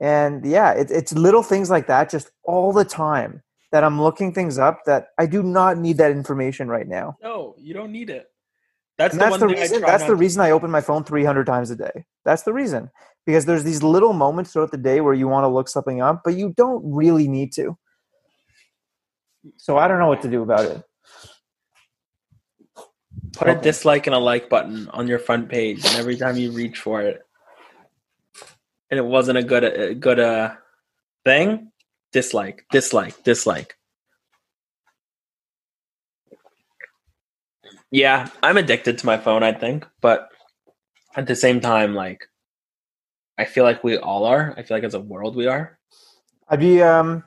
and 0.00 0.44
yeah 0.44 0.72
it, 0.72 0.90
it's 0.90 1.12
little 1.12 1.42
things 1.42 1.70
like 1.70 1.86
that 1.86 2.10
just 2.10 2.30
all 2.44 2.72
the 2.72 2.84
time 2.84 3.42
that 3.72 3.82
i'm 3.84 4.00
looking 4.00 4.32
things 4.32 4.58
up 4.58 4.80
that 4.84 5.08
i 5.18 5.26
do 5.26 5.42
not 5.42 5.78
need 5.78 5.96
that 5.96 6.10
information 6.10 6.68
right 6.68 6.86
now 6.88 7.16
No, 7.22 7.54
you 7.58 7.74
don't 7.74 7.92
need 7.92 8.10
it. 8.10 8.31
That's 8.98 9.14
and 9.14 9.20
the 9.20 9.24
that's 9.24 9.38
the 9.38 9.48
reason. 9.48 9.80
That's 9.82 10.04
the 10.04 10.14
reason. 10.14 10.42
I 10.42 10.50
open 10.50 10.70
my 10.70 10.80
phone 10.80 11.04
300 11.04 11.46
times 11.46 11.70
a 11.70 11.76
day. 11.76 12.04
That's 12.24 12.42
the 12.42 12.52
reason 12.52 12.90
because 13.26 13.46
there's 13.46 13.64
these 13.64 13.82
little 13.82 14.12
moments 14.12 14.52
throughout 14.52 14.70
the 14.70 14.76
day 14.76 15.00
where 15.00 15.14
you 15.14 15.28
want 15.28 15.44
to 15.44 15.48
look 15.48 15.68
something 15.68 16.00
up, 16.00 16.22
but 16.24 16.34
you 16.34 16.52
don't 16.56 16.82
really 16.84 17.28
need 17.28 17.52
to. 17.54 17.76
So 19.56 19.78
I 19.78 19.88
don't 19.88 19.98
know 19.98 20.08
what 20.08 20.22
to 20.22 20.30
do 20.30 20.42
about 20.42 20.66
it. 20.66 20.82
Put 23.32 23.48
a 23.48 23.54
dislike 23.54 24.06
and 24.06 24.14
a 24.14 24.18
like 24.18 24.50
button 24.50 24.88
on 24.90 25.08
your 25.08 25.18
front 25.18 25.48
page, 25.48 25.84
and 25.84 25.96
every 25.96 26.16
time 26.16 26.36
you 26.36 26.52
reach 26.52 26.78
for 26.78 27.00
it, 27.00 27.22
and 28.90 28.98
it 28.98 29.04
wasn't 29.04 29.38
a 29.38 29.42
good, 29.42 29.64
a 29.64 29.94
good, 29.94 30.20
uh, 30.20 30.54
thing, 31.24 31.72
dislike, 32.12 32.66
dislike, 32.70 33.22
dislike. 33.24 33.76
Yeah, 37.92 38.30
I'm 38.42 38.56
addicted 38.56 38.96
to 38.98 39.06
my 39.06 39.18
phone, 39.18 39.42
I 39.42 39.52
think, 39.52 39.86
but 40.00 40.30
at 41.14 41.26
the 41.26 41.36
same 41.36 41.60
time, 41.60 41.94
like 41.94 42.26
I 43.36 43.44
feel 43.44 43.64
like 43.64 43.84
we 43.84 43.98
all 43.98 44.24
are. 44.24 44.54
I 44.56 44.62
feel 44.62 44.78
like 44.78 44.84
as 44.84 44.94
a 44.94 45.00
world 45.00 45.36
we 45.36 45.46
are. 45.46 45.78
I'd 46.48 46.58
be 46.60 46.82
um 46.82 47.22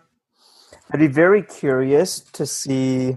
I'd 0.92 1.00
be 1.00 1.08
very 1.08 1.44
curious 1.44 2.20
to 2.20 2.48
see 2.48 3.16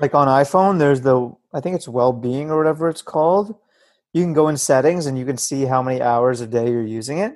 like 0.00 0.14
on 0.14 0.26
iPhone 0.26 0.78
there's 0.78 1.02
the 1.02 1.30
I 1.52 1.60
think 1.60 1.76
it's 1.76 1.86
well-being 1.86 2.50
or 2.50 2.56
whatever 2.56 2.88
it's 2.88 3.02
called. 3.02 3.54
You 4.14 4.22
can 4.22 4.32
go 4.32 4.48
in 4.48 4.56
settings 4.56 5.04
and 5.04 5.18
you 5.18 5.26
can 5.26 5.36
see 5.36 5.66
how 5.66 5.82
many 5.82 6.00
hours 6.00 6.40
a 6.40 6.46
day 6.46 6.70
you're 6.70 6.82
using 6.86 7.18
it. 7.18 7.34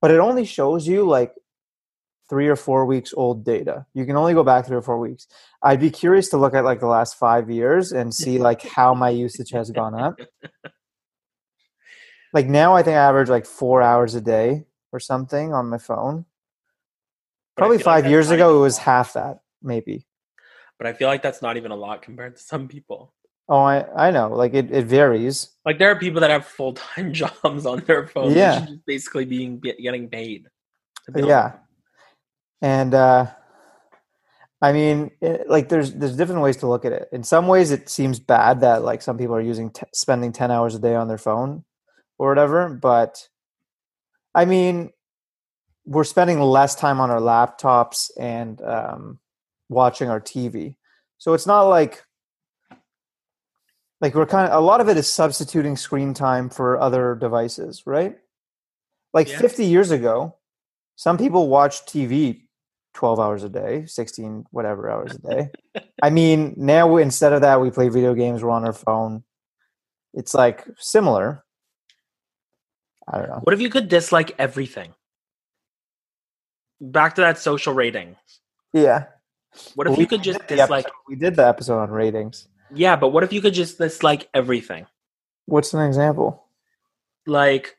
But 0.00 0.10
it 0.10 0.18
only 0.18 0.46
shows 0.46 0.88
you 0.88 1.04
like 1.06 1.34
three 2.28 2.48
or 2.48 2.56
four 2.56 2.86
weeks 2.86 3.12
old 3.16 3.44
data. 3.44 3.86
You 3.94 4.06
can 4.06 4.16
only 4.16 4.34
go 4.34 4.42
back 4.42 4.66
three 4.66 4.76
or 4.76 4.82
four 4.82 4.98
weeks. 4.98 5.26
I'd 5.62 5.80
be 5.80 5.90
curious 5.90 6.28
to 6.30 6.38
look 6.38 6.54
at 6.54 6.64
like 6.64 6.80
the 6.80 6.86
last 6.86 7.16
five 7.16 7.50
years 7.50 7.92
and 7.92 8.14
see 8.14 8.38
like 8.38 8.62
how 8.62 8.94
my 8.94 9.10
usage 9.10 9.50
has 9.50 9.70
gone 9.70 9.94
up. 9.94 10.18
Like 12.34 12.46
now, 12.48 12.74
I 12.74 12.82
think 12.82 12.96
I 12.96 13.08
average 13.08 13.28
like 13.28 13.46
four 13.46 13.80
hours 13.80 14.16
a 14.16 14.20
day 14.20 14.64
or 14.92 14.98
something 14.98 15.54
on 15.54 15.70
my 15.70 15.78
phone. 15.78 16.26
Probably 17.56 17.78
five 17.78 18.04
like 18.04 18.10
years 18.10 18.30
ago, 18.30 18.58
it 18.58 18.60
was 18.60 18.76
half 18.76 19.12
that, 19.12 19.38
maybe. 19.62 20.08
But 20.76 20.88
I 20.88 20.92
feel 20.94 21.06
like 21.06 21.22
that's 21.22 21.40
not 21.40 21.56
even 21.56 21.70
a 21.70 21.76
lot 21.76 22.02
compared 22.02 22.34
to 22.36 22.42
some 22.42 22.66
people. 22.66 23.14
Oh, 23.48 23.60
I 23.60 24.08
I 24.08 24.10
know. 24.10 24.34
Like 24.34 24.52
it, 24.52 24.72
it 24.72 24.86
varies. 24.86 25.50
Like 25.64 25.78
there 25.78 25.92
are 25.92 25.98
people 25.98 26.20
that 26.22 26.30
have 26.30 26.44
full 26.44 26.72
time 26.72 27.12
jobs 27.20 27.66
on 27.66 27.84
their 27.84 28.08
phone. 28.08 28.32
Yeah, 28.32 28.66
just 28.66 28.84
basically 28.84 29.26
being 29.26 29.60
getting 29.60 30.08
paid. 30.08 30.48
Uh, 31.14 31.24
yeah, 31.24 31.52
and 32.60 32.94
uh, 32.94 33.26
I 34.64 34.72
mean, 34.72 35.10
it, 35.20 35.48
like 35.48 35.68
there's 35.68 35.92
there's 35.92 36.16
different 36.16 36.40
ways 36.40 36.56
to 36.58 36.66
look 36.66 36.84
at 36.84 36.92
it. 36.92 37.08
In 37.12 37.22
some 37.22 37.48
ways, 37.48 37.70
it 37.70 37.88
seems 37.88 38.18
bad 38.18 38.60
that 38.60 38.82
like 38.82 39.02
some 39.02 39.18
people 39.18 39.34
are 39.34 39.40
using 39.40 39.70
t- 39.70 39.82
spending 39.92 40.32
ten 40.32 40.50
hours 40.50 40.74
a 40.74 40.78
day 40.78 40.94
on 40.94 41.06
their 41.06 41.18
phone 41.18 41.64
or 42.18 42.28
whatever. 42.28 42.70
But 42.70 43.28
I 44.34 44.46
mean, 44.46 44.92
we're 45.84 46.04
spending 46.04 46.40
less 46.40 46.74
time 46.74 46.98
on 46.98 47.10
our 47.10 47.20
laptops 47.20 48.10
and 48.18 48.60
um, 48.62 49.18
watching 49.68 50.08
our 50.08 50.20
TV, 50.20 50.76
so 51.18 51.34
it's 51.34 51.46
not 51.46 51.64
like 51.64 52.02
like 54.00 54.14
we're 54.14 54.26
kind 54.26 54.48
of 54.48 54.56
a 54.56 54.64
lot 54.64 54.80
of 54.80 54.88
it 54.88 54.96
is 54.96 55.08
substituting 55.08 55.76
screen 55.76 56.14
time 56.14 56.48
for 56.48 56.80
other 56.80 57.14
devices, 57.14 57.82
right? 57.86 58.16
Like 59.12 59.28
yeah. 59.28 59.38
50 59.38 59.66
years 59.66 59.90
ago, 59.90 60.36
some 60.96 61.18
people 61.18 61.48
watched 61.48 61.86
TV 61.86 62.43
12 62.94 63.20
hours 63.20 63.44
a 63.44 63.48
day, 63.48 63.84
16 63.86 64.46
whatever 64.50 64.88
hours 64.88 65.14
a 65.14 65.18
day. 65.18 65.50
I 66.02 66.10
mean, 66.10 66.54
now 66.56 66.96
instead 66.96 67.32
of 67.32 67.42
that, 67.42 67.60
we 67.60 67.70
play 67.70 67.88
video 67.88 68.14
games, 68.14 68.42
we're 68.42 68.50
on 68.50 68.64
our 68.64 68.72
phone. 68.72 69.24
It's 70.14 70.32
like 70.32 70.64
similar. 70.78 71.44
I 73.06 73.18
don't 73.18 73.28
know. 73.28 73.40
What 73.42 73.52
if 73.52 73.60
you 73.60 73.68
could 73.68 73.88
dislike 73.88 74.34
everything? 74.38 74.94
Back 76.80 77.16
to 77.16 77.20
that 77.22 77.38
social 77.38 77.74
rating. 77.74 78.16
Yeah. 78.72 79.06
What 79.74 79.86
if 79.86 79.92
well, 79.92 80.00
you 80.00 80.06
could 80.06 80.22
just 80.22 80.46
dislike? 80.46 80.86
we 81.08 81.16
did 81.16 81.36
the 81.36 81.46
episode 81.46 81.80
on 81.80 81.90
ratings. 81.90 82.48
Yeah, 82.72 82.96
but 82.96 83.08
what 83.08 83.22
if 83.22 83.32
you 83.32 83.40
could 83.40 83.54
just 83.54 83.78
dislike 83.78 84.28
everything? 84.34 84.86
What's 85.46 85.74
an 85.74 85.82
example? 85.82 86.44
Like, 87.26 87.76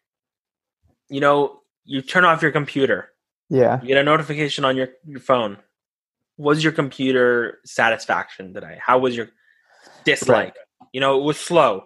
you 1.10 1.20
know, 1.20 1.62
you 1.84 2.02
turn 2.02 2.24
off 2.24 2.42
your 2.42 2.52
computer 2.52 3.10
yeah. 3.50 3.82
You 3.82 3.90
get 3.90 3.98
a 3.98 4.04
notification 4.04 4.66
on 4.66 4.76
your, 4.78 4.90
your 5.06 5.20
phone. 5.20 5.58
Was 6.38 6.64
your 6.64 6.74
computer 6.74 7.60
satisfaction 7.66 8.54
today? 8.54 8.78
How 8.86 9.00
was 9.00 9.16
your 9.16 9.30
dislike? 10.04 10.56
Right. 10.56 10.88
You 10.92 11.02
know, 11.02 11.20
it 11.20 11.24
was 11.24 11.40
slow. 11.40 11.86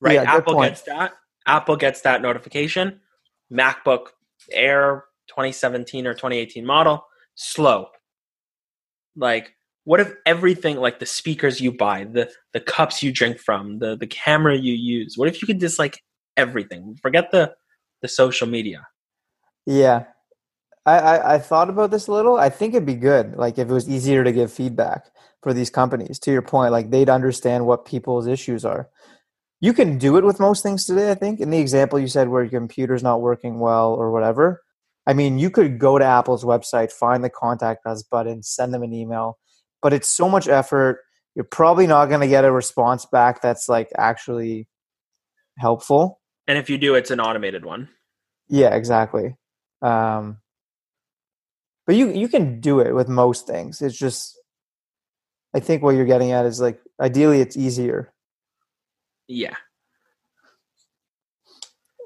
Right? 0.00 0.14
Yeah, 0.14 0.34
Apple 0.36 0.60
gets 0.60 0.82
that. 0.82 1.12
Apple 1.46 1.76
gets 1.76 2.02
that 2.02 2.20
notification. 2.20 3.00
MacBook 3.52 4.08
Air 4.52 5.04
2017 5.28 6.06
or 6.06 6.14
2018 6.14 6.64
model, 6.64 7.06
slow. 7.34 7.88
Like, 9.14 9.54
what 9.84 10.00
if 10.00 10.12
everything 10.26 10.76
like 10.76 10.98
the 10.98 11.06
speakers 11.06 11.60
you 11.60 11.72
buy, 11.72 12.04
the 12.04 12.30
the 12.52 12.60
cups 12.60 13.02
you 13.02 13.12
drink 13.12 13.38
from, 13.38 13.78
the 13.78 13.96
the 13.96 14.06
camera 14.06 14.56
you 14.56 14.74
use, 14.74 15.16
what 15.16 15.28
if 15.28 15.40
you 15.40 15.46
could 15.46 15.58
dislike 15.58 16.02
everything? 16.36 16.96
Forget 17.00 17.30
the 17.30 17.54
the 18.02 18.08
social 18.08 18.46
media. 18.46 18.86
Yeah. 19.64 20.04
I, 20.86 20.98
I, 20.98 21.34
I 21.34 21.38
thought 21.38 21.68
about 21.68 21.90
this 21.90 22.06
a 22.06 22.12
little. 22.12 22.36
I 22.36 22.48
think 22.48 22.72
it'd 22.72 22.86
be 22.86 22.94
good, 22.94 23.36
like 23.36 23.58
if 23.58 23.68
it 23.68 23.72
was 23.72 23.88
easier 23.88 24.22
to 24.22 24.32
give 24.32 24.52
feedback 24.52 25.06
for 25.42 25.52
these 25.52 25.68
companies. 25.68 26.18
To 26.20 26.32
your 26.32 26.42
point, 26.42 26.72
like 26.72 26.90
they'd 26.90 27.10
understand 27.10 27.66
what 27.66 27.84
people's 27.84 28.26
issues 28.26 28.64
are. 28.64 28.88
You 29.60 29.72
can 29.72 29.98
do 29.98 30.16
it 30.16 30.24
with 30.24 30.38
most 30.38 30.62
things 30.62 30.84
today. 30.84 31.10
I 31.10 31.14
think 31.14 31.40
in 31.40 31.50
the 31.50 31.58
example 31.58 31.98
you 31.98 32.08
said 32.08 32.28
where 32.28 32.44
your 32.44 32.60
computer's 32.60 33.02
not 33.02 33.20
working 33.20 33.58
well 33.58 33.94
or 33.94 34.12
whatever. 34.12 34.62
I 35.06 35.12
mean, 35.12 35.38
you 35.38 35.50
could 35.50 35.78
go 35.78 35.98
to 35.98 36.04
Apple's 36.04 36.44
website, 36.44 36.90
find 36.92 37.22
the 37.22 37.30
contact 37.30 37.86
us 37.86 38.02
button, 38.02 38.42
send 38.42 38.74
them 38.74 38.82
an 38.82 38.92
email, 38.92 39.38
but 39.80 39.92
it's 39.92 40.08
so 40.08 40.28
much 40.28 40.48
effort. 40.48 41.00
You're 41.34 41.44
probably 41.44 41.86
not 41.86 42.06
going 42.06 42.22
to 42.22 42.28
get 42.28 42.44
a 42.44 42.50
response 42.50 43.06
back 43.06 43.40
that's 43.40 43.68
like 43.68 43.88
actually 43.96 44.68
helpful. 45.58 46.20
And 46.46 46.58
if 46.58 46.70
you 46.70 46.78
do, 46.78 46.94
it's 46.94 47.10
an 47.10 47.20
automated 47.20 47.64
one. 47.64 47.88
Yeah, 48.48 48.74
exactly. 48.74 49.36
Um, 49.82 50.38
but 51.86 51.94
you 51.94 52.10
you 52.10 52.28
can 52.28 52.60
do 52.60 52.80
it 52.80 52.92
with 52.92 53.08
most 53.08 53.46
things. 53.46 53.80
It's 53.80 53.96
just 53.96 54.38
I 55.54 55.60
think 55.60 55.82
what 55.82 55.94
you're 55.94 56.04
getting 56.04 56.32
at 56.32 56.44
is 56.44 56.60
like 56.60 56.80
ideally 57.00 57.40
it's 57.40 57.56
easier. 57.56 58.12
Yeah. 59.28 59.54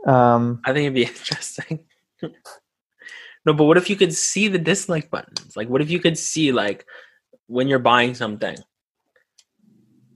Um 0.06 0.60
I 0.64 0.72
think 0.72 0.84
it'd 0.84 0.94
be 0.94 1.04
interesting. 1.18 1.80
no, 3.46 3.54
but 3.54 3.64
what 3.64 3.78
if 3.78 3.88
you 3.88 3.96
could 3.96 4.14
see 4.14 4.48
the 4.48 4.58
dislike 4.58 5.10
buttons? 5.10 5.56
Like 5.56 5.68
what 5.68 5.80
if 5.80 5.90
you 5.90 5.98
could 5.98 6.18
see 6.18 6.52
like 6.52 6.84
when 7.46 7.66
you're 7.66 7.78
buying 7.78 8.14
something? 8.14 8.56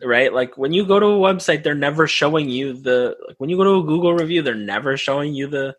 Right? 0.03 0.33
Like 0.33 0.59
when 0.59 0.75
you 0.75 0.85
go 0.85 1.01
to 1.01 1.07
a 1.07 1.19
website, 1.19 1.63
they're 1.63 1.75
never 1.75 2.07
showing 2.07 2.51
you 2.51 2.75
the 2.75 3.17
like 3.27 3.37
when 3.39 3.49
you 3.49 3.57
go 3.57 3.65
to 3.65 3.79
a 3.79 3.83
Google 3.83 4.13
review, 4.13 4.43
they're 4.43 4.55
never 4.55 4.99
showing 4.99 5.35
you 5.35 5.47
the 5.47 5.75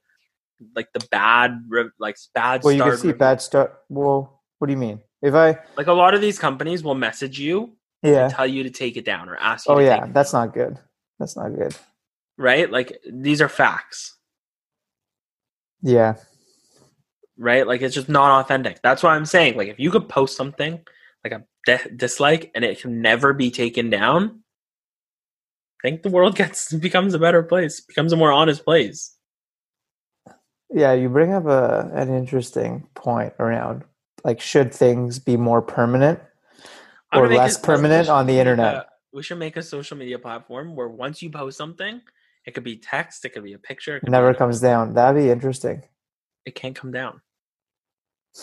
like 0.75 0.91
the 0.93 1.05
bad 1.11 1.63
like 1.99 2.17
bad 2.33 2.63
well 2.63 2.73
you 2.73 2.81
can 2.81 2.97
see 2.97 3.11
bad 3.11 3.41
start 3.41 3.81
well 3.89 4.35
what 4.59 4.67
do 4.67 4.73
you 4.73 4.77
mean? 4.77 5.01
If 5.21 5.33
i 5.33 5.57
like 5.77 5.87
a 5.87 5.93
lot 5.93 6.13
of 6.13 6.21
these 6.21 6.39
companies 6.39 6.83
will 6.83 6.95
message 6.95 7.39
you 7.39 7.75
yeah. 8.03 8.27
tell 8.27 8.47
you 8.47 8.63
to 8.63 8.69
take 8.69 8.97
it 8.97 9.05
down 9.05 9.29
or 9.29 9.35
ask 9.37 9.67
you 9.67 9.75
oh 9.75 9.79
yeah 9.79 10.07
that's 10.11 10.33
not 10.33 10.53
good. 10.53 10.79
That's 11.19 11.35
not 11.35 11.55
good. 11.55 11.75
Right? 12.37 12.69
Like 12.69 12.99
these 13.09 13.41
are 13.41 13.47
facts. 13.47 14.17
Yeah. 15.81 16.15
Right? 17.37 17.65
Like 17.65 17.81
it's 17.81 17.95
just 17.95 18.09
not 18.09 18.41
authentic. 18.41 18.81
That's 18.81 19.03
what 19.03 19.11
i'm 19.11 19.25
saying 19.25 19.57
like 19.57 19.67
if 19.67 19.79
you 19.79 19.91
could 19.91 20.09
post 20.09 20.37
something 20.37 20.79
like 21.23 21.33
a 21.33 21.43
de- 21.65 21.95
dislike 21.95 22.51
and 22.55 22.63
it 22.63 22.79
can 22.79 23.01
never 23.01 23.33
be 23.33 23.51
taken 23.51 23.89
down 23.89 24.41
I 25.83 25.89
think 25.89 26.03
the 26.03 26.09
world 26.09 26.35
gets 26.41 26.71
becomes 26.73 27.13
a 27.13 27.19
better 27.19 27.43
place 27.43 27.81
becomes 27.81 28.13
a 28.13 28.17
more 28.17 28.31
honest 28.31 28.63
place 28.63 29.14
yeah, 30.73 30.93
you 30.93 31.09
bring 31.09 31.33
up 31.33 31.45
a 31.45 31.89
an 31.93 32.13
interesting 32.13 32.87
point 32.95 33.33
around 33.39 33.83
like 34.23 34.41
should 34.41 34.73
things 34.73 35.19
be 35.19 35.37
more 35.37 35.61
permanent 35.61 36.19
or 37.13 37.31
less 37.31 37.57
permanent 37.57 38.09
on 38.09 38.25
the 38.25 38.39
internet? 38.39 38.75
A, 38.75 38.85
we 39.13 39.23
should 39.23 39.37
make 39.37 39.55
a 39.55 39.63
social 39.63 39.95
media 39.95 40.19
platform 40.19 40.75
where 40.75 40.89
once 40.89 41.21
you 41.21 41.29
post 41.29 41.57
something, 41.57 42.01
it 42.45 42.53
could 42.53 42.63
be 42.63 42.75
text, 42.75 43.23
it 43.23 43.29
could 43.29 43.43
be 43.43 43.53
a 43.53 43.59
picture. 43.59 43.97
It 43.97 44.09
never 44.09 44.33
comes 44.33 44.59
down. 44.59 44.95
That'd 44.95 45.21
be 45.21 45.29
interesting. 45.29 45.83
It 46.45 46.55
can't 46.55 46.75
come 46.75 46.91
down. 46.91 47.21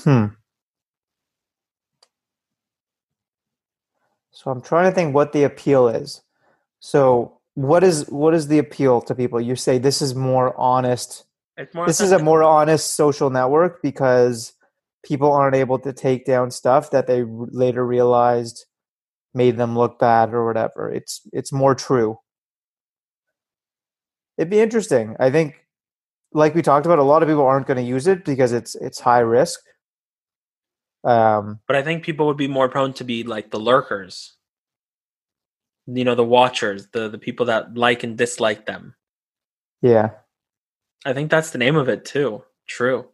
Hmm. 0.02 0.26
So 4.30 4.50
I'm 4.50 4.62
trying 4.62 4.90
to 4.90 4.94
think 4.94 5.14
what 5.14 5.32
the 5.32 5.44
appeal 5.44 5.88
is. 5.88 6.22
So 6.80 7.38
what 7.54 7.84
is 7.84 8.08
what 8.08 8.34
is 8.34 8.48
the 8.48 8.58
appeal 8.58 9.00
to 9.02 9.14
people? 9.14 9.40
You 9.40 9.56
say 9.56 9.78
this 9.78 10.00
is 10.00 10.14
more 10.14 10.58
honest 10.58 11.24
this 11.86 12.00
is 12.00 12.12
a 12.12 12.18
more 12.18 12.42
honest 12.42 12.94
social 12.94 13.30
network 13.30 13.82
because 13.82 14.54
people 15.04 15.32
aren't 15.32 15.56
able 15.56 15.78
to 15.80 15.92
take 15.92 16.24
down 16.24 16.50
stuff 16.50 16.90
that 16.90 17.06
they 17.06 17.24
later 17.24 17.84
realized 17.84 18.66
made 19.34 19.56
them 19.56 19.76
look 19.76 19.98
bad 19.98 20.32
or 20.32 20.46
whatever. 20.46 20.90
It's 20.90 21.20
it's 21.32 21.52
more 21.52 21.74
true. 21.74 22.18
It'd 24.38 24.50
be 24.50 24.60
interesting. 24.60 25.16
I 25.18 25.30
think 25.30 25.54
like 26.32 26.54
we 26.54 26.62
talked 26.62 26.86
about 26.86 26.98
a 26.98 27.02
lot 27.02 27.22
of 27.22 27.28
people 27.28 27.44
aren't 27.44 27.66
going 27.66 27.76
to 27.76 27.82
use 27.82 28.06
it 28.06 28.24
because 28.24 28.52
it's 28.52 28.74
it's 28.76 29.00
high 29.00 29.20
risk. 29.20 29.60
Um 31.04 31.60
but 31.66 31.76
I 31.76 31.82
think 31.82 32.04
people 32.04 32.26
would 32.26 32.36
be 32.36 32.48
more 32.48 32.68
prone 32.68 32.92
to 32.94 33.04
be 33.04 33.24
like 33.24 33.50
the 33.50 33.60
lurkers. 33.60 34.34
You 35.86 36.04
know, 36.04 36.14
the 36.14 36.24
watchers, 36.24 36.88
the 36.92 37.08
the 37.08 37.18
people 37.18 37.46
that 37.46 37.76
like 37.76 38.04
and 38.04 38.16
dislike 38.16 38.66
them. 38.66 38.94
Yeah. 39.80 40.10
I 41.04 41.12
think 41.12 41.30
that's 41.30 41.50
the 41.50 41.58
name 41.58 41.76
of 41.76 41.88
it 41.88 42.04
too. 42.04 42.44
True. 42.66 43.08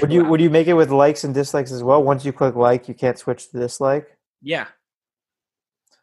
would 0.00 0.12
you 0.12 0.24
would 0.24 0.40
you 0.40 0.50
make 0.50 0.66
it 0.66 0.74
with 0.74 0.90
likes 0.90 1.24
and 1.24 1.34
dislikes 1.34 1.72
as 1.72 1.82
well? 1.82 2.02
Once 2.02 2.24
you 2.24 2.32
click 2.32 2.54
like, 2.54 2.88
you 2.88 2.94
can't 2.94 3.18
switch 3.18 3.50
to 3.50 3.58
dislike. 3.58 4.16
Yeah. 4.42 4.66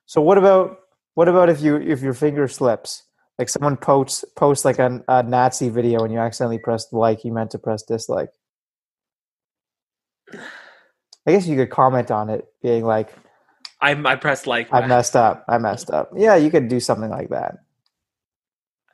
So 0.06 0.22
what 0.22 0.38
about 0.38 0.80
what 1.16 1.28
about 1.28 1.50
if 1.50 1.62
you 1.62 1.78
if 1.78 2.02
your 2.02 2.14
finger 2.14 2.48
slips? 2.48 3.04
Like 3.40 3.50
someone 3.50 3.76
posts 3.76 4.24
posts 4.36 4.64
like 4.64 4.80
a, 4.80 5.04
a 5.08 5.24
Nazi 5.24 5.70
video 5.70 6.04
and 6.04 6.14
you 6.14 6.20
accidentally 6.20 6.60
pressed 6.60 6.94
like, 6.94 7.26
you 7.26 7.34
meant 7.34 7.52
to 7.52 7.60
press 7.60 7.84
dislike. 7.84 8.30
I 11.28 11.32
guess 11.32 11.48
you 11.48 11.56
could 11.56 11.70
comment 11.70 12.12
on 12.12 12.30
it, 12.30 12.46
being 12.62 12.86
like, 12.86 13.14
"I 13.82 13.92
I 13.92 14.16
pressed 14.16 14.48
like, 14.48 14.72
I 14.72 14.86
messed 14.86 15.16
up, 15.16 15.44
I 15.48 15.58
messed 15.58 15.90
up." 15.90 16.12
Yeah, 16.16 16.36
you 16.36 16.52
could 16.52 16.68
do 16.68 16.80
something 16.80 17.10
like 17.10 17.30
that. 17.30 17.65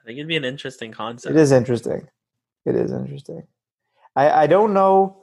I 0.01 0.05
think 0.05 0.17
it'd 0.17 0.27
be 0.27 0.37
an 0.37 0.45
interesting 0.45 0.91
concept. 0.91 1.35
It 1.35 1.39
is 1.39 1.51
interesting. 1.51 2.07
It 2.65 2.75
is 2.75 2.91
interesting. 2.91 3.43
I 4.15 4.43
I 4.43 4.47
don't 4.47 4.73
know. 4.73 5.17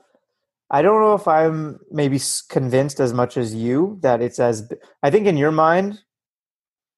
I 0.71 0.83
don't 0.83 1.01
know 1.01 1.15
if 1.15 1.27
I'm 1.27 1.81
maybe 1.91 2.21
convinced 2.49 3.01
as 3.01 3.13
much 3.13 3.37
as 3.37 3.55
you 3.55 3.99
that 4.03 4.21
it's 4.23 4.39
as. 4.39 4.71
I 5.03 5.11
think 5.11 5.27
in 5.27 5.37
your 5.37 5.51
mind, 5.51 6.01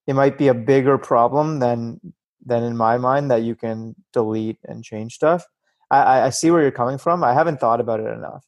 it 0.07 0.15
might 0.15 0.37
be 0.37 0.49
a 0.49 0.55
bigger 0.55 0.99
problem 0.99 1.61
than 1.61 2.01
than 2.45 2.63
in 2.63 2.77
my 2.77 2.99
mind 2.99 3.31
that 3.31 3.43
you 3.43 3.55
can 3.55 3.95
delete 4.13 4.59
and 4.65 4.85
change 4.85 5.15
stuff. 5.15 5.45
I, 5.91 6.23
I 6.23 6.31
see 6.31 6.51
where 6.51 6.63
you're 6.63 6.71
coming 6.71 6.99
from. 6.99 7.25
I 7.25 7.35
haven't 7.35 7.61
thought 7.61 7.81
about 7.81 8.01
it 8.01 8.07
enough. 8.07 8.45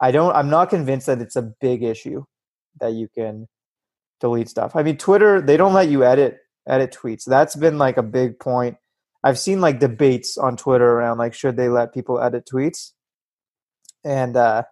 I 0.00 0.10
don't. 0.10 0.34
I'm 0.34 0.50
not 0.50 0.70
convinced 0.70 1.06
that 1.06 1.20
it's 1.20 1.36
a 1.36 1.42
big 1.42 1.82
issue 1.82 2.24
that 2.80 2.92
you 2.92 3.08
can 3.08 3.48
delete 4.20 4.48
stuff. 4.48 4.74
I 4.74 4.82
mean, 4.82 4.96
Twitter 4.96 5.40
they 5.40 5.56
don't 5.56 5.72
let 5.72 5.88
you 5.88 6.04
edit 6.04 6.38
edit 6.68 6.96
tweets. 6.98 7.24
That's 7.24 7.56
been 7.56 7.78
like 7.78 7.96
a 7.96 8.02
big 8.02 8.38
point. 8.38 8.76
I've 9.22 9.38
seen 9.38 9.60
like 9.60 9.80
debates 9.80 10.36
on 10.36 10.56
Twitter 10.56 10.88
around 10.88 11.18
like 11.18 11.34
should 11.34 11.56
they 11.56 11.68
let 11.68 11.94
people 11.94 12.20
edit 12.20 12.48
tweets, 12.50 12.92
and 14.04 14.36
uh, 14.36 14.64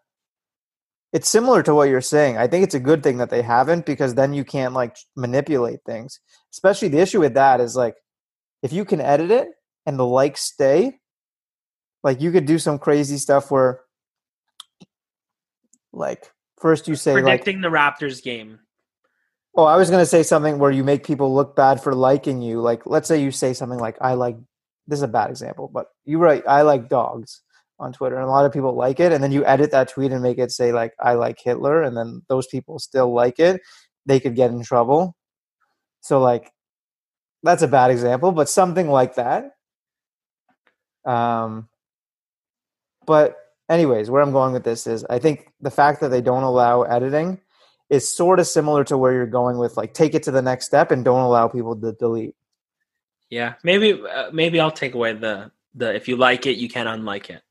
it's 1.12 1.28
similar 1.28 1.62
to 1.62 1.74
what 1.74 1.88
you're 1.88 2.00
saying. 2.00 2.38
I 2.38 2.46
think 2.46 2.64
it's 2.64 2.74
a 2.74 2.80
good 2.80 3.02
thing 3.02 3.18
that 3.18 3.30
they 3.30 3.42
haven't 3.42 3.84
because 3.84 4.14
then 4.14 4.32
you 4.32 4.44
can't 4.44 4.74
like 4.74 4.96
manipulate 5.14 5.80
things. 5.84 6.20
Especially 6.52 6.88
the 6.88 7.00
issue 7.00 7.20
with 7.20 7.34
that 7.34 7.60
is 7.60 7.76
like 7.76 7.96
if 8.62 8.72
you 8.72 8.84
can 8.84 9.00
edit 9.00 9.30
it 9.30 9.48
and 9.84 9.98
the 9.98 10.06
likes 10.06 10.40
stay, 10.40 10.98
like 12.02 12.20
you 12.20 12.32
could 12.32 12.46
do 12.46 12.58
some 12.58 12.78
crazy 12.78 13.18
stuff 13.18 13.50
where 13.50 13.80
like 15.92 16.30
first 16.60 16.88
you 16.88 16.94
say 16.94 17.12
predicting 17.12 17.60
like, 17.60 17.70
the 17.70 17.76
Raptors 18.06 18.22
game. 18.22 18.58
Oh, 19.54 19.64
I 19.64 19.76
was 19.76 19.90
going 19.90 20.02
to 20.02 20.06
say 20.06 20.22
something 20.22 20.58
where 20.58 20.70
you 20.70 20.82
make 20.82 21.04
people 21.04 21.34
look 21.34 21.54
bad 21.54 21.82
for 21.82 21.94
liking 21.94 22.40
you. 22.40 22.60
Like 22.60 22.86
let's 22.86 23.06
say 23.08 23.22
you 23.22 23.30
say 23.30 23.52
something 23.52 23.78
like 23.78 23.96
I 24.00 24.14
like 24.14 24.36
this 24.86 24.98
is 24.98 25.02
a 25.02 25.08
bad 25.08 25.30
example, 25.30 25.70
but 25.72 25.88
you 26.04 26.18
write 26.18 26.44
I 26.48 26.62
like 26.62 26.88
dogs 26.88 27.42
on 27.78 27.92
Twitter, 27.92 28.16
and 28.16 28.24
a 28.24 28.30
lot 28.30 28.46
of 28.46 28.52
people 28.52 28.74
like 28.74 28.98
it. 29.00 29.12
And 29.12 29.22
then 29.22 29.32
you 29.32 29.44
edit 29.44 29.70
that 29.72 29.88
tweet 29.88 30.12
and 30.12 30.22
make 30.22 30.38
it 30.38 30.52
say 30.52 30.72
like 30.72 30.94
"I 31.00 31.14
like 31.14 31.38
Hitler," 31.42 31.82
and 31.82 31.96
then 31.96 32.22
those 32.28 32.46
people 32.46 32.78
still 32.78 33.12
like 33.14 33.38
it. 33.38 33.60
They 34.06 34.20
could 34.20 34.36
get 34.36 34.50
in 34.50 34.62
trouble. 34.62 35.16
So 36.00 36.20
like, 36.20 36.52
that's 37.42 37.62
a 37.62 37.68
bad 37.68 37.90
example, 37.90 38.32
but 38.32 38.48
something 38.48 38.88
like 38.90 39.16
that. 39.16 39.52
Um, 41.04 41.68
but 43.06 43.36
anyways, 43.68 44.10
where 44.10 44.22
I'm 44.22 44.32
going 44.32 44.52
with 44.52 44.64
this 44.64 44.86
is, 44.86 45.04
I 45.10 45.18
think 45.18 45.48
the 45.60 45.70
fact 45.70 46.00
that 46.00 46.08
they 46.10 46.20
don't 46.20 46.42
allow 46.44 46.82
editing 46.82 47.40
is 47.90 48.14
sort 48.14 48.40
of 48.40 48.46
similar 48.46 48.84
to 48.84 48.96
where 48.96 49.12
you're 49.12 49.26
going 49.26 49.58
with 49.58 49.76
like 49.76 49.94
take 49.94 50.14
it 50.14 50.22
to 50.24 50.30
the 50.30 50.42
next 50.42 50.66
step 50.66 50.90
and 50.90 51.04
don't 51.04 51.20
allow 51.20 51.48
people 51.48 51.76
to 51.76 51.92
delete. 51.92 52.34
Yeah, 53.30 53.54
maybe 53.62 53.92
uh, 53.92 54.30
maybe 54.32 54.60
I'll 54.60 54.70
take 54.70 54.94
away 54.94 55.12
the 55.14 55.50
the 55.74 55.94
if 55.94 56.08
you 56.08 56.16
like 56.16 56.46
it, 56.46 56.58
you 56.58 56.68
can't 56.68 56.88
unlike 56.88 57.30
it. 57.30 57.42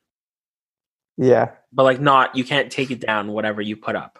Yeah. 1.18 1.52
But 1.74 1.84
like 1.84 2.02
not 2.02 2.36
you 2.36 2.44
can't 2.44 2.72
take 2.72 2.92
it 2.92 3.00
down 3.00 3.32
whatever 3.32 3.62
you 3.62 3.76
put 3.78 3.96
up. 3.96 4.20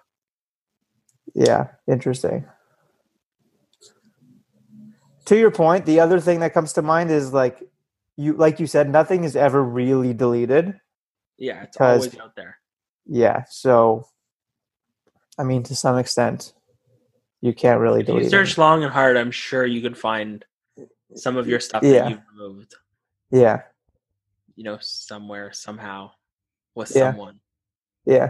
Yeah, 1.34 1.68
interesting. 1.88 2.46
To 5.26 5.38
your 5.38 5.52
point, 5.52 5.86
the 5.86 6.00
other 6.00 6.20
thing 6.20 6.40
that 6.40 6.54
comes 6.54 6.74
to 6.74 6.82
mind 6.82 7.10
is 7.10 7.32
like 7.32 7.62
you 8.18 8.34
like 8.34 8.60
you 8.60 8.68
said 8.68 8.90
nothing 8.90 9.24
is 9.24 9.36
ever 9.36 9.62
really 9.64 10.14
deleted. 10.14 10.80
Yeah, 11.38 11.64
it's 11.64 11.78
always 11.80 12.20
out 12.20 12.36
there. 12.36 12.58
Yeah, 13.06 13.46
so 13.50 14.08
I 15.38 15.44
mean 15.44 15.64
to 15.64 15.76
some 15.76 15.98
extent 15.98 16.54
you 17.42 17.54
can't 17.54 17.80
really 17.80 18.04
do 18.04 18.14
it. 18.14 18.18
if. 18.18 18.24
You 18.26 18.30
search 18.30 18.56
them. 18.56 18.64
long 18.64 18.84
and 18.84 18.94
hard, 18.94 19.18
I'm 19.18 19.32
sure 19.32 19.66
you 19.66 19.82
could 19.82 19.98
find 19.98 20.46
some 21.16 21.38
of 21.38 21.48
your 21.48 21.60
stuff 21.60 21.84
yeah. 21.84 22.04
that 22.04 22.10
you've 22.12 22.22
removed. 22.34 22.76
Yeah. 23.32 23.62
You 24.56 24.64
know, 24.64 24.78
somewhere, 24.80 25.52
somehow 25.52 26.12
with 26.76 26.92
yeah. 26.96 27.12
someone. 27.12 27.40
Yeah. 28.06 28.30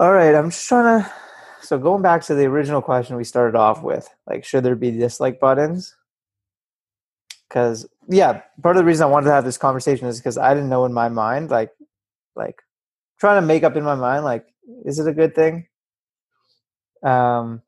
All 0.00 0.12
right, 0.12 0.34
I'm 0.34 0.50
just 0.50 0.66
trying 0.68 1.02
to. 1.02 1.12
So 1.60 1.76
going 1.76 2.02
back 2.02 2.22
to 2.24 2.34
the 2.34 2.44
original 2.44 2.80
question 2.80 3.16
we 3.16 3.24
started 3.24 3.58
off 3.58 3.82
with, 3.82 4.08
like, 4.26 4.44
should 4.44 4.64
there 4.64 4.76
be 4.76 4.92
dislike 4.92 5.40
buttons? 5.40 5.96
Because 7.48 7.86
yeah, 8.08 8.42
part 8.62 8.76
of 8.76 8.80
the 8.80 8.86
reason 8.86 9.04
I 9.04 9.10
wanted 9.10 9.26
to 9.26 9.32
have 9.32 9.44
this 9.44 9.58
conversation 9.58 10.06
is 10.06 10.18
because 10.18 10.38
I 10.38 10.54
didn't 10.54 10.68
know 10.68 10.84
in 10.84 10.92
my 10.92 11.08
mind, 11.08 11.50
like, 11.50 11.70
like 12.36 12.62
trying 13.18 13.40
to 13.40 13.46
make 13.46 13.64
up 13.64 13.76
in 13.76 13.84
my 13.84 13.94
mind, 13.94 14.24
like, 14.24 14.46
is 14.84 14.98
it 14.98 15.08
a 15.08 15.14
good 15.14 15.34
thing? 15.34 15.66
Um, 17.02 17.62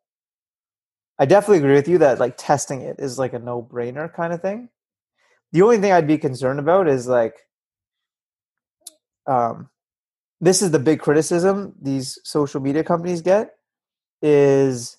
I 1.19 1.27
definitely 1.27 1.59
agree 1.59 1.75
with 1.75 1.89
you 1.89 1.99
that 1.99 2.19
like 2.19 2.37
testing 2.37 2.81
it 2.81 2.97
is 2.99 3.19
like 3.19 3.35
a 3.35 3.39
no 3.39 3.63
brainer 3.63 4.13
kind 4.13 4.33
of 4.33 4.41
thing. 4.41 4.71
The 5.53 5.63
only 5.63 5.79
thing 5.79 5.93
I'd 5.93 6.07
be 6.07 6.19
concerned 6.19 6.59
about 6.59 6.89
is 6.89 7.07
like 7.07 7.37
um, 9.27 9.69
this 10.41 10.63
is 10.63 10.71
the 10.71 10.79
big 10.79 11.01
criticism 11.01 11.75
these 11.81 12.19
social 12.25 12.61
media 12.61 12.83
companies 12.83 13.21
get 13.23 13.55
is 14.23 14.97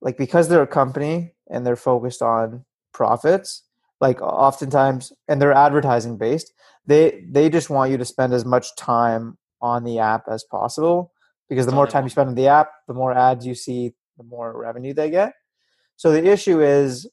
like 0.00 0.16
because 0.16 0.48
they're 0.48 0.62
a 0.62 0.66
company 0.66 1.32
and 1.48 1.64
they're 1.64 1.76
focused 1.76 2.22
on 2.22 2.64
profits 2.92 3.62
like 4.00 4.20
oftentimes 4.20 5.12
and 5.28 5.40
they're 5.40 5.52
advertising 5.52 6.16
based 6.16 6.52
they 6.86 7.24
they 7.28 7.48
just 7.48 7.70
want 7.70 7.90
you 7.90 7.98
to 7.98 8.04
spend 8.04 8.32
as 8.32 8.44
much 8.44 8.74
time 8.76 9.38
on 9.60 9.84
the 9.84 9.98
app 9.98 10.24
as 10.30 10.44
possible 10.44 11.12
because 11.48 11.66
the 11.66 11.72
more 11.72 11.86
time 11.86 12.04
you 12.04 12.10
spend 12.10 12.28
on 12.28 12.34
the 12.34 12.48
app 12.48 12.70
the 12.88 12.94
more 12.94 13.12
ads 13.12 13.46
you 13.46 13.54
see 13.54 13.92
the 14.18 14.24
more 14.24 14.58
revenue 14.58 14.92
they 14.92 15.10
get 15.10 15.32
so 15.96 16.12
the 16.12 16.24
issue 16.24 16.60
is 16.60 17.08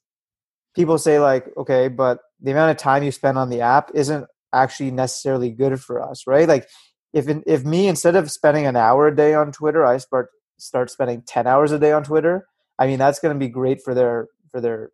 people 0.76 0.98
say 0.98 1.20
like 1.20 1.48
okay 1.58 1.88
but 1.88 2.20
the 2.42 2.52
amount 2.52 2.72
of 2.72 2.78
time 2.78 3.04
you 3.04 3.12
spend 3.12 3.38
on 3.38 3.50
the 3.50 3.62
app 3.62 3.90
isn't 3.94 4.26
actually 4.54 4.92
necessarily 4.92 5.50
good 5.50 5.82
for 5.82 6.02
us, 6.02 6.28
right? 6.28 6.48
Like 6.48 6.70
if 7.14 7.26
if 7.48 7.66
me 7.66 7.88
instead 7.88 8.16
of 8.16 8.30
spending 8.32 8.66
an 8.66 8.76
hour 8.76 9.08
a 9.08 9.16
day 9.16 9.34
on 9.34 9.52
Twitter, 9.52 9.84
I 9.84 9.98
start 9.98 10.30
start 10.60 10.90
spending 10.92 11.24
10 11.26 11.48
hours 11.48 11.72
a 11.72 11.80
day 11.80 11.92
on 11.92 12.04
Twitter, 12.04 12.48
I 12.78 12.88
mean 12.88 13.00
that's 13.00 13.20
going 13.20 13.34
to 13.34 13.40
be 13.40 13.50
great 13.50 13.82
for 13.84 13.94
their 13.94 14.28
for 14.52 14.62
their 14.62 14.92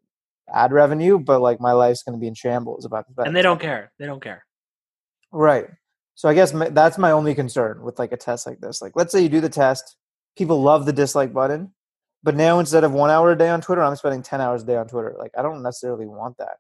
ad 0.52 0.72
revenue, 0.72 1.20
but 1.20 1.42
like 1.42 1.60
my 1.60 1.74
life's 1.74 2.02
going 2.02 2.18
to 2.18 2.20
be 2.20 2.28
in 2.28 2.34
shambles 2.34 2.86
about 2.86 3.06
that. 3.18 3.28
And 3.28 3.36
they 3.36 3.42
don't 3.42 3.60
care. 3.60 3.92
They 4.00 4.06
don't 4.06 4.24
care. 4.24 4.46
Right. 5.32 5.68
So 6.16 6.28
I 6.28 6.34
guess 6.34 6.54
my, 6.54 6.70
that's 6.70 6.98
my 6.98 7.12
only 7.12 7.34
concern 7.34 7.82
with 7.82 7.98
like 7.98 8.12
a 8.12 8.18
test 8.18 8.46
like 8.46 8.60
this. 8.60 8.82
Like 8.82 8.94
let's 8.96 9.12
say 9.12 9.22
you 9.22 9.30
do 9.30 9.42
the 9.42 9.50
test, 9.50 9.96
people 10.38 10.62
love 10.62 10.86
the 10.86 10.94
dislike 10.94 11.34
button, 11.34 11.74
but 12.24 12.36
now 12.36 12.60
instead 12.60 12.84
of 12.84 12.92
1 12.92 13.10
hour 13.10 13.32
a 13.32 13.38
day 13.38 13.50
on 13.50 13.62
Twitter, 13.62 13.82
I'm 13.82 13.96
spending 13.96 14.22
10 14.22 14.42
hours 14.42 14.64
a 14.64 14.66
day 14.66 14.76
on 14.76 14.88
Twitter. 14.88 15.16
Like 15.18 15.32
I 15.38 15.42
don't 15.42 15.64
necessarily 15.64 16.06
want 16.06 16.38
that. 16.38 16.58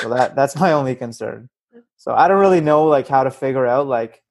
So 0.00 0.08
that 0.08 0.34
that's 0.34 0.56
my 0.58 0.72
only 0.72 0.94
concern. 0.94 1.50
So 1.96 2.14
I 2.14 2.28
don't 2.28 2.40
really 2.40 2.60
know 2.60 2.84
like 2.86 3.08
how 3.08 3.24
to 3.24 3.30
figure 3.30 3.66
out 3.66 3.86
like 3.86 4.22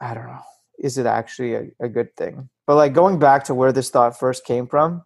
I 0.00 0.14
don't 0.14 0.26
know. 0.26 0.42
Is 0.78 0.98
it 0.98 1.06
actually 1.06 1.54
a, 1.54 1.66
a 1.80 1.88
good 1.88 2.14
thing? 2.16 2.48
But 2.66 2.76
like 2.76 2.92
going 2.92 3.18
back 3.18 3.44
to 3.44 3.54
where 3.54 3.72
this 3.72 3.90
thought 3.90 4.18
first 4.18 4.44
came 4.44 4.66
from, 4.66 5.02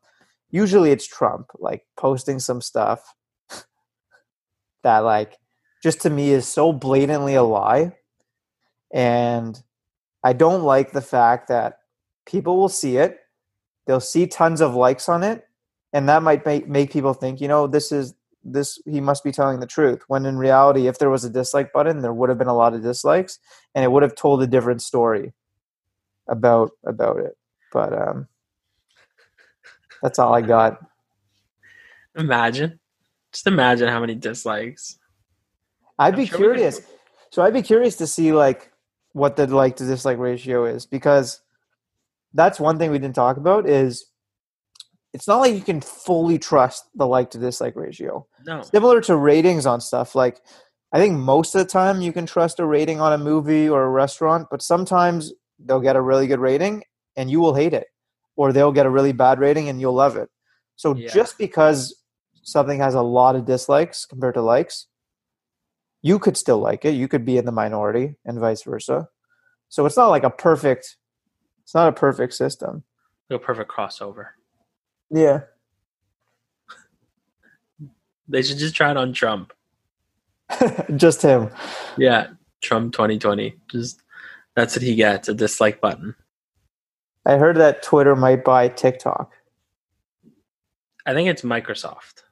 usually 0.51 0.91
it's 0.91 1.07
Trump 1.07 1.49
like 1.59 1.85
posting 1.97 2.39
some 2.39 2.61
stuff 2.61 3.15
that 4.83 5.01
like 5.01 5.39
just 5.83 6.03
to 6.03 6.11
me 6.11 6.31
is 6.31 6.47
so 6.47 6.73
blatantly 6.73 7.35
a 7.35 7.43
lie. 7.43 7.93
And 8.93 9.61
I 10.23 10.33
don't 10.33 10.63
like 10.63 10.93
the 10.93 11.01
fact 11.01 11.49
that 11.49 11.79
people 12.27 12.57
will 12.59 12.69
see 12.69 12.97
it, 12.97 13.19
they'll 13.87 14.01
see 14.01 14.27
tons 14.27 14.61
of 14.61 14.75
likes 14.75 15.09
on 15.09 15.23
it, 15.23 15.47
and 15.93 16.09
that 16.09 16.23
might 16.23 16.45
make, 16.45 16.69
make 16.69 16.93
people 16.93 17.15
think 17.15 17.41
you 17.41 17.49
know 17.49 17.67
this 17.67 17.93
is 17.93 18.15
this 18.43 18.81
he 18.87 19.01
must 19.01 19.23
be 19.23 19.33
telling 19.33 19.61
the 19.61 19.67
truth 19.67 20.03
when 20.09 20.25
in 20.25 20.39
reality 20.39 20.87
if 20.87 20.99
there 20.99 21.11
was 21.11 21.25
a 21.25 21.31
dislike 21.31 21.73
button 21.75 22.01
there 22.01 22.15
would 22.15 22.31
have 22.31 22.39
been 22.39 22.47
a 22.49 22.57
lot 22.57 22.73
of 22.73 22.83
dislikes 22.83 23.39
and 23.75 23.85
it 23.85 23.93
would 23.93 24.03
have 24.03 24.15
told 24.15 24.43
a 24.43 24.47
different 24.47 24.81
story 24.81 25.33
about 26.29 26.71
about 26.87 27.19
it. 27.19 27.37
But 27.73 27.93
um 27.93 28.29
that's 30.03 30.19
all 30.19 30.35
i 30.35 30.41
got. 30.41 30.81
Imagine 32.17 32.80
just 33.33 33.47
imagine 33.47 33.89
how 33.89 34.01
many 34.01 34.15
dislikes 34.15 34.99
i'd 35.99 36.17
be 36.17 36.27
sure 36.27 36.39
curious 36.39 36.81
so 37.31 37.43
i'd 37.43 37.55
be 37.55 37.63
curious 37.63 37.97
to 37.97 38.07
see 38.07 38.33
like 38.33 38.71
what 39.13 39.37
the 39.37 39.47
like 39.47 39.77
to 39.77 39.87
dislike 39.87 40.19
ratio 40.19 40.65
is 40.65 40.87
because 40.87 41.41
that's 42.35 42.61
one 42.61 42.79
thing 42.79 42.91
we 42.91 42.99
didn't 42.99 43.15
talk 43.15 43.37
about 43.37 43.69
is 43.69 44.07
it's 45.13 45.27
not 45.27 45.41
like 45.41 45.55
you 45.55 45.61
can 45.61 45.81
fully 45.81 46.39
trust 46.39 46.85
the 46.95 47.07
like 47.07 47.31
to 47.33 47.39
dislike 47.39 47.75
ratio. 47.77 48.27
No. 48.47 48.63
Similar 48.63 49.01
to 49.03 49.17
ratings 49.17 49.67
on 49.67 49.81
stuff, 49.81 50.15
like 50.15 50.41
I 50.93 50.99
think 50.99 51.19
most 51.19 51.55
of 51.55 51.61
the 51.61 51.67
time 51.71 52.01
you 52.01 52.13
can 52.13 52.27
trust 52.27 52.61
a 52.61 52.67
rating 52.67 53.01
on 53.01 53.13
a 53.13 53.19
movie 53.19 53.69
or 53.69 53.85
a 53.85 53.89
restaurant, 53.91 54.49
but 54.51 54.63
sometimes 54.63 55.33
they'll 55.59 55.81
get 55.81 55.97
a 55.97 56.01
really 56.01 56.27
good 56.27 56.41
rating 56.41 56.85
and 57.17 57.31
you 57.31 57.41
will 57.41 57.55
hate 57.55 57.75
it, 57.75 57.87
or 58.37 58.53
they'll 58.53 58.73
get 58.73 58.87
a 58.87 58.91
really 58.91 59.13
bad 59.13 59.39
rating 59.39 59.69
and 59.69 59.81
you'll 59.81 59.95
love 59.95 60.17
it. 60.17 60.29
So 60.77 60.95
Yeah. 60.95 61.09
just 61.13 61.39
because 61.39 62.00
something 62.43 62.79
has 62.81 62.95
a 62.95 63.03
lot 63.03 63.37
of 63.37 63.45
dislikes 63.45 64.07
compared 64.07 64.35
to 64.35 64.43
likes, 64.43 64.87
you 66.03 66.19
could 66.19 66.37
still 66.37 66.59
like 66.59 66.85
it. 66.85 66.95
You 66.95 67.09
could 67.09 67.25
be 67.25 67.37
in 67.37 67.45
the 67.45 67.53
minority 67.53 68.17
and 68.25 68.39
vice 68.39 68.63
versa. 68.63 69.09
So 69.69 69.87
it's 69.87 69.97
not 69.97 70.09
like 70.09 70.25
a 70.25 70.31
perfect 70.31 70.97
it's 71.71 71.75
not 71.77 71.89
a 71.89 71.93
perfect 71.93 72.35
system. 72.35 72.83
A 73.31 73.39
perfect 73.39 73.71
crossover. 73.71 74.31
Yeah. 75.09 75.43
They 78.29 78.43
should 78.43 78.59
just 78.59 78.77
try 78.77 78.93
it 78.93 78.97
on 78.97 79.13
Trump. 79.13 79.53
just 80.97 81.21
him. 81.23 81.51
Yeah, 81.97 82.29
Trump 82.61 82.93
2020. 82.93 83.57
Just 83.73 84.03
that's 84.55 84.77
what 84.77 84.85
he 84.85 84.95
gets 84.95 85.29
a 85.29 85.35
dislike 85.35 85.81
button. 85.81 86.15
I 87.27 87.39
heard 87.39 87.57
that 87.57 87.83
Twitter 87.83 88.15
might 88.15 88.45
buy 88.45 88.69
TikTok. 88.69 89.33
I 91.05 91.13
think 91.13 91.29
it's 91.29 91.43
Microsoft. 91.43 92.23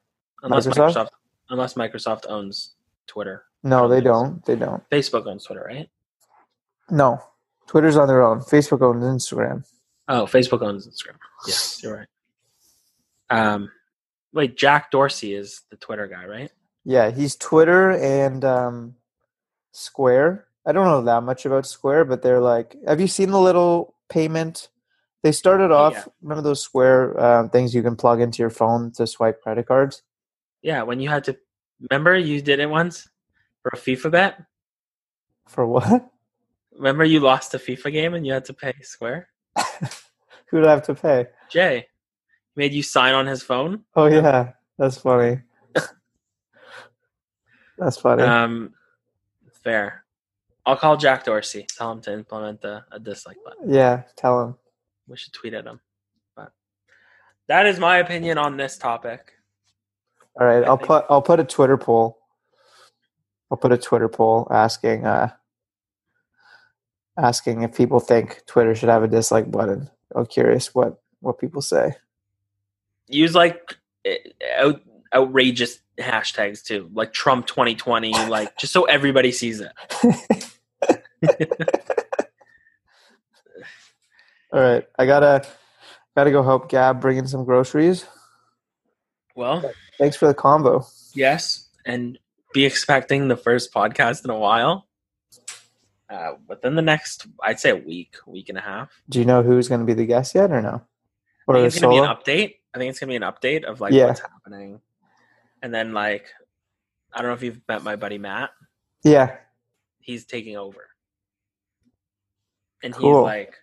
Unless 0.43 0.66
Microsoft? 0.66 0.95
Microsoft, 0.95 1.09
unless 1.51 1.74
Microsoft 1.74 2.24
owns 2.28 2.74
Twitter. 3.07 3.45
No, 3.62 3.89
they 3.89 4.01
don't. 4.01 4.45
They 4.45 4.57
don't. 4.57 4.89
Facebook 4.91 5.26
owns 5.26 5.45
Twitter, 5.45 5.64
right? 5.66 5.89
No. 6.91 7.20
Twitter's 7.66 7.97
on 7.97 8.09
their 8.09 8.22
own. 8.22 8.41
Facebook 8.41 8.82
owns 8.82 9.05
Instagram. 9.05 9.64
Oh, 10.09 10.24
Facebook 10.24 10.62
owns 10.62 10.86
Instagram. 10.86 11.16
Yes, 11.47 11.82
you're 11.82 11.97
right. 11.99 12.07
Um, 13.30 13.70
wait, 14.32 14.57
Jack 14.57 14.91
Dorsey 14.91 15.34
is 15.34 15.62
the 15.70 15.76
Twitter 15.76 16.07
guy, 16.07 16.24
right? 16.24 16.51
Yeah, 16.84 17.11
he's 17.11 17.36
Twitter 17.36 17.91
and 17.91 18.45
um, 18.45 18.95
Square. 19.72 20.47
I 20.64 20.72
don't 20.72 20.86
know 20.86 21.03
that 21.03 21.22
much 21.22 21.45
about 21.45 21.66
Square, 21.66 22.07
but 22.07 22.22
they're 22.22 22.41
like, 22.41 22.76
have 22.86 23.01
you 23.01 23.07
seen 23.07 23.30
the 23.30 23.41
little 23.41 23.95
payment? 24.09 24.68
They 25.22 25.32
started 25.32 25.70
off. 25.70 25.93
Yeah. 25.93 26.05
Remember 26.22 26.43
those 26.43 26.62
Square 26.62 27.20
um, 27.22 27.51
things 27.51 27.74
you 27.74 27.82
can 27.82 27.97
plug 27.97 28.20
into 28.20 28.43
your 28.43 28.51
phone 28.51 28.93
to 28.93 29.07
swipe 29.07 29.43
credit 29.43 29.66
cards? 29.66 30.03
Yeah, 30.62 30.82
when 30.82 31.00
you 31.00 31.09
had 31.09 31.24
to 31.24 31.36
remember 31.90 32.16
you 32.16 32.42
did 32.42 32.61
it 32.61 32.68
once 32.68 33.09
for 33.62 33.70
a 33.72 33.76
FIFA 33.76 34.11
bet. 34.11 34.42
For 35.46 35.66
what? 35.66 36.11
Remember 36.76 37.04
you 37.04 37.18
lost 37.18 37.54
a 37.54 37.59
FIFA 37.59 37.92
game 37.92 38.14
and 38.14 38.24
you 38.24 38.32
had 38.32 38.44
to 38.44 38.52
pay 38.52 38.72
Square. 38.82 39.28
Who'd 40.46 40.64
I 40.64 40.70
have 40.70 40.84
to 40.84 40.94
pay? 40.94 41.26
Jay 41.50 41.86
made 42.54 42.72
you 42.72 42.82
sign 42.84 43.14
on 43.14 43.26
his 43.26 43.42
phone. 43.42 43.84
Oh 43.96 44.06
yeah, 44.06 44.52
that's 44.78 44.98
funny. 44.98 45.40
that's 47.78 47.96
funny. 47.96 48.22
Um, 48.22 48.74
fair. 49.64 50.04
I'll 50.66 50.76
call 50.76 50.96
Jack 50.96 51.24
Dorsey. 51.24 51.66
Tell 51.76 51.90
him 51.92 52.00
to 52.02 52.12
implement 52.12 52.62
a, 52.64 52.84
a 52.92 53.00
dislike 53.00 53.38
button. 53.44 53.72
yeah, 53.72 54.02
tell 54.16 54.42
him. 54.42 54.54
We 55.09 55.16
should 55.16 55.32
tweet 55.32 55.54
at 55.54 55.64
him. 55.64 55.80
But 56.36 56.52
that 57.48 57.66
is 57.66 57.80
my 57.80 57.98
opinion 57.98 58.38
on 58.38 58.56
this 58.56 58.76
topic. 58.76 59.32
All 60.39 60.47
right, 60.47 60.64
I'll 60.64 60.78
put 60.78 61.05
I'll 61.11 61.22
put 61.22 61.41
a 61.41 61.45
Twitter 61.45 61.76
poll. 61.76 62.18
I'll 63.51 63.57
put 63.57 63.72
a 63.72 63.78
Twitter 63.78 64.09
poll 64.09 64.47
asking 64.51 65.05
uh 65.05 65.30
asking 67.18 67.62
if 67.62 67.76
people 67.76 67.99
think 67.99 68.43
Twitter 68.47 68.74
should 68.74 68.89
have 68.89 69.03
a 69.03 69.09
dislike 69.09 69.51
button. 69.51 69.91
I'm 70.14 70.26
curious 70.26 70.74
what 70.74 71.03
what 71.20 71.41
people 71.41 71.61
say. 71.61 71.97
Use 73.09 73.34
like 73.34 73.76
eh, 74.05 74.18
out, 74.59 74.80
outrageous 75.12 75.80
hashtags 75.99 76.62
too, 76.62 76.89
like 76.93 77.12
Trump 77.12 77.47
2020, 77.47 78.12
like 78.28 78.57
just 78.59 78.72
so 78.72 78.84
everybody 78.84 79.32
sees 79.32 79.61
it. 79.61 79.72
All 84.53 84.61
right, 84.61 84.86
I 84.99 85.05
gotta 85.05 85.45
gotta 86.16 86.30
go 86.30 86.45
help 86.45 86.68
Gab 86.68 87.01
bring 87.01 87.18
in 87.18 87.26
some 87.26 87.45
groceries. 87.45 88.07
Well, 89.39 89.70
Thanks 89.99 90.16
for 90.16 90.26
the 90.26 90.34
combo. 90.34 90.84
yes, 91.14 91.68
and 91.86 92.18
be 92.53 92.64
expecting 92.64 93.28
the 93.28 93.36
first 93.36 93.72
podcast 93.72 94.24
in 94.24 94.30
a 94.30 94.36
while. 94.39 94.89
Uh, 96.11 96.32
within 96.49 96.74
the 96.74 96.82
next, 96.82 97.24
I'd 97.41 97.61
say 97.61 97.70
a 97.70 97.76
week, 97.76 98.16
week 98.26 98.49
and 98.49 98.59
a 98.59 98.61
half. 98.61 98.91
Do 99.09 99.20
you 99.20 99.24
know 99.24 99.45
who's 99.45 99.68
going 99.68 99.78
to 99.80 99.84
be 99.86 99.95
the 99.95 100.07
guest 100.07 100.34
yet, 100.34 100.51
or 100.51 100.61
no? 100.61 100.68
I 100.70 100.80
Or 101.47 101.55
think 101.55 101.66
it's 101.68 101.78
gonna 101.80 101.93
be 101.93 101.99
an 101.99 102.05
update. 102.09 102.57
I 102.74 102.78
think 102.78 102.91
it's 102.91 102.99
gonna 102.99 103.11
be 103.11 103.16
an 103.16 103.22
update 103.22 103.62
of 103.64 103.80
like 103.80 103.93
Yeah. 103.93 104.07
what's 104.07 104.20
happening, 104.20 104.80
and 105.62 105.72
then 105.72 105.95
like 105.95 106.26
I 107.14 107.18
don't 107.22 107.28
know 107.28 107.34
if 107.34 107.43
you've 107.45 107.61
met 107.68 107.82
my 107.84 107.95
buddy 107.97 108.18
Matt. 108.18 108.51
Yeah, 109.05 109.36
He's 110.01 110.26
taking 110.26 110.57
over, 110.57 110.89
and 112.82 112.93
Cool. 112.93 113.20
he's 113.20 113.24
like, 113.24 113.55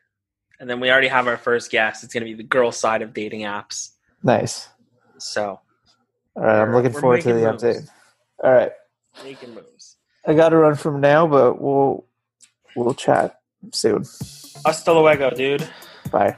and 0.59 0.69
then 0.69 0.79
we 0.79 0.89
already 0.89 1.09
have 1.09 1.27
our 1.27 1.37
first 1.37 1.69
guest. 1.69 2.03
It's 2.03 2.13
gonna 2.13 2.25
be 2.25 2.33
the 2.33 2.43
girl 2.43 2.71
side 2.71 3.01
of 3.01 3.13
dating 3.13 3.41
apps. 3.41 3.89
nice. 4.23 4.69
So 5.17 5.59
All 6.35 6.43
right, 6.43 6.61
I'm 6.61 6.73
looking 6.73 6.93
we're 6.93 7.01
forward 7.01 7.21
to 7.21 7.33
the 7.33 7.51
moves. 7.51 7.63
update. 7.63 7.89
All 8.43 8.51
right, 8.51 8.71
making 9.23 9.53
moves. 9.53 9.97
I 10.27 10.33
got 10.33 10.49
to 10.49 10.57
run 10.57 10.75
from 10.75 10.99
now, 11.01 11.27
but 11.27 11.61
we'll 11.61 12.05
we'll 12.75 12.93
chat 12.93 13.39
soon. 13.71 14.03
Hasta 14.65 14.93
luego, 14.93 15.29
dude. 15.29 15.67
Bye. 16.11 16.35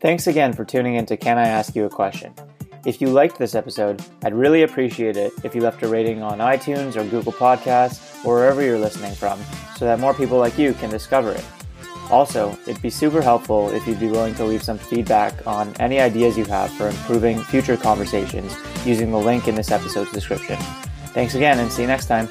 Thanks 0.00 0.26
again 0.26 0.52
for 0.52 0.64
tuning 0.66 0.96
in 0.96 1.06
to 1.06 1.16
Can 1.16 1.38
I 1.38 1.48
Ask 1.48 1.74
You 1.74 1.86
a 1.86 1.88
Question? 1.88 2.34
If 2.84 3.00
you 3.00 3.08
liked 3.08 3.38
this 3.38 3.54
episode, 3.54 4.04
I'd 4.22 4.34
really 4.34 4.62
appreciate 4.62 5.16
it 5.16 5.32
if 5.42 5.54
you 5.54 5.62
left 5.62 5.82
a 5.82 5.88
rating 5.88 6.22
on 6.22 6.38
iTunes 6.40 6.96
or 6.96 7.04
Google 7.08 7.32
Podcasts 7.32 8.22
or 8.22 8.34
wherever 8.34 8.60
you're 8.62 8.78
listening 8.78 9.14
from 9.14 9.40
so 9.78 9.86
that 9.86 9.98
more 9.98 10.12
people 10.12 10.36
like 10.36 10.58
you 10.58 10.74
can 10.74 10.90
discover 10.90 11.32
it. 11.32 11.44
Also, 12.14 12.56
it'd 12.68 12.80
be 12.80 12.90
super 12.90 13.20
helpful 13.20 13.70
if 13.70 13.88
you'd 13.88 13.98
be 13.98 14.06
willing 14.06 14.36
to 14.36 14.44
leave 14.44 14.62
some 14.62 14.78
feedback 14.78 15.44
on 15.48 15.74
any 15.80 15.98
ideas 15.98 16.38
you 16.38 16.44
have 16.44 16.72
for 16.74 16.86
improving 16.88 17.40
future 17.40 17.76
conversations 17.76 18.56
using 18.86 19.10
the 19.10 19.18
link 19.18 19.48
in 19.48 19.56
this 19.56 19.72
episode's 19.72 20.12
description. 20.12 20.56
Thanks 21.12 21.34
again 21.34 21.58
and 21.58 21.72
see 21.72 21.82
you 21.82 21.88
next 21.88 22.06
time. 22.06 22.28